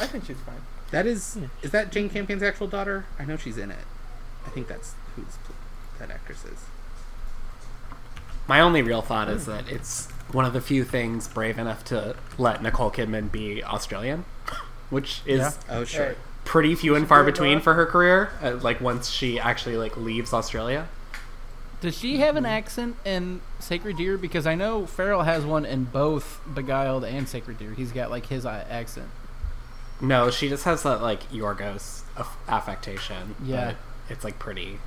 [0.00, 0.60] I think she's fine.
[0.90, 3.06] That is is that Jane Campion's actual daughter?
[3.18, 3.84] I know she's in it.
[4.46, 5.38] I think that's who's
[5.98, 6.58] that actress is.
[8.46, 12.14] My only real thought is that it's one of the few things brave enough to
[12.36, 14.24] let Nicole Kidman be Australian,
[14.90, 15.52] which is Yeah.
[15.70, 16.16] Oh sure.
[16.44, 18.30] Pretty few and far between for her career.
[18.42, 20.88] Uh, like once she actually like leaves Australia.
[21.80, 24.16] Does she have an accent in Sacred Deer?
[24.16, 27.72] Because I know Farrell has one in both Beguiled and Sacred Deer.
[27.72, 29.08] He's got like his uh, accent.
[30.00, 33.34] No, she just has that like Yorgos aff- affectation.
[33.42, 33.74] Yeah.
[34.08, 34.78] it's like pretty,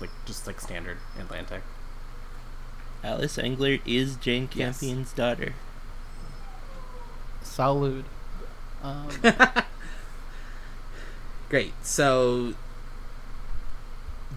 [0.00, 1.62] like just like standard Atlantic.
[3.02, 4.80] Alice Englert is Jane Yes.
[4.80, 5.54] Campion's daughter.
[7.42, 8.04] Salud.
[8.84, 9.08] Um,
[11.48, 11.72] Great.
[11.82, 12.52] So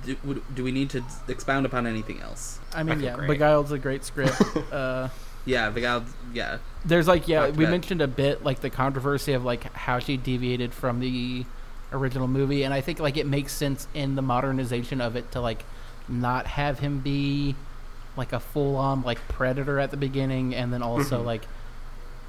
[0.06, 0.16] do,
[0.54, 2.60] do we need to expound upon anything else?
[2.74, 3.28] I mean, Okay, yeah, great.
[3.28, 4.40] Beguiled's a great script.
[4.72, 5.10] uh,
[5.48, 6.04] Yeah, Vigal.
[6.34, 9.64] Yeah, there's like, yeah, Talked we about- mentioned a bit like the controversy of like
[9.74, 11.46] how she deviated from the
[11.92, 15.42] original movie, and I think like it makes sense in the modernization of it to
[15.42, 15.64] like
[16.10, 17.56] not have him be
[18.18, 21.26] like a full on like predator at the beginning, and then also Mhm.
[21.26, 21.42] like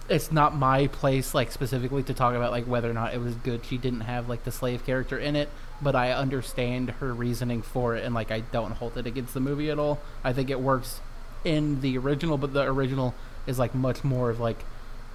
[0.08, 3.34] it's not my place like specifically to talk about like whether or not it was
[3.34, 5.50] good she didn't have like the slave character in it
[5.82, 9.40] but i understand her reasoning for it and like i don't hold it against the
[9.40, 11.02] movie at all i think it works
[11.44, 13.14] in the original but the original
[13.46, 14.64] is like much more of like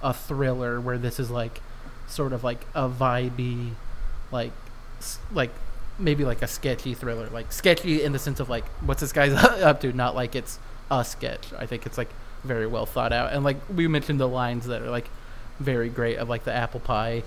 [0.02, 1.60] a thriller where this is like
[2.06, 3.70] sort of like a vibey
[4.30, 4.52] like
[5.32, 5.50] like
[5.98, 7.28] maybe like a sketchy thriller.
[7.30, 9.32] Like sketchy in the sense of like what's this guy's
[9.62, 9.92] up to?
[9.92, 10.58] Not like it's
[10.90, 11.52] a sketch.
[11.58, 12.10] I think it's like
[12.42, 13.32] very well thought out.
[13.32, 15.08] And like we mentioned the lines that are like
[15.60, 17.22] very great of like the apple pie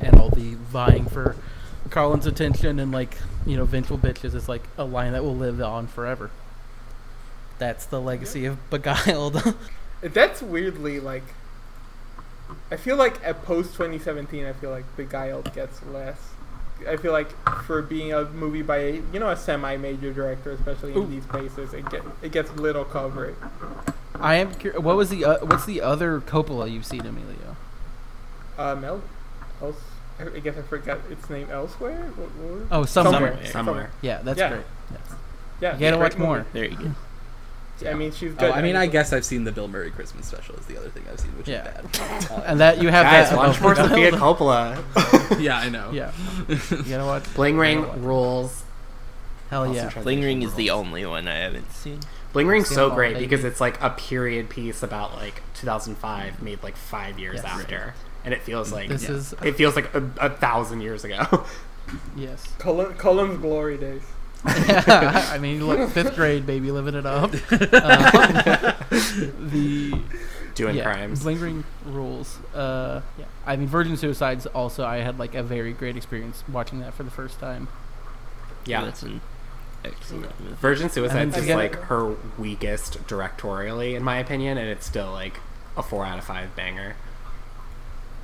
[0.00, 1.36] and all the vying for
[1.90, 3.16] Carlin's attention and like
[3.46, 6.30] you know vengeful bitches is like a line that will live on forever.
[7.58, 9.54] That's the legacy of Beguiled.
[10.00, 11.24] That's weirdly like.
[12.70, 16.18] I feel like at post 2017, I feel like Beguiled gets less.
[16.88, 17.30] I feel like
[17.64, 21.06] for being a movie by a, you know a semi-major director, especially in Ooh.
[21.06, 23.34] these places, it get it gets little coverage.
[24.20, 24.54] I am.
[24.54, 27.56] Cur- what was the uh, what's the other Coppola you've seen, Emilio?
[28.56, 29.02] Um, El,
[29.60, 29.76] else,
[30.20, 31.48] I guess I forgot its name.
[31.50, 32.10] Elsewhere.
[32.16, 32.68] What, what?
[32.70, 33.18] Oh, somewhere.
[33.20, 33.46] Somewhere.
[33.46, 33.90] Somewhere.
[34.00, 34.48] Yeah, that's Yeah.
[34.50, 34.66] great.
[34.92, 35.00] Yes.
[35.60, 36.38] Yeah, You gotta great watch more.
[36.38, 36.48] movie.
[36.52, 36.94] There you go.
[37.86, 38.50] I mean, she's Oh.
[38.50, 40.54] I mean, I guess I've seen the Bill Murray Christmas special.
[40.56, 41.68] Is the other thing I've seen, which Yeah.
[41.80, 42.30] is bad.
[42.30, 44.38] Uh, And that you have Guys, that watch above more Sofia Beguiled.
[44.38, 45.40] Coppola.
[45.40, 45.90] yeah, I know.
[45.92, 46.12] Yeah,
[46.48, 47.32] you gotta watch.
[47.34, 48.64] Bling Ring rules.
[49.50, 49.90] Hell yeah.
[50.02, 52.00] Bling Ring is the only one I haven't seen.
[52.34, 53.26] Bling Ring's See so great baby.
[53.26, 57.44] because it's like a period piece about like 2005, made like five years Yes.
[57.46, 57.94] after,
[58.24, 61.44] and it feels like This is it feels like a, a thousand years ago.
[62.16, 62.46] yes.
[62.58, 64.02] Cullen, Cullen's glory days.
[64.44, 67.30] I mean, look, fifth grade, baby, living it up.
[67.50, 70.00] Uh, the
[70.54, 71.22] Doing yeah, crimes.
[71.22, 72.38] Bling Ring rules.
[72.54, 74.46] Uh, yeah, I mean, Virgin Suicides.
[74.46, 77.68] Also, I had like a very great experience watching that for the first time.
[78.66, 79.20] yeah, That's an
[79.84, 80.34] excellent.
[80.60, 85.38] Virgin Suicides is again- like her weakest directorially, in my opinion, and it's still like
[85.76, 86.96] a four out of five banger.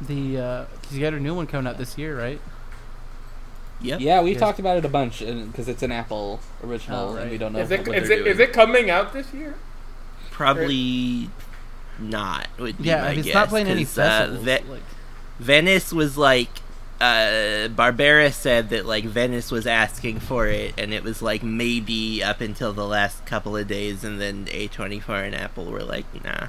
[0.00, 2.40] The uh, 'cause you got a new one coming out this year, right?
[3.84, 4.00] Yep.
[4.00, 4.40] Yeah, we've Yes.
[4.40, 7.60] talked about it a bunch because it's an Apple original, Oh, and we don't know
[7.60, 8.26] Is what it they're it doing.
[8.26, 9.54] is it coming out this year?
[10.30, 11.30] Probably
[11.98, 12.48] not.
[12.58, 14.44] Would be Yeah, my if it's guess, not playing any 'cause, uh, festivals.
[14.44, 14.82] Ve- like,
[15.38, 16.48] Venice was like
[17.00, 22.22] uh Barbera said that like Venice was asking for it and it was like maybe
[22.22, 26.46] up until the last couple of days and then A24 and Apple were like nah.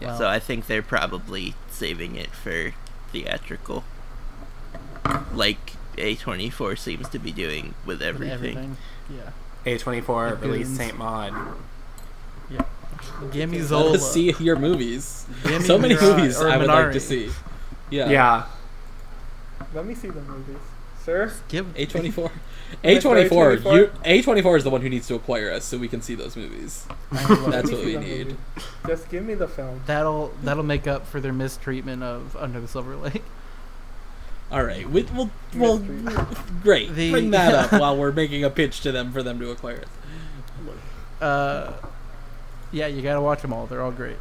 [0.00, 2.72] Well- so I think they're probably saving it for
[3.12, 3.84] theatrical.
[5.32, 8.56] Like A24 seems to be doing with with everything.
[8.56, 8.76] everything.
[9.10, 9.30] Yeah.
[9.76, 10.76] A24 It released.
[10.76, 11.32] Saint Maud.
[12.50, 12.62] Yeah.
[13.32, 13.94] Give me Let Zola.
[13.94, 15.26] us see your movies.
[15.44, 17.30] Give me So many Mirai- movies I would like to see.
[17.90, 18.10] Yeah.
[18.10, 18.44] Yeah.
[19.74, 20.56] Let me see the movies,
[21.04, 21.32] sir.
[21.48, 22.30] Give A24.
[22.82, 23.74] A24, A24?
[23.76, 26.36] you A24 is the one who needs to acquire us so we can see those
[26.36, 26.86] movies.
[27.12, 28.26] That's what we the need.
[28.28, 28.36] movie.
[28.86, 29.80] Just give me the film.
[29.86, 33.22] That'll that'll make up for their mistreatment of Under the Silver Lake.
[34.54, 36.36] All right, we, we'll, we'll Mystery.
[36.62, 36.94] great.
[36.94, 39.76] The- Bring that up while we're making a pitch to them for them to acquire
[39.76, 39.88] it.
[41.20, 41.72] Uh,
[42.72, 43.66] yeah, you gotta watch them all.
[43.66, 44.16] They're all great,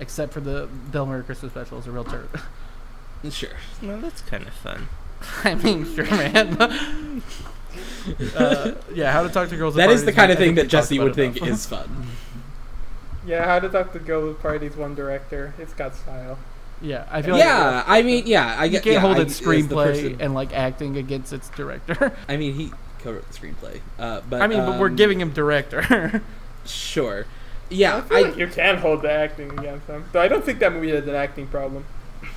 [0.00, 1.78] except for the Bill Murray Christmas special.
[1.78, 2.28] It's a real turd.
[3.30, 3.48] Sure.
[3.82, 4.86] Well, that's kind of fun.
[5.44, 6.56] I mean, sure, man.
[8.36, 9.74] uh, yeah, how to talk to girls.
[9.74, 11.48] That is the kind of thing that Jesse would think enough.
[11.48, 12.06] is fun.
[13.26, 15.54] Yeah, How to Talk to girls with Parties, one director.
[15.58, 16.38] It's got style.
[16.80, 19.34] Yeah, I feel like Yeah, I mean, yeah, I you can't yeah, hold I- its
[19.34, 22.16] as the screenplay and like acting against its director.
[22.28, 23.80] I mean, he co-wrote the screenplay.
[23.98, 26.22] Uh, but I mean, but we're um, giving him director.
[26.66, 27.26] sure.
[27.70, 30.04] Yeah, I feel I, like you can hold the acting against him.
[30.12, 31.84] Though I don't think that movie has an acting problem.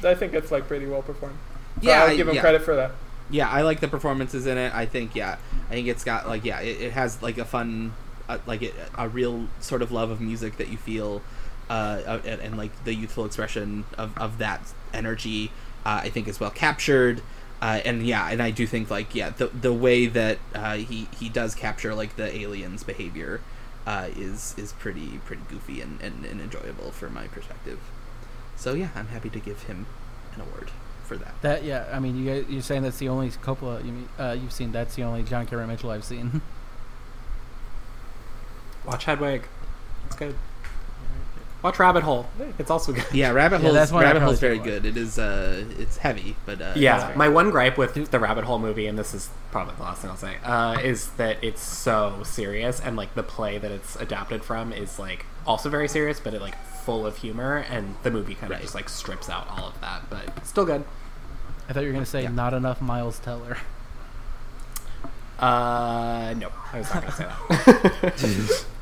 [0.03, 1.37] I think it's like pretty well performed.
[1.81, 2.41] So yeah, I'll give him yeah.
[2.41, 2.91] credit for that.
[3.29, 4.73] yeah, I like the performances in it.
[4.73, 5.37] I think, yeah,
[5.69, 7.93] I think it's got like, yeah, it, it has like a fun,
[8.27, 11.21] uh, like it, a real sort of love of music that you feel,
[11.69, 14.61] uh, uh, and, and like the youthful expression of, of that
[14.93, 15.51] energy.
[15.85, 17.21] Uh, I think is well captured,
[17.61, 21.07] uh, and yeah, and I do think like yeah, the the way that uh, he
[21.17, 23.39] he does capture like the aliens' behavior,
[23.87, 27.79] uh, is is pretty pretty goofy and, and, and enjoyable from my perspective.
[28.55, 29.87] So yeah, I'm happy to give him
[30.35, 30.71] an award
[31.05, 31.41] for that.
[31.41, 34.37] that yeah, I mean, you guys, you're saying that's the only Coppola you mean, uh,
[34.39, 34.71] you've seen.
[34.71, 36.41] That's the only John Cameron Mitchell I've seen.
[38.85, 39.43] Watch Hedwig.
[40.05, 40.35] It's good.
[41.61, 42.26] Watch Rabbit Hole.
[42.57, 43.03] It's also good.
[43.11, 43.73] Yeah, Rabbit Yeah, Hole.
[43.73, 44.86] that's one Rabbit Hole's probably very good.
[44.86, 45.19] It is.
[45.19, 48.88] Uh, it's heavy, but uh, Yeah, it's my one gripe with the Rabbit Hole movie,
[48.88, 52.80] and this is probably the last thing I'll say, uh, is that it's so serious,
[52.80, 56.41] and like the play that it's adapted from is like also very serious, but it
[56.41, 58.61] like full of humor, and the movie kind of Right.
[58.61, 60.86] just like strips out all of that, but still good.
[61.68, 62.31] I thought you were gonna say Yeah.
[62.31, 63.57] not enough Miles Teller.
[65.38, 68.65] Uh, no, I was not gonna say that.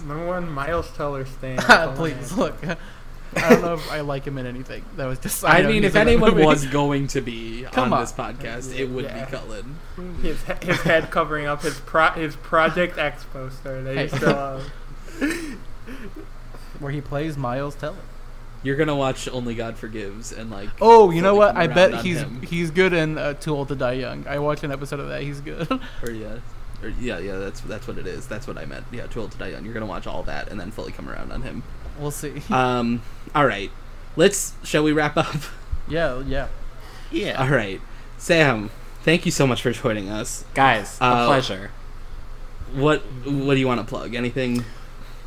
[0.00, 0.08] yes.
[0.08, 1.60] Number one, Miles Teller stand.
[1.96, 2.56] Please look.
[2.66, 2.76] I
[3.50, 4.84] don't know if I like him in anything.
[4.96, 5.44] That was just.
[5.44, 8.00] I know mean, if anyone was going to be Come on, on.
[8.00, 9.24] this podcast, it would Yeah.
[9.24, 9.76] be Cullen.
[10.22, 14.08] His, his head covering up his pro- his Project X poster that Hey.
[14.08, 14.62] still on.
[16.78, 17.96] where he plays Miles Teller.
[18.62, 20.68] You're gonna watch Only God Forgives and like.
[20.82, 21.56] Oh, you know what?
[21.56, 22.42] I bet he's him.
[22.42, 24.26] he's good in uh, Too Old to Die Young.
[24.28, 25.22] I watched an episode of that.
[25.22, 25.66] He's good.
[26.02, 26.40] Or yeah,
[26.82, 27.36] or yeah, yeah.
[27.38, 28.26] That's that's what it is.
[28.26, 28.86] That's what I meant.
[28.92, 29.64] Yeah, Too Old to Die Young.
[29.64, 31.62] You're gonna watch all that and then fully come around on him.
[31.98, 32.42] we'll see.
[32.50, 33.02] Um.
[33.34, 33.70] All right.
[34.16, 34.54] Let's.
[34.64, 35.34] Shall we wrap up?
[35.88, 36.48] yeah, yeah.
[37.10, 37.42] Yeah.
[37.42, 37.80] all right.
[38.18, 38.70] Sam,
[39.02, 40.44] thank you so much for joining us.
[40.54, 41.70] Guys, a Uh, pleasure.
[42.74, 44.14] What What do you want to plug?
[44.14, 44.64] Anything?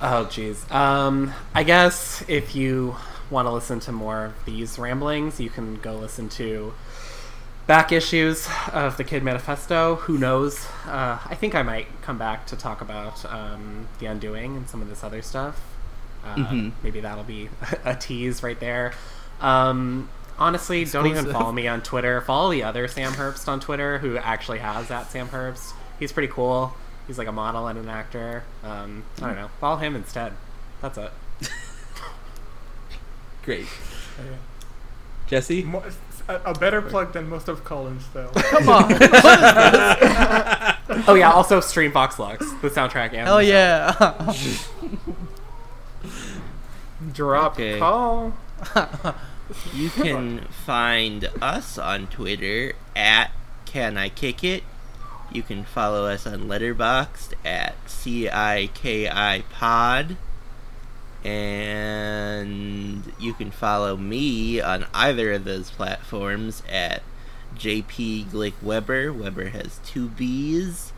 [0.01, 0.69] Oh, jeez.
[0.71, 2.95] Um, I guess if you
[3.30, 6.73] want to listen to more of these ramblings, you can go listen to
[7.68, 9.95] back issues of the Kid Manifesto.
[9.95, 10.65] Who knows?
[10.85, 14.81] Uh, I think I might come back to talk about um, The Undoing and some
[14.81, 15.61] of this other stuff.
[16.26, 16.72] Uh, Mhm.
[16.84, 17.49] Maybe that'll be
[17.85, 18.94] a tease right there.
[19.41, 22.22] Um, honestly, don't even follow me on Twitter.
[22.22, 25.73] Follow the other Sam Herbst on Twitter, who actually has that Sam Herbst.
[25.99, 26.73] He's pretty cool.
[27.07, 28.44] He's like a model and an actor.
[28.64, 29.49] Um, I don't know.
[29.60, 30.34] Follow him instead.
[30.81, 31.11] That's it.
[33.44, 33.68] Great.
[35.27, 35.69] Jesse.
[36.28, 38.30] Mo- a, a better plug than most of Cullen's though.
[38.36, 38.94] Come on.
[41.08, 41.32] Oh yeah.
[41.32, 43.14] Also, stream Vox Lux, the soundtrack.
[43.14, 44.34] And Hell the yeah.
[47.14, 47.80] Drop Okay.
[47.80, 48.34] call.
[49.74, 53.32] You can find us on Twitter at
[53.66, 54.64] Can I Kick It.
[55.32, 60.18] You can follow us on Letterboxd at CIKI Pod.
[61.24, 67.02] And you can follow me on either of those platforms at
[67.56, 69.14] JP Glick Weber.
[69.14, 70.91] Weber has two B's.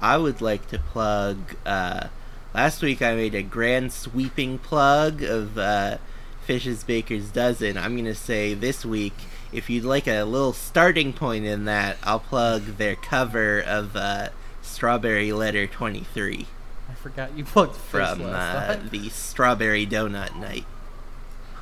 [0.00, 1.56] I would like to plug.
[1.64, 2.08] Uh,
[2.54, 5.98] last week I made a grand sweeping plug of uh,
[6.46, 7.78] Phish's Baker's Dozen.
[7.78, 9.14] I'm gonna say this week
[9.52, 14.28] if you'd like a little starting point in that, I'll plug their cover of uh,
[14.62, 16.59] Strawberry Letter 23 I
[17.02, 20.64] forgot you plugged Phish from uh, the Strawberry Donut Night.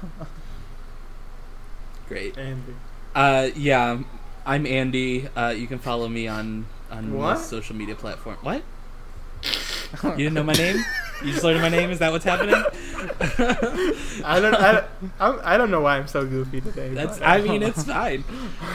[2.09, 2.37] Great.
[2.37, 2.63] And
[3.15, 3.99] Uh, yeah,
[4.47, 5.29] I'm Andy.
[5.37, 8.37] Uh, you can follow me on on most social media platform.
[8.43, 8.63] What?
[10.05, 10.77] You didn't know my name?
[11.25, 11.89] You just learned my name?
[11.91, 12.55] Is that what's happening?
[14.23, 14.85] I don't, I, don't-
[15.19, 16.91] I'm, I don't know why I'm so goofy today.
[16.91, 17.19] That's.
[17.19, 18.23] but, I mean, it's fine.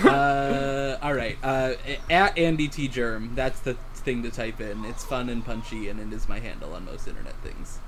[0.04, 1.38] Uh, all right.
[1.44, 1.74] Uh,
[2.10, 3.34] at Andy T Germ.
[3.36, 4.86] That's the thing to type in.
[4.86, 7.80] It's fun and punchy, and it is my handle on most internet things.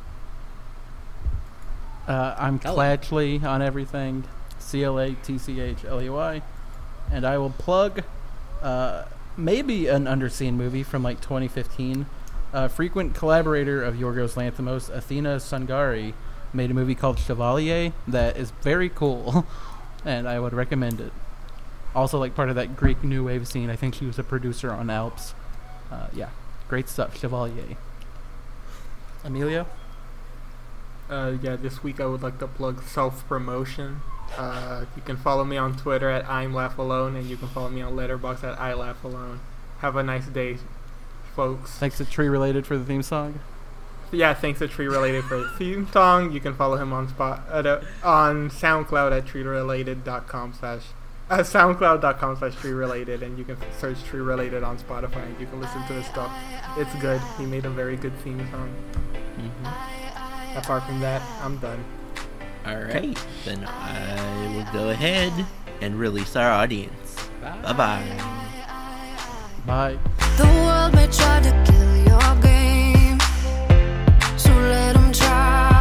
[2.07, 2.59] Uh, I'm.
[2.59, 4.25] Clatchley on everything.
[4.59, 6.41] C L A T C H L E Y.
[7.11, 8.03] And I will plug
[8.61, 9.05] uh,
[9.37, 12.05] maybe an underseen movie from like 2015.
[12.53, 16.13] A frequent collaborator of Yorgos Lanthimos, Athina Tsangari,
[16.53, 19.45] made a movie called Chevalier that is very cool,
[20.05, 21.11] and I would recommend it.
[21.93, 23.69] Also, like part of that Greek new wave scene.
[23.69, 25.33] I think she was a producer on Alps.
[25.95, 26.30] Uh, yeah,
[26.67, 27.17] great stuff.
[27.17, 27.77] Chevalier.
[29.23, 29.65] Emilio.
[31.09, 34.01] Uh, yeah, this week I would like to plug self promotion.
[34.38, 37.69] Uh, you can follow me on Twitter at I'm Laugh Alone, and you can follow
[37.69, 39.39] me on Letterboxd at I Laugh Alone.
[39.80, 40.57] Have a nice day,
[41.35, 41.72] folks.
[41.72, 43.39] Thanks to Tree Related for the theme song.
[44.11, 46.31] Yeah, thanks to Tree Related for the theme song.
[46.31, 50.84] You can follow him on spot at, uh, on SoundCloud at treerelated.com slash
[51.30, 55.45] uh, soundcloud.com slash tree related and you can search tree related on spotify and you
[55.47, 56.31] can listen to his stuff.
[56.77, 57.22] It's good.
[57.38, 58.73] He made a very good theme song.
[59.38, 60.57] Mm-hmm.
[60.57, 61.84] apart from that i'm done.
[62.65, 63.18] All right.
[63.43, 65.34] Then i will go ahead
[65.81, 67.30] and release our audience.
[67.41, 68.22] Bye bye.
[69.65, 69.99] Bye
[70.38, 73.19] the world may try to kill your game
[74.38, 75.74] so let them try.